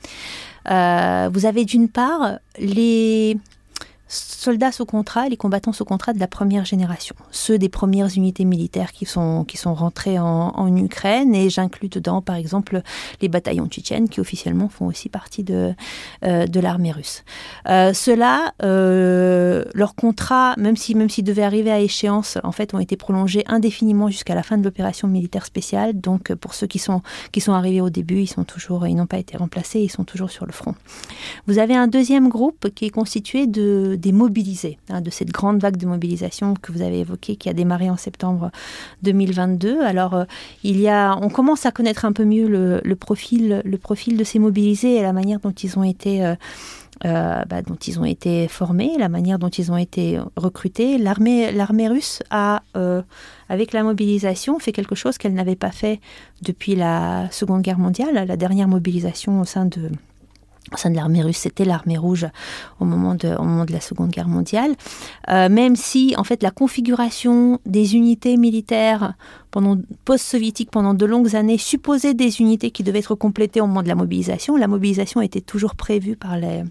[0.69, 3.37] Euh, vous avez d'une part les
[4.11, 8.45] soldats sous contrat, les combattants sous contrat de la première génération, ceux des premières unités
[8.45, 12.81] militaires qui sont, qui en, Ukraine, et j'inclus dedans par exemple
[13.21, 15.73] les bataillons tchétchènes qui officiellement font aussi partie de,
[16.23, 17.23] euh, l'armée russe.
[17.67, 22.73] Euh, Ceux-là, euh, leurs contrats, même s'ils même s'ils devaient arriver à échéance, en fait,
[22.73, 25.99] ont été prolongés indéfiniment jusqu'à la fin de l'opération militaire spéciale.
[25.99, 27.01] Donc pour ceux qui sont,
[27.31, 30.03] qui sont arrivés au début, ils sont toujours, ils n'ont pas été remplacés, ils sont
[30.03, 30.75] toujours sur le front.
[31.47, 35.61] Vous avez un deuxième groupe qui est constitué de des mobilisés, hein, de cette grande
[35.61, 38.51] vague de mobilisation que vous avez évoquée, qui a démarré en septembre
[39.03, 39.81] 2022.
[39.81, 40.23] Alors, euh,
[40.63, 44.23] il y a, on commence à connaître un peu mieux le, profil, le profil de
[44.23, 46.35] ces mobilisés et la manière dont ils ont été euh,
[47.05, 50.97] euh, bah, dont ils ont été formés, la manière dont ils ont été recrutés.
[50.97, 52.61] L'armée, l'armée russe a,
[53.49, 55.99] avec la mobilisation, fait quelque chose qu'elle n'avait pas fait
[56.43, 59.89] depuis la Seconde Guerre mondiale, la dernière mobilisation au sein de
[60.73, 62.27] au sein de l'armée russe, c'était l'armée rouge
[62.79, 64.75] au moment de, la Seconde Guerre mondiale.
[65.29, 69.13] Euh, même si, en fait, la configuration des unités militaires
[70.05, 73.89] post-soviétique pendant de longues années supposait des unités qui devaient être complétées au moment de
[73.89, 74.55] la mobilisation.
[74.55, 76.63] La mobilisation était toujours prévue par les,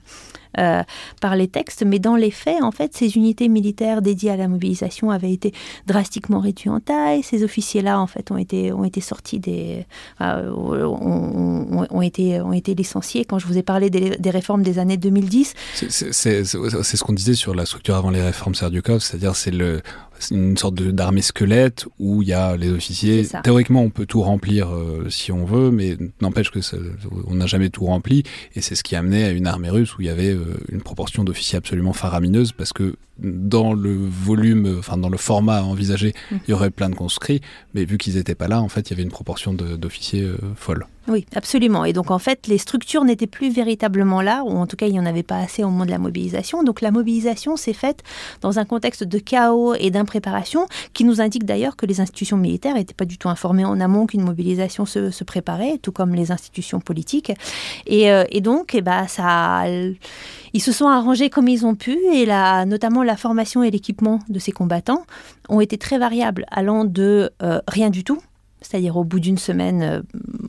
[0.59, 0.83] euh,
[1.21, 4.49] par les textes, mais dans les faits, en fait, ces unités militaires dédiées à la
[4.49, 5.53] mobilisation avaient été
[5.87, 7.23] drastiquement réduites en taille.
[7.23, 9.87] Ces officiers-là, en fait, ont été, ont été sortis des,
[10.21, 13.25] euh, ont, ont, été, ont été licenciés.
[13.25, 17.35] Quand je vous ai parlé des, des réformes des années 2010, c'est ce qu'on disait
[17.35, 19.83] sur la structure avant les réformes Serdiukov, c'est-à-dire c'est le
[20.31, 23.27] une sorte d'armée squelette où il y a les officiers.
[23.43, 26.77] Théoriquement, on peut tout remplir euh, si on veut, mais n'empêche que ça,
[27.27, 28.23] on n'a jamais tout rempli.
[28.55, 30.57] Et c'est ce qui a amené à une armée russe où il y avait euh,
[30.71, 36.15] une proportion d'officiers absolument faramineuse parce que dans le volume, enfin dans le format envisagé,
[36.31, 36.37] mmh.
[36.47, 37.41] il y aurait plein de conscrits,
[37.75, 40.39] mais vu qu'ils n'étaient pas là, en fait, il y avait une proportion d'officiers euh,
[40.57, 40.87] folle.
[41.09, 41.85] Oui, absolument.
[41.85, 44.93] Et donc en fait, les structures n'étaient plus véritablement là, ou en tout cas, il
[44.93, 46.63] n'y en avait pas assez au moment de la mobilisation.
[46.63, 48.03] Donc la mobilisation s'est faite
[48.43, 52.75] dans un contexte de chaos et d'impréparation, qui nous indique d'ailleurs que les institutions militaires
[52.75, 56.81] n'étaient pas du tout informées en amont qu'une mobilisation se, préparait, tout comme les institutions
[56.81, 57.33] politiques.
[57.87, 59.07] Et, euh, donc, eh ben,
[60.55, 62.27] ils se sont arrangés comme ils ont pu et
[62.67, 65.05] notamment la formation et l'équipement de ces combattants
[65.49, 68.19] ont été très variables, allant de euh, rien du tout,
[68.63, 70.01] c'est-à-dire au bout d'une semaine euh,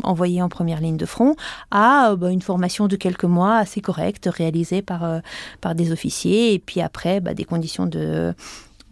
[0.03, 1.35] envoyé en première ligne de front,
[1.69, 5.21] à euh, bah, une formation de quelques mois assez correcte, réalisée par,
[5.59, 8.33] par des officiers, et puis après bah, des conditions de...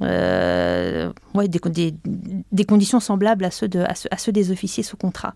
[0.02, 5.36] ouais, des, conditions semblables à ceux, des officiers sous contrat.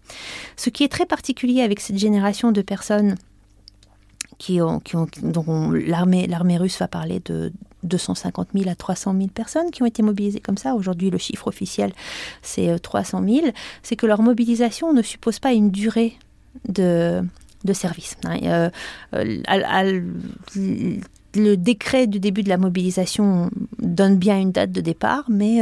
[0.55, 3.15] Ce qui est très particulier avec cette génération de personnes
[4.37, 4.81] qui ont,
[5.21, 7.51] dont l'armée, russe va parler de
[7.83, 10.75] 250 000 à 300 000 personnes qui ont été mobilisées comme ça.
[10.75, 11.93] Aujourd'hui, le chiffre officiel,
[12.41, 13.47] c'est 300 euh, 000.
[13.83, 16.17] C'est que leur mobilisation ne suppose pas une durée
[16.67, 17.23] de,
[17.73, 18.17] service.
[18.25, 18.39] Hein.
[18.43, 18.69] Euh,
[19.15, 20.11] euh,
[21.35, 23.49] le décret du début de la mobilisation
[23.79, 25.61] donne bien une date de départ, mais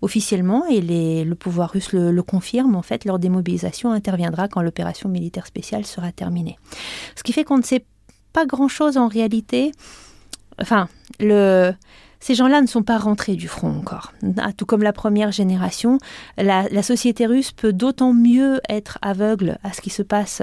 [0.00, 5.46] officiellement, et le pouvoir russe le, confirme, en fait, leur démobilisation interviendra quand l'opération militaire
[5.46, 6.58] spéciale sera terminée.
[7.16, 7.84] Ce qui fait qu'on ne sait
[8.32, 9.72] pas grand-chose en réalité.
[10.60, 10.88] Enfin,
[11.18, 14.12] ces gens-là ne sont pas rentrés du front encore.
[14.38, 15.98] Ah, tout comme la première génération,
[16.36, 20.42] la, société russe peut d'autant mieux être aveugle à ce qui se passe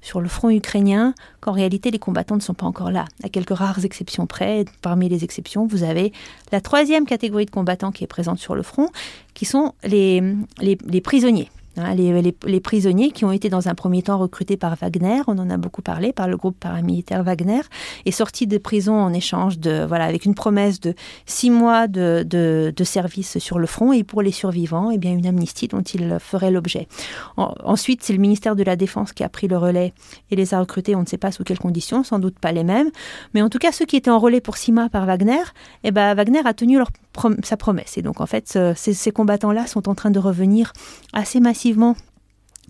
[0.00, 3.04] sur le front ukrainien qu'en réalité les combattants ne sont pas encore là.
[3.22, 6.12] À quelques rares exceptions près, parmi les exceptions, vous avez
[6.52, 8.88] la troisième catégorie de combattants qui est présente sur le front,
[9.34, 10.22] qui sont les,
[10.60, 11.50] les prisonniers.
[11.78, 15.50] Hein, les, prisonniers qui ont été dans un premier temps recrutés par Wagner, on en
[15.50, 17.60] a beaucoup parlé, par le groupe paramilitaire Wagner,
[18.04, 20.94] et sortis de prison en échange de, voilà, avec une promesse de
[21.26, 25.26] six mois de, de, service sur le front, et pour les survivants, eh bien, une
[25.26, 26.88] amnistie dont ils feraient l'objet.
[27.36, 29.92] ensuite, c'est le ministère de la Défense qui a pris le relais
[30.30, 32.64] et les a recrutés, on ne sait pas sous quelles conditions, sans doute pas les
[32.64, 32.90] mêmes,
[33.34, 35.42] mais en tout cas, ceux qui étaient en relais pour six mois par Wagner,
[35.84, 36.90] eh ben, Wagner a tenu leur
[37.42, 37.98] sa promesse.
[37.98, 40.72] Et donc, en fait, ces, ces combattants-là sont en train de revenir
[41.12, 41.96] assez massivement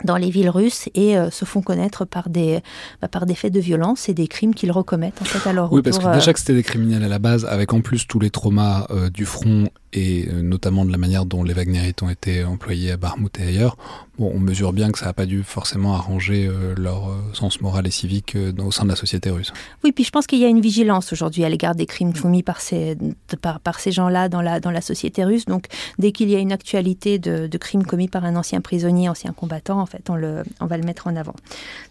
[0.04, 2.60] dans les villes russes et euh, se font connaître par des,
[3.00, 5.82] bah, par des faits de violence et des crimes qu'ils recommettent en fait à Oui,
[5.82, 8.20] parce que déjà euh, que c'était des criminels à la base, avec en plus tous
[8.20, 12.44] les traumas euh, du front et notamment de la manière dont les Wagnerites ont été
[12.44, 13.76] employés à Barmouth et ailleurs,
[14.18, 17.90] bon, on mesure bien que ça n'a pas dû forcément arranger leur sens moral et
[17.90, 19.52] civique au sein de la société russe.
[19.84, 22.42] Oui, puis je pense qu'il y a une vigilance aujourd'hui à l'égard des crimes commis
[22.42, 22.96] par ces,
[23.40, 25.46] par, ces gens-là dans la, dans la société russe.
[25.46, 25.66] Donc,
[25.98, 29.32] dès qu'il y a une actualité de, de crimes commis par un ancien prisonnier, ancien
[29.32, 31.34] combattant, fait, on, le, on va le mettre en avant.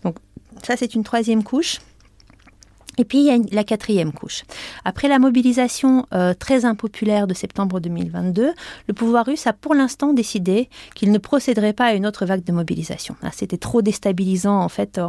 [0.03, 0.17] Donc
[0.63, 1.79] ça, c'est une troisième couche.
[2.97, 4.43] Et puis il y a la quatrième couche.
[4.85, 8.53] Après la mobilisation euh, très impopulaire de septembre 2022,
[8.87, 12.43] le pouvoir russe a pour l'instant décidé qu'il ne procéderait pas à une autre vague
[12.43, 13.15] de mobilisation.
[13.21, 14.99] Ah, c'était trop déstabilisant en fait,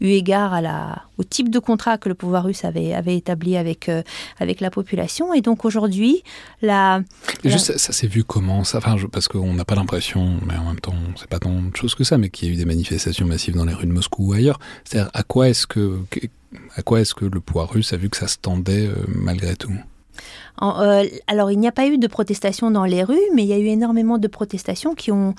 [0.00, 3.56] eu égard à la, au type de contrat que le pouvoir russe avait, avait établi
[3.56, 4.02] avec, euh,
[4.38, 5.34] avec la population.
[5.34, 6.22] Et donc aujourd'hui,
[6.62, 7.02] la...
[7.44, 10.80] Juste, ça, s'est vu comment ça enfin, Parce qu'on n'a pas l'impression, mais en même
[10.80, 13.26] temps, c'est pas tant de choses que ça, mais qu'il y a eu des manifestations
[13.26, 14.58] massives dans les rues de Moscou ou ailleurs.
[14.84, 15.98] C'est-à-dire, à quoi est-ce que
[16.76, 19.56] à quoi est-ce que le pouvoir russe a vu que ça se tendait euh, malgré
[19.56, 19.72] tout?
[20.62, 23.52] Euh, alors, il n'y a pas eu de protestations dans les rues, mais il y
[23.52, 25.34] a eu énormément de protestations qui ont,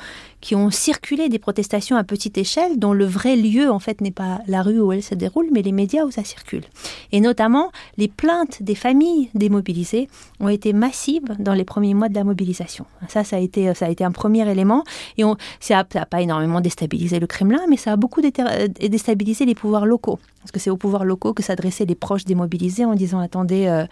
[0.71, 4.61] circulé, des protestations à petite échelle, dont le vrai lieu, en fait, n'est pas la
[4.61, 6.63] rue où elles se déroulent, mais les médias où ça circule.
[7.11, 10.07] Et notamment, les plaintes des familles démobilisées
[10.39, 12.85] ont été massives dans les premiers mois de la mobilisation.
[13.07, 14.83] Ça, ça a été, un premier élément.
[15.17, 15.23] Et
[15.59, 20.19] ça n'a pas énormément déstabilisé le Kremlin, mais ça a beaucoup déstabilisé les pouvoirs locaux.
[20.41, 23.85] Parce que c'est aux pouvoirs locaux que s'adressaient les proches démobilisés en disant attendez, euh,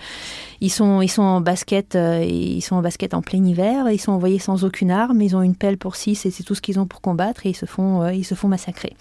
[0.61, 4.39] ils sont en basket, euh, ils sont en basket en plein hiver, ils sont envoyés
[4.39, 6.85] sans aucune arme, ils ont une pelle pour six et c'est tout ce qu'ils ont
[6.85, 8.95] pour combattre et ils se font, euh, ils se font massacrer.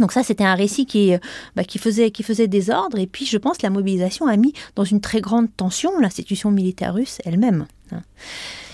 [0.00, 1.12] Donc ça, c'était un récit qui,
[1.54, 2.98] bah, qui, faisait, qui faisait désordre.
[2.98, 6.94] Et puis, je pense la mobilisation a mis dans une très grande tension l'institution militaire
[6.94, 7.66] russe elle-même.
[7.90, 8.00] Hein.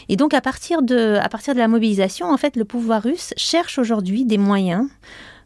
[0.09, 3.35] Et donc, à partir, de, à partir de la mobilisation, en fait, le pouvoir russe
[3.36, 4.89] cherche aujourd'hui des moyens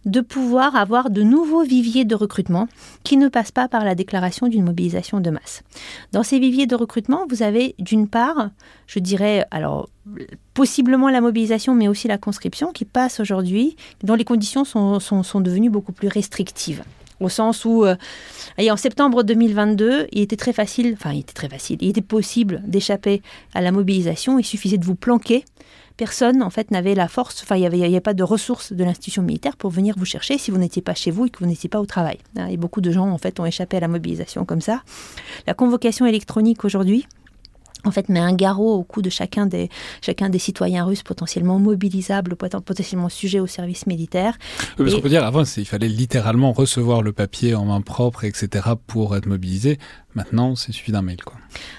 [0.05, 2.69] de pouvoir avoir de nouveaux viviers de recrutement
[3.05, 5.62] qui ne passent pas par la déclaration d'une mobilisation de masse.
[6.12, 8.51] Dans ces viviers de recrutement, vous avez d'une part,
[8.87, 9.89] je dirais, alors
[10.55, 15.41] possiblement la mobilisation, mais aussi la conscription qui passe aujourd'hui, dont les conditions sont, sont,
[15.41, 16.83] devenues beaucoup plus restrictives.
[17.20, 17.95] Au sens où, euh,
[18.59, 22.61] en septembre 2022, il était très facile, enfin il était très facile, il était possible
[22.66, 23.23] d'échapper
[23.55, 25.45] à la mobilisation, il suffisait de vous planquer
[25.97, 29.23] personne en fait n'avait la force, enfin il n'y avait, pas de ressources de l'institution
[29.23, 31.69] militaire pour venir vous chercher si vous n'étiez pas chez vous et que vous n'étiez
[31.69, 32.19] pas au travail.
[32.36, 34.82] Hein, et beaucoup de gens en fait ont échappé à la mobilisation comme ça.
[35.47, 37.06] La convocation électronique aujourd'hui,
[37.85, 39.69] en fait, met un garrot au cou de chacun des,
[40.02, 44.39] chacun des citoyens russes potentiellement mobilisables, potentiellement sujets au service militaire.
[44.78, 48.24] Oui, parce qu'on peut dire, avant, il fallait littéralement recevoir le papier en main propre,
[48.24, 49.78] etc., pour être mobilisé.
[50.15, 51.23] Maintenant, c'est suffit d'un mail.
[51.25, 51.37] Quoi.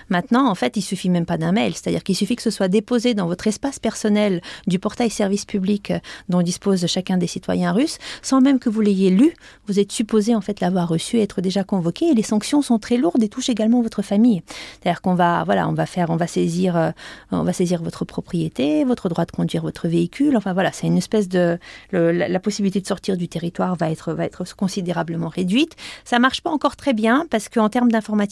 [0.10, 1.74] Maintenant, en fait, il suffit même pas d'un mail.
[1.74, 5.92] C'est-à-dire qu'il suffit que ce soit déposé dans votre espace personnel du portail service public
[5.92, 6.00] euh,
[6.30, 9.34] dont dispose chacun des citoyens russes, sans même que vous l'ayez lu.
[9.68, 12.08] Vous êtes supposé en fait l'avoir reçu, être déjà convoqué.
[12.08, 14.42] Et les sanctions sont très lourdes et touchent également votre famille.
[14.82, 16.92] C'est-à-dire qu'on va, voilà, on va faire, on va saisir, euh,
[17.32, 20.36] on va saisir votre propriété, votre droit de conduire votre véhicule.
[20.38, 21.60] Enfin voilà, c'est une espèce de,
[21.92, 25.76] la, possibilité de sortir du territoire va être, va être considérablement réduite.
[26.04, 28.23] Ça marche pas encore très bien parce qu'en termes d'information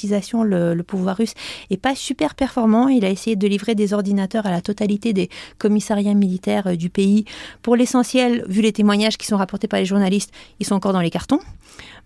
[0.44, 1.34] le, pouvoir russe
[1.70, 2.88] est pas super performant.
[2.88, 6.90] Il a essayé de livrer des ordinateurs à la totalité des commissariats militaires euh, du
[6.90, 7.26] pays.
[7.62, 11.02] Pour l'essentiel, vu les témoignages qui sont rapportés par les journalistes, ils sont encore dans
[11.02, 11.40] les cartons.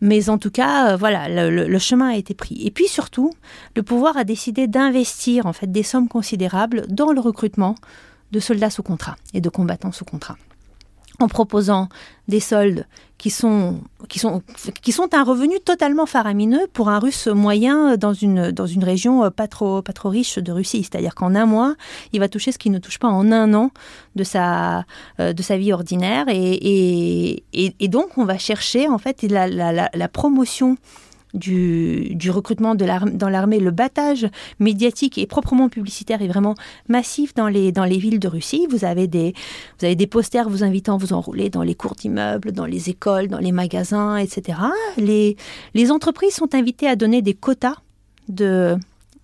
[0.02, 2.66] Mais en tout cas, euh, voilà, le, chemin a été pris.
[2.66, 3.32] Et puis surtout,
[3.76, 7.76] le pouvoir a décidé d'investir en fait des sommes considérables dans le recrutement
[8.32, 10.38] de soldats sous contrat et de combattants sous contrat
[11.26, 11.90] en proposant
[12.28, 12.86] des soldes
[13.18, 13.80] qui sont,
[14.10, 14.44] qui sont,
[14.82, 19.32] qui sont un revenu totalement faramineux pour un russe moyen dans une, dans une région
[19.32, 20.84] pas trop, pas trop riche de Russie.
[20.84, 21.76] C'est-à-dire qu'en un mois,
[22.14, 23.72] il va toucher ce qu'il ne touche pas en un an
[24.16, 24.86] de sa,
[25.20, 26.26] euh, de sa vie ordinaire.
[26.30, 30.78] Et, et, et, donc, on va chercher en fait la, la promotion
[31.36, 34.28] du, recrutement de dans l'armée, le battage
[34.60, 36.56] médiatique et proprement publicitaire est vraiment
[36.88, 38.68] massif dans les, villes de Russie.
[38.70, 39.34] Vous avez, des,
[40.08, 43.52] posters vous invitant à vous enrouler dans les cours d'immeubles, dans les écoles, dans les
[43.52, 44.60] magasins, etc.
[44.98, 45.36] Les,
[45.92, 47.76] entreprises sont invitées à donner des quotas
[48.28, 48.78] de,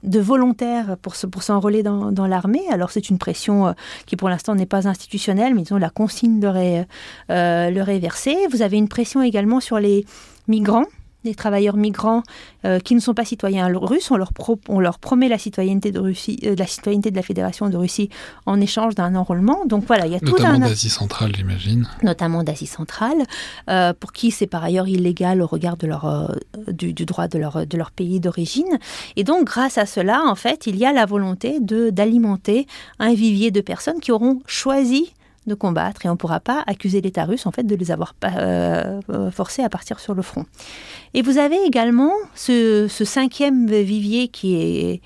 [0.04, 2.64] volontaires pour, s'enrôler dans, l'armée.
[2.70, 3.72] Alors c'est une pression euh,
[4.06, 6.88] qui pour l'instant n'est pas institutionnelle, mais disons la consigne leur est,
[7.30, 8.38] euh, versée.
[8.52, 10.06] Vous avez une pression également sur les
[10.48, 10.86] migrants
[11.24, 12.24] des travailleurs migrants
[12.66, 14.12] euh, qui ne sont pas citoyens russes.
[14.12, 14.32] On leur,
[14.68, 18.10] on leur promet la citoyenneté de Russie, euh, la citoyenneté de la Fédération de Russie
[18.46, 19.66] en échange d'un enrôlement.
[19.66, 21.88] Donc voilà, il y a tout un d'Asie centrale, j'imagine.
[22.04, 23.26] Notamment d'Asie centrale,
[23.70, 26.36] euh, pour qui c'est par ailleurs illégal au regard de leur,
[26.68, 28.80] du, du, droit de leur, de leur pays d'origine.
[29.16, 32.68] Et donc grâce à cela, en fait, il y a la volonté de d'alimenter
[33.00, 35.14] un vivier de personnes qui auront choisi
[35.48, 38.14] de combattre et on ne pourra pas accuser l'État russe en fait de les avoir
[38.26, 40.46] euh, euh, forcés à partir sur le front.
[41.14, 45.02] Et vous avez également ce, cinquième vivier qui est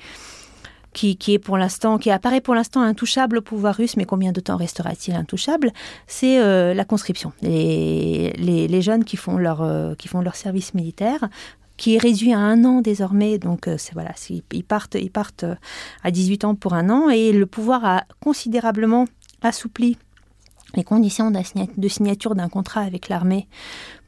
[0.94, 4.40] qui, est pour l'instant, qui apparaît pour l'instant intouchable au pouvoir russe, mais combien de
[4.40, 5.74] temps restera-t-il intouchable?
[6.08, 7.34] C'est euh, la conscription.
[7.42, 11.28] Les, les, jeunes qui font leur, qui font leur service militaire
[11.76, 13.40] qui est réduit à un an désormais.
[13.40, 15.44] Donc c'est voilà, ils partent, ils partent
[16.02, 19.06] à 18 ans pour un an et le pouvoir a considérablement
[19.42, 19.98] assoupli
[20.76, 23.48] les conditions de signature d'un contrat avec l'armée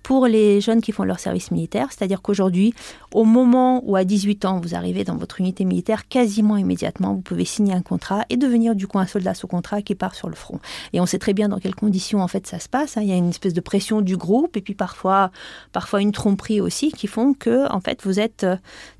[0.07, 1.89] pour les jeunes qui font leur service militaire.
[1.91, 2.73] C'est-à-dire qu'aujourd'hui,
[3.13, 7.19] au moment où à 18 ans, vous arrivez dans votre unité militaire, quasiment immédiatement, vous
[7.19, 10.29] pouvez signer un contrat et devenir du coup un soldat sous contrat qui part sur
[10.29, 10.61] le front.
[10.93, 12.95] Et on sait très bien dans quelles conditions en fait ça se passe.
[12.95, 13.01] Hein.
[13.01, 15.29] Il y a une espèce de pression du groupe et puis parfois,
[15.73, 18.55] parfois une tromperie aussi qui font que en fait vous êtes euh,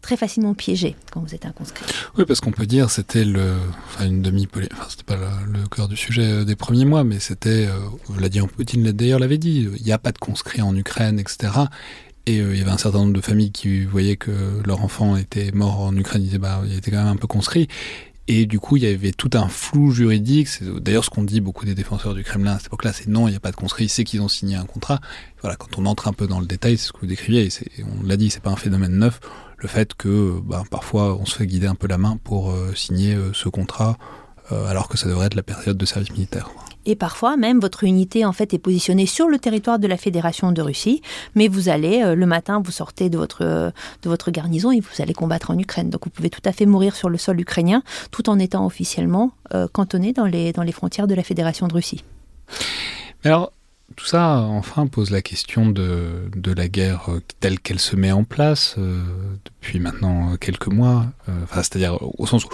[0.08, 1.86] très facilement piégé quand vous êtes un conscrit.
[2.18, 3.56] Oui, parce qu'on peut dire c'était le,
[3.88, 7.20] enfin une demi, enfin c'était pas le, cœur du sujet euh, des premiers mois, mais
[7.20, 7.74] c'était, euh,
[8.08, 11.52] Vladimir Poutine d'ailleurs l'avait dit, il n'y a pas de conscrits en Ukraine etc.
[12.26, 14.32] Et euh, il y avait un certain nombre de familles qui voyaient que
[14.66, 17.28] leur enfant était mort en Ukraine, ils disaient bah il était quand même un peu
[17.28, 17.68] conscrit.
[18.30, 20.50] Et du coup, il y avait tout un flou juridique.
[20.50, 23.30] C'est d'ailleurs ce qu'on dit beaucoup des défenseurs du Kremlin à cette époque-là, c'est non,
[23.30, 25.00] il n'y a pas de conscrit, c'est qu'ils ont signé un contrat.
[25.42, 27.84] Voilà, quand on entre un peu dans le détail, c'est ce que vous décriviez, et
[27.84, 29.22] on l'a dit, c'est pas un phénomène neuf.
[29.58, 32.74] Le fait que bah, parfois on se fait guider un peu la main pour euh,
[32.76, 33.98] signer euh, ce contrat,
[34.50, 36.50] alors que ça devrait être la période de service militaire
[36.88, 40.52] et parfois même votre unité en fait est positionnée sur le territoire de la Fédération
[40.52, 41.02] de Russie,
[41.36, 43.70] mais vous allez euh, le matin, vous sortez de votre euh,
[44.02, 45.90] de votre garnison et vous allez combattre en Ukraine.
[45.90, 49.32] Donc vous pouvez tout à fait mourir sur le sol ukrainien tout en étant officiellement
[49.54, 52.04] euh, cantonné dans les dans les frontières de la Fédération de Russie.
[53.24, 53.52] Alors
[53.96, 58.24] tout ça, enfin, pose la question de, la guerre euh, telle qu'elle se met en
[58.24, 59.02] place euh,
[59.46, 61.06] depuis maintenant quelques mois.
[61.30, 62.50] Euh, enfin, c'est-à-dire au sens où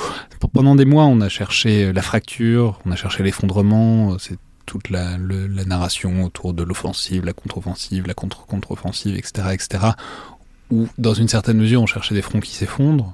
[0.54, 4.18] pendant des mois, on a cherché la fracture, on a cherché l'effondrement.
[4.20, 9.86] C'est toute la, la, narration autour de l'offensive, la contre-offensive, la contre-contre-offensive, etc., etc.
[10.72, 13.12] Où, dans une certaine mesure, on cherchait des fronts qui s'effondrent,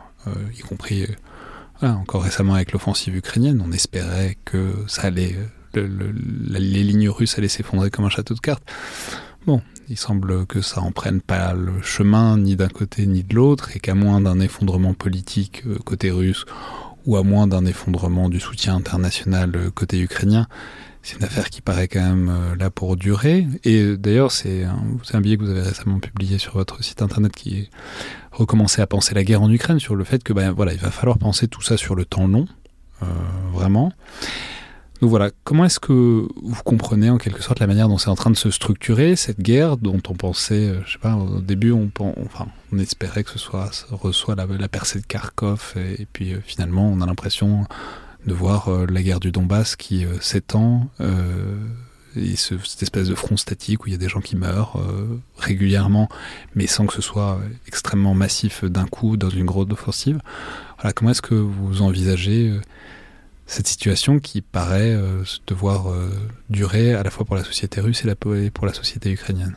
[0.55, 1.07] y compris
[1.81, 3.63] encore récemment avec l'offensive ukrainienne.
[3.65, 5.35] On espérait que ça allait
[5.75, 8.63] les lignes russes allaient s'effondrer comme un château de cartes.
[9.45, 13.33] Bon, il semble que ça en prenne pas le chemin ni d'un côté ni de
[13.35, 16.45] l'autre, et qu'à moins d'un effondrement politique euh, côté russe,
[17.05, 20.47] ou à moins d'un effondrement du soutien international euh, côté ukrainien,
[21.01, 23.47] c'est une affaire qui paraît quand même euh, là pour durer.
[23.63, 27.69] Et d'ailleurs, c'est un, billet que vous avez récemment publié sur votre site internet qui
[28.31, 30.91] recommençait à penser la guerre en Ukraine sur le fait que ben voilà, il va
[30.91, 32.45] falloir penser tout ça sur le temps long,
[33.53, 33.91] vraiment.
[35.01, 38.15] Donc voilà, comment est-ce que vous comprenez en quelque sorte la manière dont c'est en
[38.15, 41.71] train de se structurer cette guerre dont on pensait, euh, je sais pas, au début
[41.71, 41.89] on,
[42.25, 46.89] enfin, on espérait que ce soit reçoit la, percée de Kharkov et, puis euh, finalement
[46.89, 47.65] on a l'impression
[48.25, 50.89] de voir euh, la guerre du Donbass qui s'étend
[52.17, 54.83] et cette espèce de front statique où il y a des gens qui meurent
[55.37, 56.09] régulièrement
[56.55, 60.19] mais sans que ce soit extrêmement massif d'un coup dans une grosse offensive.
[60.77, 62.51] Voilà, comment est-ce que vous envisagez
[63.49, 66.11] cette situation qui paraît euh, devoir euh,
[66.51, 69.55] durer à la fois pour la société russe et, pour la société ukrainienne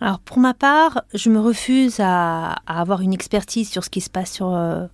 [0.00, 4.10] Alors pour ma part, je me refuse à, avoir une expertise sur ce qui se
[4.10, 4.84] passe sur, euh,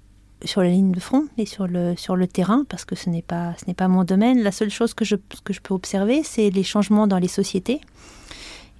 [0.44, 3.22] sur la ligne de front et sur le, sur le terrain, parce que ce n'est
[3.22, 4.42] pas, pas mon domaine.
[4.42, 7.80] La seule chose que je, que je peux observer, c'est les changements dans les sociétés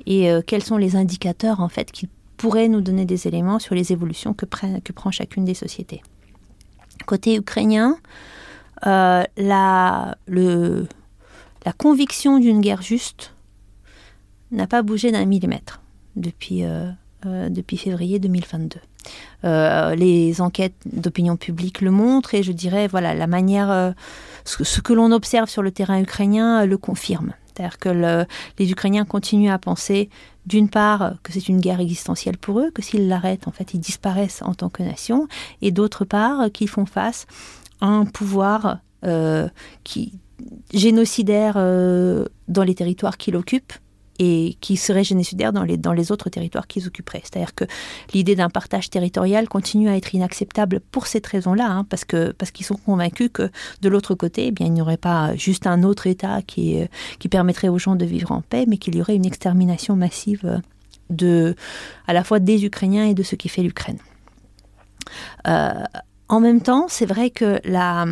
[0.05, 2.09] et quels sont les indicateurs en fait qui
[2.39, 6.03] pourraient nous donner des éléments sur les évolutions que, que prend chacune des sociétés.
[7.07, 7.99] Côté ukrainien,
[8.87, 10.17] euh, la,
[11.79, 13.35] conviction d'une guerre juste
[14.51, 15.81] n'a pas bougé d'un millimètre
[16.17, 16.91] depuis, euh,
[17.27, 18.81] euh, février 2022.
[19.97, 23.95] les enquêtes d'opinion publique le montrent et je dirais, voilà, la manière,
[24.45, 27.33] ce, que l'on observe sur le terrain ukrainien le confirme.
[27.47, 28.27] C'est-à-dire que
[28.59, 30.09] les Ukrainiens continuent à penser,
[30.47, 33.81] d'une part, que c'est une guerre existentielle pour eux, que s'ils l'arrêtent, en fait, ils
[33.81, 35.29] disparaissent en tant que nation,
[35.61, 37.27] et d'autre part, qu'ils font face
[37.81, 39.49] un pouvoir euh,
[39.85, 40.19] qui
[40.73, 43.73] génocidaire euh, dans les territoires qu'il occupe
[44.19, 47.23] et qui serait génocidaire dans les, dans les autres territoires qu'ils occuperaient.
[47.23, 47.65] C'est-à-dire que
[48.13, 52.05] l'idée d'un partage territorial continue à être inacceptable pour cette raison-là, hein, parce
[52.37, 53.51] parce qu'ils sont convaincus que
[53.81, 56.83] de l'autre côté, eh bien, il n'y aurait pas juste un autre État qui,
[57.19, 60.61] qui permettrait aux gens de vivre en paix, mais qu'il y aurait une extermination massive
[61.09, 61.55] de,
[62.07, 63.99] à la fois des Ukrainiens et de ce qui fait l'Ukraine.
[65.47, 65.83] Euh,
[66.31, 68.07] en même temps, c'est vrai que la,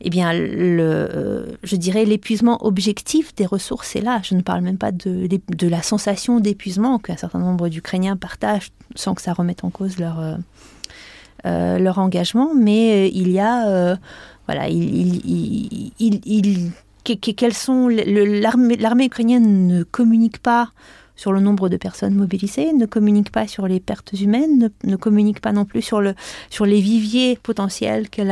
[0.00, 4.20] eh bien, le, je dirais l'épuisement objectif des ressources est là.
[4.22, 5.28] Je ne parle même pas de,
[5.68, 10.18] la sensation d'épuisement qu'un certain nombre d'Ukrainiens partagent sans que ça remette en cause leur,
[10.20, 10.36] euh,
[11.44, 13.96] euh, leur engagement, mais il y a, euh,
[14.46, 16.70] voilà, il, il, il,
[18.78, 20.72] l'armée ukrainienne ne communique pas
[21.18, 25.40] sur le nombre de personnes mobilisées, ne communique pas sur les pertes humaines, ne, communique
[25.40, 26.14] pas non plus sur, le,
[26.48, 28.30] sur les viviers potentiels qu'elle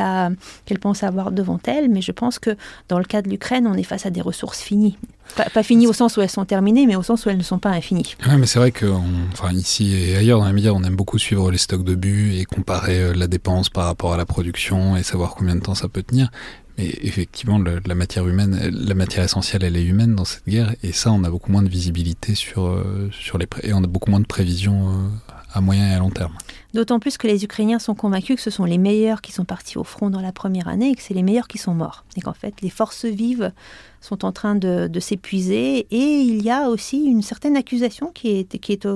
[0.81, 1.91] pense avoir devant elle.
[1.91, 2.57] Mais je pense que
[2.89, 4.97] dans le cas de l'Ukraine, on est face à des ressources finies.
[5.35, 7.59] Pas, finies au sens où elles sont terminées, mais au sens où elles ne sont
[7.59, 8.15] pas infinies.
[8.25, 8.87] Oui, mais c'est vrai que,
[9.33, 12.39] enfin, ici et ailleurs dans les médias, on aime beaucoup suivre les stocks de but
[12.39, 15.75] et comparer euh, la dépense par rapport à la production et savoir combien de temps
[15.75, 16.31] ça peut tenir.
[16.78, 20.93] Mais effectivement, la matière humaine, la matière essentielle, elle est humaine dans cette guerre, et
[20.93, 24.11] ça, on a beaucoup moins de visibilité sur, euh, sur les et on a beaucoup
[24.11, 25.09] moins de prévisions euh,
[25.53, 26.35] à moyen et à long terme.
[26.77, 29.78] D'autant plus que les Ukrainiens sont convaincus que ce sont les meilleurs qui sont partis
[29.78, 32.05] au front dans la première année et que c'est les meilleurs qui sont morts.
[32.19, 33.51] Et qu'en fait, les forces vives
[34.03, 35.86] sont en train de, s'épuiser.
[35.90, 38.89] Et il y a aussi une certaine accusation qui est, est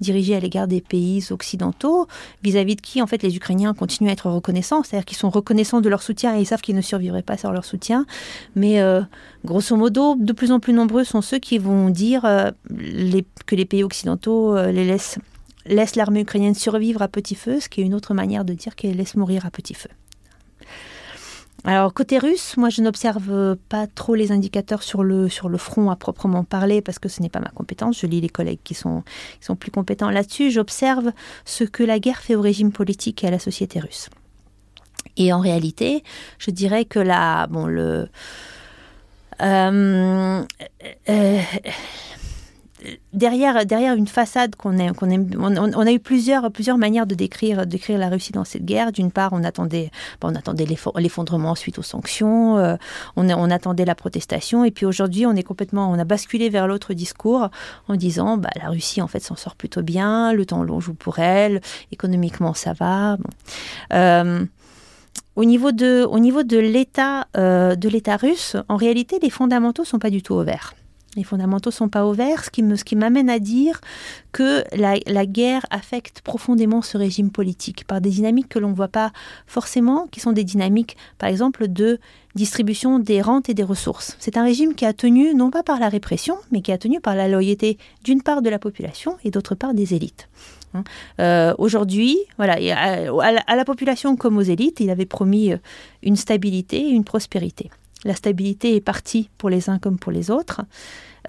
[0.00, 2.06] dirigée à l'égard des pays occidentaux,
[2.44, 4.84] vis-à-vis de qui, en fait, les Ukrainiens continuent à être reconnaissants.
[4.84, 7.50] C'est-à-dire qu'ils sont reconnaissants de leur soutien et ils savent qu'ils ne survivraient pas sans
[7.50, 8.06] leur soutien.
[8.54, 9.02] Mais euh,
[9.44, 12.52] grosso modo, de plus en plus nombreux sont ceux qui vont dire euh,
[13.44, 15.18] que les pays occidentaux euh, les laissent
[15.66, 18.76] laissent l'armée ukrainienne survivre à petit feu, ce qui est une autre manière de dire
[18.76, 19.90] qu'elle laisse mourir à petit feu.
[21.66, 26.44] Alors côté russe, moi je n'observe pas trop les indicateurs sur le, front à proprement
[26.44, 28.00] parler parce que ce n'est pas ma compétence.
[28.00, 29.02] Je lis les collègues qui sont,
[29.40, 30.50] qui sont plus compétents là-dessus.
[30.50, 31.12] J'observe
[31.46, 34.10] ce que la guerre fait au régime politique et à la société russe.
[35.16, 36.04] Et en réalité,
[36.38, 38.08] je dirais que la, bon, le,
[39.40, 40.42] euh,
[41.08, 41.40] euh,
[43.12, 44.94] derrière, derrière une façade qu'on aime,
[45.38, 48.92] on, a eu plusieurs, plusieurs manières de décrire, la Russie dans cette guerre.
[48.92, 49.90] D'une part, on attendait,
[50.22, 50.66] on attendait
[50.96, 52.76] l'effondrement suite aux sanctions, euh,
[53.16, 56.94] on, attendait la protestation, et puis aujourd'hui, on est complètement, on a basculé vers l'autre
[56.94, 57.50] discours
[57.88, 60.94] en disant, bah, la Russie en fait s'en sort plutôt bien, le temps long joue
[60.94, 61.60] pour elle,
[61.92, 63.16] économiquement ça va.
[63.92, 64.44] Euh,
[65.36, 69.84] au niveau de, au niveau de l'État, euh, de l'État russe, en réalité, les fondamentaux
[69.84, 70.74] sont pas du tout ouverts.
[71.16, 73.80] Les fondamentaux sont pas ouverts, ce qui, m'amène à dire
[74.32, 78.74] que la, la, guerre affecte profondément ce régime politique par des dynamiques que l'on ne
[78.74, 79.12] voit pas
[79.46, 82.00] forcément, qui sont des dynamiques, par exemple, de
[82.34, 84.16] distribution des rentes et des ressources.
[84.18, 87.00] C'est un régime qui a tenu non pas par la répression, mais qui a tenu
[87.00, 90.28] par la loyauté d'une part de la population et d'autre part des élites.
[90.74, 90.84] Hein.
[91.20, 95.58] Euh, aujourd'hui, voilà, à la population comme aux élites, il avait promis euh,
[96.02, 97.70] une stabilité et une prospérité.
[98.04, 100.62] La stabilité est partie pour les uns comme pour les autres.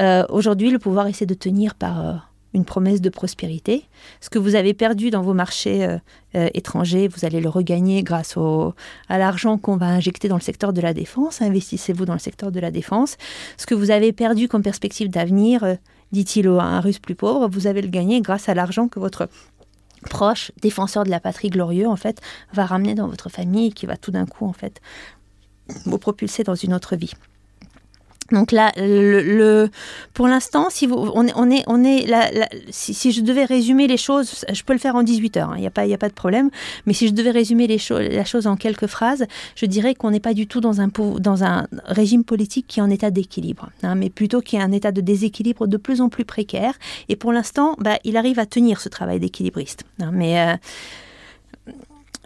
[0.01, 2.13] Euh, aujourd'hui, le pouvoir essaie de tenir par euh,
[2.53, 3.85] une promesse de prospérité.
[4.19, 8.37] Ce que vous avez perdu dans vos marchés euh, étrangers, vous allez le regagner grâce
[8.37, 11.41] à l'argent qu'on va injecter dans le secteur de la défense.
[11.41, 13.17] Investissez-vous dans le secteur de la défense.
[13.57, 15.77] Ce que vous avez perdu comme perspective d'avenir,
[16.11, 19.29] dit-il à un russe plus pauvre, vous avez le gagné grâce à l'argent que votre
[20.05, 22.21] proche, défenseur de la patrie glorieux, en fait,
[22.53, 24.81] va ramener dans votre famille et qui va tout d'un coup, en fait,
[25.85, 27.13] vous propulser dans une autre vie.
[28.31, 29.69] Donc là, le,
[30.13, 32.31] pour l'instant, si vous, on, on est, on est là,
[32.69, 35.59] si, je devais résumer les choses, je peux le faire en 18 heures, il hein,
[35.59, 36.49] n'y a, pas, y a pas de problème,
[36.87, 39.25] mais si je devais résumer les choses, la chose en quelques phrases,
[39.55, 40.87] je dirais qu'on n'est pas du tout dans un,
[41.19, 44.71] dans un régime politique qui est en état d'équilibre, hein, mais plutôt qui est un
[44.71, 46.73] état de déséquilibre de plus en plus précaire,
[47.09, 49.83] et pour l'instant, bah, il arrive à tenir ce travail d'équilibriste.
[49.99, 50.39] Hein, mais...
[50.39, 50.55] Euh,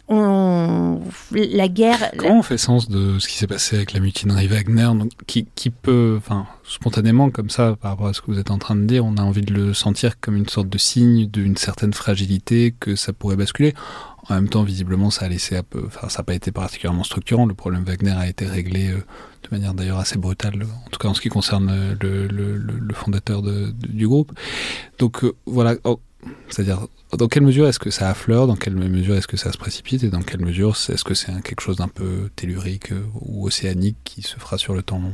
[0.09, 0.99] on,
[1.31, 2.11] la guerre.
[2.17, 4.89] Comment on fait sens de ce qui s'est passé avec la mutinerie Wagner,
[5.27, 8.75] qui, peut, enfin, spontanément, comme ça, par rapport à ce que vous êtes en train
[8.75, 11.93] de dire, on a envie de le sentir comme une sorte de signe d'une certaine
[11.93, 13.73] fragilité, que ça pourrait basculer.
[14.29, 17.45] En même temps, visiblement, ça a laissé ça n'a pas été particulièrement structurant.
[17.45, 20.53] Le problème Wagner a été réglé euh, de manière d'ailleurs assez brutale,
[20.85, 24.31] en tout cas en ce qui concerne le, fondateur du groupe.
[24.99, 25.99] Donc euh, voilà, oh,
[26.49, 26.87] c'est-à-dire,
[27.17, 30.03] dans quelle mesure est-ce que ça affleure, dans quelle mesure est-ce que ça se précipite,
[30.03, 33.97] et dans quelle mesure est-ce que c'est quelque chose d'un peu tellurique euh, ou océanique
[34.03, 35.13] qui se fera sur le temps long?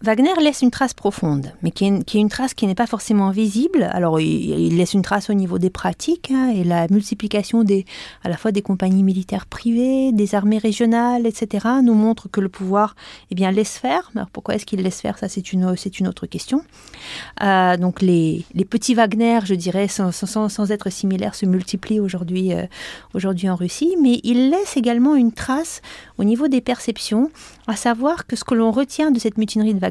[0.00, 3.88] Wagner laisse une trace profonde, mais qui est une, trace qui n'est pas forcément visible.
[3.90, 7.84] Alors, il, laisse une trace au niveau des pratiques hein, et la multiplication des,
[8.22, 12.48] à la fois des compagnies militaires privées, des armées régionales, etc., nous montre que le
[12.48, 12.94] pouvoir
[13.32, 14.12] eh bien, laisse faire.
[14.14, 15.18] Alors, pourquoi est-ce qu'il laisse faire?
[15.18, 16.62] Ça, c'est une, c'est une autre question.
[17.42, 21.98] Euh, donc, les, les, petits Wagner, je dirais, sans, sans, sans être similaires, se multiplient
[21.98, 22.66] aujourd'hui, euh,
[23.14, 25.82] aujourd'hui en Russie, mais il laisse également une trace
[26.18, 27.32] au niveau des perceptions,
[27.66, 29.87] à savoir que ce que l'on retient de cette mutinerie de Wagner,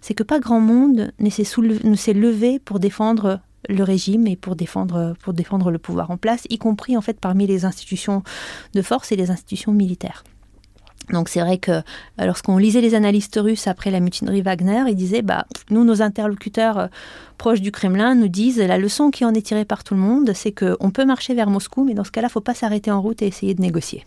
[0.00, 5.14] c'est que pas grand monde ne s'est levé pour défendre le régime et pour défendre,
[5.22, 8.22] pour défendre le pouvoir en place, y compris en fait parmi les institutions
[8.74, 10.24] de force et les institutions militaires.
[11.12, 11.82] Donc c'est vrai que euh,
[12.20, 16.78] lorsqu'on lisait les analystes russes après la mutinerie Wagner, ils disaient bah nous nos interlocuteurs
[16.78, 16.86] euh,
[17.38, 20.32] proches du Kremlin nous disent la leçon qui en est tirée par tout le monde,
[20.34, 23.22] c'est qu'on peut marcher vers Moscou, mais dans ce cas-là, faut pas s'arrêter en route
[23.22, 24.04] et essayer de négocier.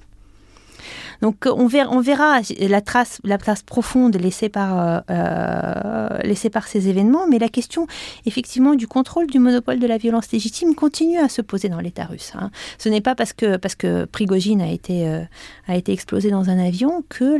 [1.21, 6.49] Donc on verra, on verra la trace, la trace profonde laissée par, euh, euh, laissée
[6.49, 7.87] par ces événements, mais la question
[8.25, 12.05] effectivement du contrôle du monopole de la violence légitime continue à se poser dans l'État
[12.05, 12.33] russe.
[12.35, 12.51] Hein.
[12.77, 13.75] Ce n'est pas parce que, parce
[14.11, 15.23] Prigogine a été, euh,
[15.67, 17.37] explosé dans un avion que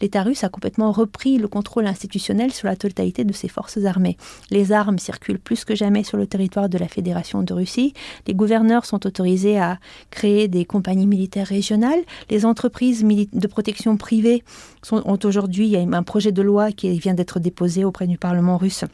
[0.00, 4.16] l'État russe a complètement repris le contrôle institutionnel sur la totalité de ses forces armées.
[4.50, 7.94] Les armes circulent plus que jamais sur le territoire de la Fédération de Russie.
[8.26, 9.78] Les gouverneurs sont autorisés à
[10.10, 12.00] créer des compagnies militaires régionales.
[12.28, 14.42] Les entreprises de protection privée
[14.82, 18.84] sont, ont aujourd'hui, un projet de loi qui vient d'être déposé auprès du Parlement russe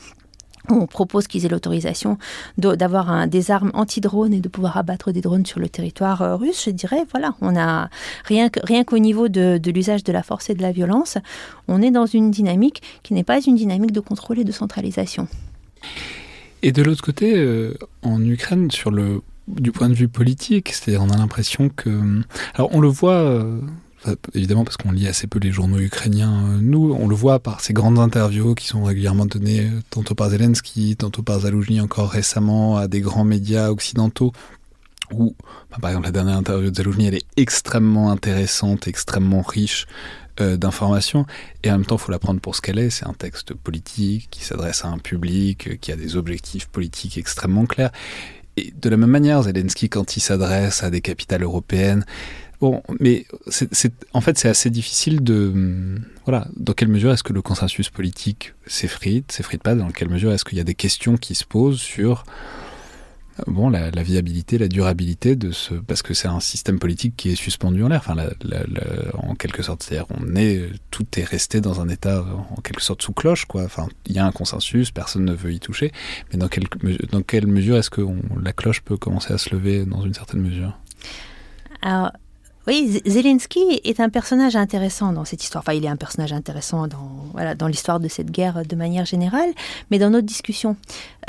[0.69, 2.19] on propose qu'ils aient l'autorisation
[2.57, 6.65] d'avoir des armes anti-drones et de pouvoir abattre des drones sur le territoire euh, russe.
[6.67, 7.89] Je dirais, voilà, on a
[8.25, 8.49] rien
[8.85, 11.19] qu'au niveau de, l'usage de la force et de la violence,
[11.69, 15.27] on est dans une dynamique qui n'est pas une dynamique de contrôle et de centralisation.
[16.63, 19.21] Et de l'autre côté, euh, en Ukraine, sur le
[19.61, 22.21] du point de vue politique, c'est-à-dire on a l'impression que...
[22.55, 23.61] Alors on le voit, euh,
[24.35, 27.61] évidemment parce qu'on lit assez peu les journaux ukrainiens, euh, nous, on le voit par
[27.61, 32.11] ces grandes interviews qui sont régulièrement données euh, tantôt par Zelensky, tantôt par Zaloujny encore
[32.11, 34.33] récemment à des grands médias occidentaux,
[35.13, 35.37] où,
[35.71, 39.87] bah, par exemple, la dernière interview de Zaloujny, elle est extrêmement intéressante, extrêmement riche
[40.39, 41.27] d'informations,
[41.63, 42.89] et en même temps, il faut la prendre pour ce qu'elle est.
[42.89, 47.67] C'est un texte politique qui s'adresse à un public, qui a des objectifs politiques extrêmement
[47.67, 47.93] clairs.
[48.57, 52.05] Et de la même manière, Zelensky, quand il s'adresse à des capitales européennes,
[52.61, 55.99] bon, mais c'est, en fait, c'est assez difficile de.
[56.25, 60.33] Voilà, dans quelle mesure est-ce que le consensus politique s'effrite, s'effrite pas Dans quelle mesure
[60.33, 62.25] est-ce qu'il y a des questions qui se posent sur
[63.47, 67.37] bon, la, viabilité, la durabilité de ce, parce que c'est un système politique qui est
[67.37, 68.17] suspendu en l'air, enfin,
[69.15, 73.03] en quelque sorte, c'est-à-dire on est, tout est resté dans un état en quelque sorte
[73.03, 73.47] sous cloche.
[73.55, 75.93] Enfin, il y a un consensus, personne ne veut y toucher,
[76.33, 76.65] mais dans quelle,
[77.11, 78.03] dans quelle mesure est-ce que
[78.43, 80.79] la cloche peut commencer à se lever dans une certaine mesure?
[81.83, 82.13] Alors,
[82.69, 85.65] oui, Zelensky est un personnage intéressant dans cette histoire.
[85.67, 89.05] Enfin, il est un personnage intéressant dans, voilà, dans l'histoire de cette guerre de manière
[89.05, 89.51] générale,
[89.91, 90.77] mais dans notre discussion.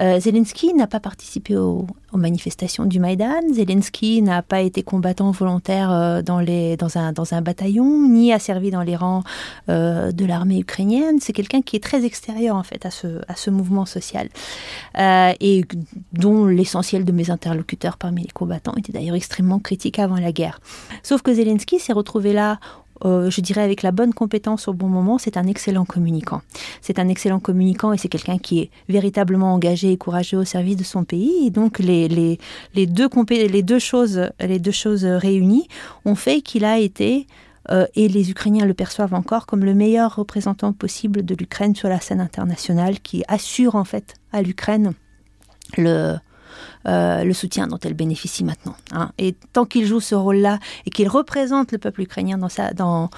[0.02, 3.42] Euh, Zelensky n'a pas participé aux, manifestations du Maïdan.
[3.54, 6.38] Zelensky n'a pas été combattant volontaire euh, dans,
[6.98, 9.24] un, bataillon, ni a servi dans les rangs
[9.70, 11.20] euh, de l'armée ukrainienne.
[11.20, 14.30] C'est quelqu'un qui est très extérieur, en fait, à ce, mouvement social.
[14.96, 15.66] et
[16.12, 20.60] dont l'essentiel de mes interlocuteurs parmi les combattants étaient d'ailleurs extrêmement critiques avant la guerre.
[21.02, 22.60] Sauf que Zelensky s'est retrouvé là
[23.06, 26.42] euh, je dirais avec la bonne compétence au bon moment, c'est un excellent communicant.
[26.82, 30.78] C'est un excellent communicant et c'est quelqu'un qui est véritablement engagé et courageux au service
[30.78, 31.48] de son pays.
[31.48, 32.08] Et donc les,
[32.88, 33.10] deux
[34.72, 35.68] choses réunies
[36.06, 37.28] ont fait qu'il a été
[37.72, 41.90] euh, et les Ukrainiens le perçoivent encore comme le meilleur représentant possible de l'Ukraine sur
[41.90, 44.94] la scène internationale, qui assure en fait à l'Ukraine
[45.78, 46.16] le,
[46.88, 48.76] euh, le soutien dont elle bénéficie maintenant.
[48.92, 49.12] Hein.
[49.18, 53.10] Et tant qu'il joue ce rôle-là et qu'il représente le peuple ukrainien dans, dans,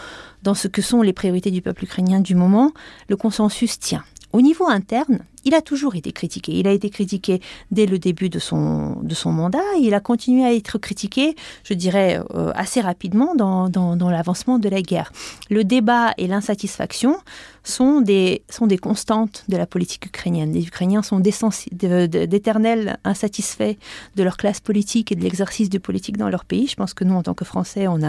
[0.43, 2.71] dans ce que sont les priorités du peuple ukrainien du moment,
[3.09, 4.03] le consensus tient.
[4.33, 6.53] Au niveau interne, il a toujours été critiqué.
[6.53, 7.39] Il a été critiqué
[7.71, 9.59] dès le début de son, mandat.
[9.79, 13.69] Il a continué à être critiqué, je dirais, euh, assez rapidement dans,
[14.09, 15.11] l'avancement de la guerre.
[15.49, 17.15] Le débat et l'insatisfaction
[17.63, 18.43] sont des,
[18.81, 20.51] constantes de la politique ukrainienne.
[20.51, 23.75] Les Ukrainiens sont d'éternels insatisfaits
[24.15, 26.67] de leur classe politique et de l'exercice de politique dans leur pays.
[26.67, 27.99] Je pense que nous, en tant que Français, on,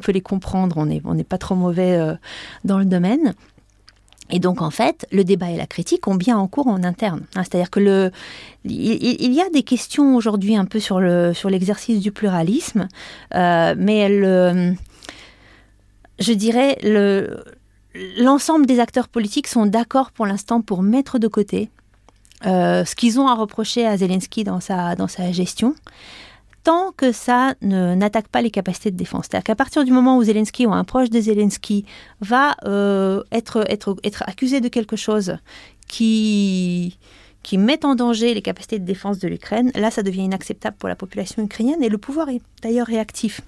[0.00, 0.76] peut les comprendre.
[0.76, 2.14] On n'est pas trop mauvais euh,
[2.64, 3.34] dans le domaine.
[4.32, 7.20] Et donc, en fait, le débat et la critique ont bien en cours en interne.
[7.34, 7.42] Hein.
[7.44, 8.10] C'est-à-dire que le,
[8.64, 12.88] il, y a des questions aujourd'hui un peu sur, le, sur l'exercice du pluralisme,
[13.34, 14.08] euh, mais
[16.18, 17.44] je dirais, le,
[18.18, 21.68] l'ensemble des acteurs politiques sont d'accord pour l'instant pour mettre de côté
[22.46, 25.74] euh, ce qu'ils ont à reprocher à Zelensky dans sa, dans sa gestion
[26.64, 29.26] tant que ça n'attaque pas les capacités de défense.
[29.28, 31.84] C'est-à-dire qu'à partir du moment où Zelensky ou un proche de Zelensky
[32.20, 33.64] va euh, être,
[34.26, 35.36] accusé de quelque chose
[35.88, 36.98] qui,
[37.42, 40.88] qui met en danger les capacités de défense de l'Ukraine, là, ça devient inacceptable pour
[40.88, 43.40] la population ukrainienne et le pouvoir est d'ailleurs réactif.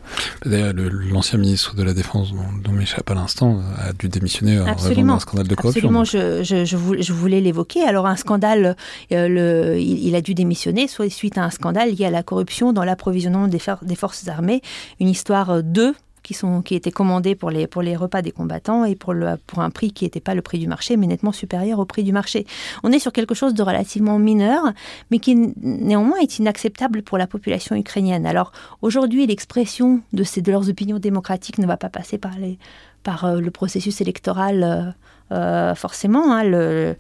[0.45, 5.03] D'ailleurs, l'ancien ministre de la Défense, dont, m'échappe à l'instant, a dû démissionner en raison
[5.03, 5.89] d'un scandale de corruption.
[5.89, 7.83] Absolument, je, je, je, voulais l'évoquer.
[7.83, 8.77] Alors, un scandale,
[9.13, 12.73] euh, le, il, a dû démissionner soit suite à un scandale lié à la corruption
[12.73, 14.61] dans l'approvisionnement des, des forces armées,
[14.99, 18.85] une histoire de qui, sont, qui étaient commandés pour les, pour les repas des combattants
[18.85, 21.31] et pour, le, pour un prix qui n'était pas le prix du marché, mais nettement
[21.31, 22.47] supérieur au prix du marché.
[22.83, 24.73] On est sur quelque chose de relativement mineur,
[25.13, 28.27] mais qui néanmoins est inacceptable pour la population ukrainienne.
[28.27, 28.51] Alors
[28.83, 32.59] aujourd'hui, l'expression de, de leurs opinions démocratiques ne va pas passer par, les,
[33.03, 34.65] par euh, le processus électoral.
[34.65, 34.91] Euh,
[35.33, 36.35] euh, forcément.
[36.35, 36.97] Hein, le...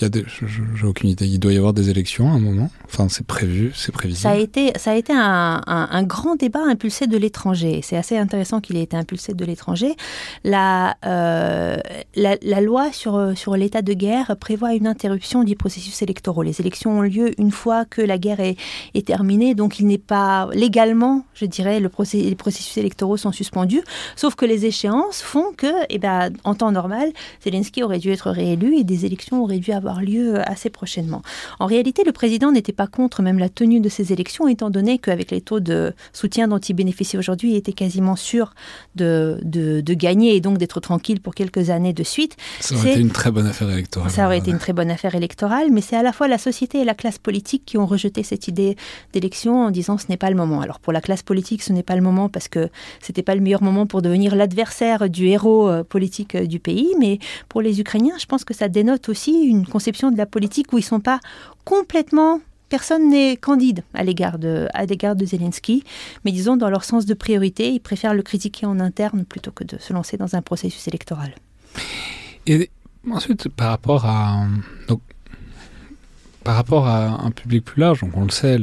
[0.00, 0.22] il, y a
[0.74, 1.26] j'ai aucune idée.
[1.26, 2.70] Il doit y avoir des élections à un moment.
[2.84, 4.22] Enfin, c'est prévu, c'est prévisible.
[4.22, 7.80] Ça a été, ça a été un, grand débat impulsé de l'étranger.
[7.82, 9.94] C'est assez intéressant qu'il ait été impulsé de l'étranger.
[10.44, 11.76] La, euh,
[12.14, 16.46] loi sur, l'état de guerre prévoit une interruption du processus électoral.
[16.46, 18.56] Les élections ont lieu une fois que la guerre est,
[18.94, 23.82] est terminée, donc il n'est pas légalement, je dirais, le les processus électoraux sont suspendus.
[24.16, 27.10] Sauf que les échéances font que, eh ben, en temps normal,
[27.42, 31.22] Zelensky aurait dû être réélu et des élections auraient dû avoir lieu assez prochainement.
[31.58, 34.98] En réalité, le président n'était pas contre même la tenue de ces élections, étant donné
[34.98, 38.54] qu'avec les taux de soutien dont il bénéficie aujourd'hui, il était quasiment sûr
[38.96, 42.36] de, de, gagner et donc d'être tranquille pour quelques années de suite.
[42.60, 44.10] Ça aurait été une très bonne affaire électorale.
[44.10, 46.78] Ça aurait été une très bonne affaire électorale, mais c'est à la fois la société
[46.80, 48.76] et la classe politique qui ont rejeté cette idée
[49.12, 50.60] d'élection en disant ce n'est pas le moment.
[50.60, 52.68] Alors pour la classe politique, ce n'est pas le moment parce que
[53.00, 56.94] c'était pas le meilleur moment pour devenir l'adversaire du héros euh, politique euh, du pays,
[56.98, 60.72] mais pour les Ukrainiens, je pense que ça dénote aussi une conception de la politique
[60.72, 61.20] où ils ne sont pas
[61.64, 65.84] complètement personne n'est candide à l'égard de, à l'égard de Zelensky,
[66.24, 69.62] mais disons dans leur sens de priorité, ils préfèrent le critiquer en interne plutôt que
[69.62, 71.30] de se lancer dans un processus électoral.
[72.46, 72.70] Et
[73.08, 74.46] ensuite, par rapport à
[74.88, 75.00] donc,
[76.42, 78.58] par rapport à un public plus large, donc on le sait,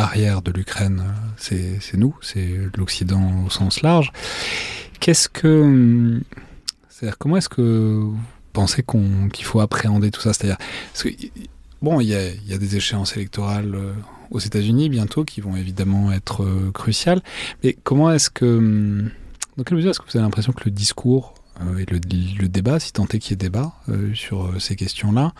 [0.00, 1.02] l'arrière de l'Ukraine,
[1.38, 4.12] c'est nous, c'est l'Occident au sens large.
[5.00, 6.20] Qu'est-ce que
[6.90, 8.12] c'est-à-dire, comment est-ce que
[8.54, 10.58] vous pensez qu'il faut appréhender tout ça C'est-à-dire,
[11.80, 13.92] bon, il y a, des échéances électorales euh,
[14.30, 17.22] aux États-Unis bientôt qui vont évidemment être cruciales.
[17.64, 19.10] Mais comment est-ce que, hum,
[19.56, 21.34] dans quelle mesure est-ce que vous avez l'impression que le discours
[21.78, 23.72] et le, débat, si tant est qu'il y ait débat
[24.14, 25.32] sur ces questions-là,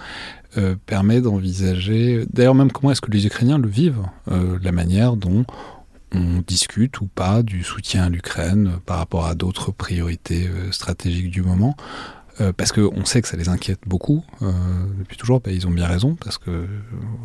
[0.86, 5.44] permet d'envisager, d'ailleurs même comment est-ce que les Ukrainiens le vivent, la manière dont
[6.14, 11.43] on discute ou pas du soutien à l'Ukraine par rapport à d'autres priorités stratégiques du
[11.43, 11.76] moment.
[12.41, 14.53] Euh, parce qu'on sait que ça les inquiète beaucoup euh,
[14.99, 15.41] depuis toujours.
[15.41, 16.67] Bah, ils ont bien raison, parce que euh,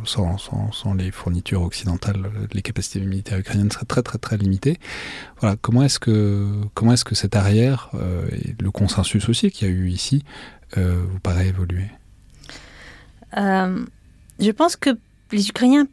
[0.04, 4.78] sans, les fournitures occidentales, les capacités militaires ukrainiennes seraient très très très limitées.
[5.40, 7.90] Voilà, comment est-ce que comment est-ce que cette arrière
[8.32, 10.24] et le consensus aussi qu'il y a eu ici
[10.76, 11.86] vous paraît évoluer?
[13.34, 14.90] Je pense que
[15.32, 15.86] les Ukrainiens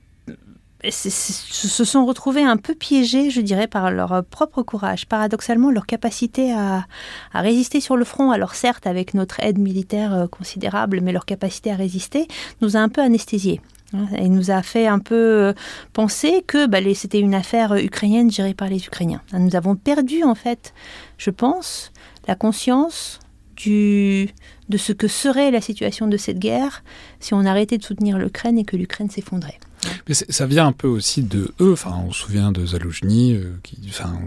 [0.92, 5.06] se sont retrouvés un peu piégés, je dirais, par leur euh, propre courage.
[5.06, 6.86] Paradoxalement, leur capacité à,
[7.34, 11.72] résister sur le front, alors certes avec notre aide militaire euh, considérable, mais leur capacité
[11.72, 12.28] à résister
[12.62, 13.62] nous a un peu anesthésiés.
[13.94, 14.08] Hein.
[14.18, 15.54] Et nous a fait un peu euh,
[15.94, 19.22] penser que bah, c'était une affaire ukrainienne gérée par les Ukrainiens.
[19.34, 20.74] Nous avons perdu, en fait,
[21.18, 21.92] je pense,
[22.28, 23.20] la conscience
[23.66, 26.84] de ce que serait la situation de cette guerre
[27.20, 29.60] si on arrêtait de soutenir l'Ukraine et que l'Ukraine s'effondrait.
[30.08, 31.74] Mais ça vient un peu aussi de eux.
[31.74, 34.20] Enfin, on se souvient de Zaloujny, euh, qui, enfin,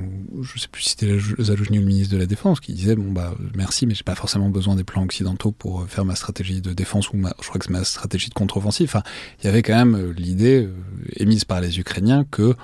[0.43, 3.35] je sais plus si c'était ou le ministre de la Défense, qui disait bon bah
[3.55, 6.73] merci, mais j'ai pas forcément besoin des plans occidentaux pour euh, faire ma stratégie de
[6.73, 8.89] défense ou ma, je crois que c'est ma stratégie de contre-offensive.
[8.89, 9.03] Enfin,
[9.43, 10.69] il y avait quand même euh, l'idée
[11.17, 12.55] émise par les Ukrainiens que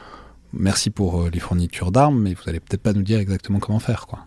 [0.56, 4.06] merci pour les fournitures d'armes, mais vous allez peut-être pas nous dire exactement comment faire,
[4.06, 4.20] quoi.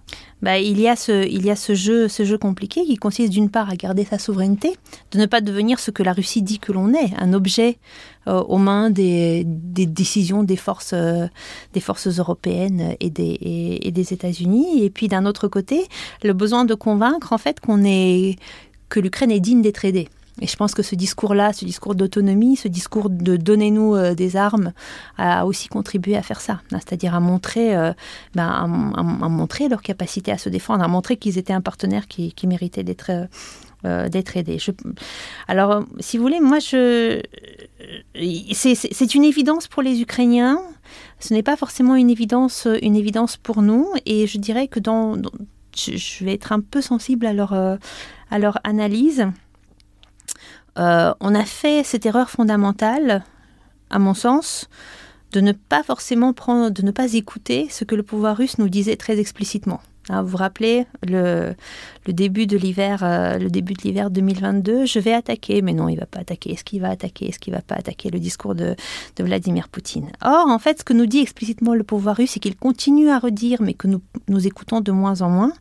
[0.43, 4.75] Bah, il y a, ce, jeu, compliqué qui consiste d'une part à garder sa souveraineté,
[5.11, 7.79] de ne pas devenir ce que la Russie dit que l'on est, un objet
[8.27, 11.27] euh, aux mains des, décisions des forces, euh,
[11.73, 14.83] des forces européennes et des, et, des États-Unis.
[14.83, 15.87] Et puis d'un autre côté,
[16.23, 18.35] le besoin de convaincre en fait qu'on est
[18.89, 20.07] que l'Ukraine est digne d'être aidée.
[20.41, 24.35] Et je pense que ce discours-là, ce discours d'autonomie, ce discours de donnez-nous euh, des
[24.35, 24.73] armes,
[25.17, 27.91] a aussi contribué à faire ça, hein, c'est-à-dire à montrer, euh,
[28.35, 32.33] ben, à, montrer leur capacité à se défendre, à montrer qu'ils étaient un partenaire qui,
[32.47, 33.11] méritait d'être
[33.85, 34.57] euh, d'être aidé.
[35.47, 37.21] alors, si vous voulez, moi, c'est
[39.15, 40.59] une évidence pour les Ukrainiens.
[41.19, 43.87] Ce n'est pas forcément une évidence, une évidence pour nous.
[44.05, 45.15] Et je dirais que dans,
[45.75, 49.27] je, vais être un peu sensible à leur, à leur analyse.
[50.77, 53.23] Euh, on a fait cette erreur fondamentale,
[53.89, 54.69] à mon sens,
[55.31, 58.69] de ne pas forcément prendre, de ne pas écouter ce que le pouvoir russe nous
[58.69, 59.81] disait très explicitement.
[60.09, 61.53] Hein, vous vous rappelez le,
[62.07, 65.97] début de l'hiver, euh, le début de l'hiver 2022, je vais attaquer, mais non, il
[65.97, 66.53] va pas attaquer.
[66.53, 67.27] Est-ce qu'il va attaquer?
[67.27, 68.75] Est-ce qu'il va pas attaquer Le discours de,
[69.19, 70.09] Vladimir Poutine?
[70.23, 73.19] Or, en fait, ce que nous dit explicitement le pouvoir russe et qu'il continue à
[73.19, 75.51] redire, mais que nous, nous écoutons de moins en moins,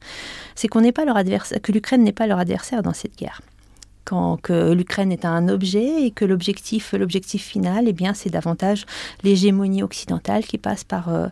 [0.55, 3.41] c'est qu'on n'est pas leur adversaire, que l'Ukraine n'est pas leur adversaire dans cette guerre
[4.07, 6.95] quand, que l'Ukraine est un objet et que l'objectif,
[7.39, 8.87] final, eh bien, c'est davantage
[9.25, 11.27] l'hégémonie occidentale qui passe par, euh,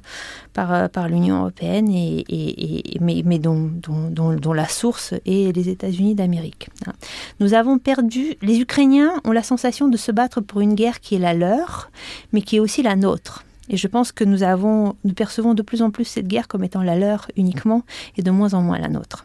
[0.59, 6.69] euh, l'Union européenne, et, mais, dont, dont, la source est les États-Unis d'Amérique.
[6.87, 6.93] Hein.
[7.41, 11.15] Nous avons perdu, les Ukrainiens ont la sensation de se battre pour une guerre qui
[11.15, 11.91] est la leur,
[12.33, 13.45] mais qui est aussi la nôtre.
[13.69, 16.65] Et je pense que nous, avons, nous percevons de plus en plus cette guerre comme
[16.65, 17.83] étant la leur uniquement
[18.17, 19.25] et de moins en moins la nôtre.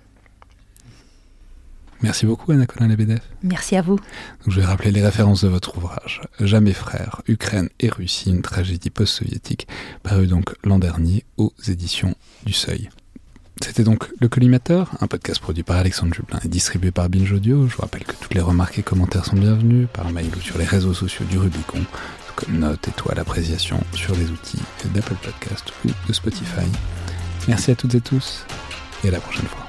[2.02, 3.20] Merci beaucoup Anna Colin Lebedev.
[3.44, 4.00] Merci à vous.
[4.48, 8.90] je vais rappeler les références de votre ouvrage Jamais frères, Ukraine et Russie, une tragédie
[8.90, 9.68] post-soviétique,
[10.04, 12.16] paru donc l'an dernier aux éditions
[12.46, 12.90] du Seuil.
[13.62, 17.68] C'était donc Le Collimateur, un podcast produit par Alexandre Jublin et distribué par Binge Audio.
[17.68, 20.58] Je vous rappelle que toutes les remarques et commentaires sont bienvenus par mail ou sur
[20.58, 21.84] les réseaux sociaux du Rubicon,
[22.36, 24.62] comme note, étoile, appréciation sur les outils
[24.94, 26.66] d'Apple Podcast ou de Spotify.
[27.50, 28.46] Merci à toutes et tous
[29.04, 29.69] et à la prochaine fois.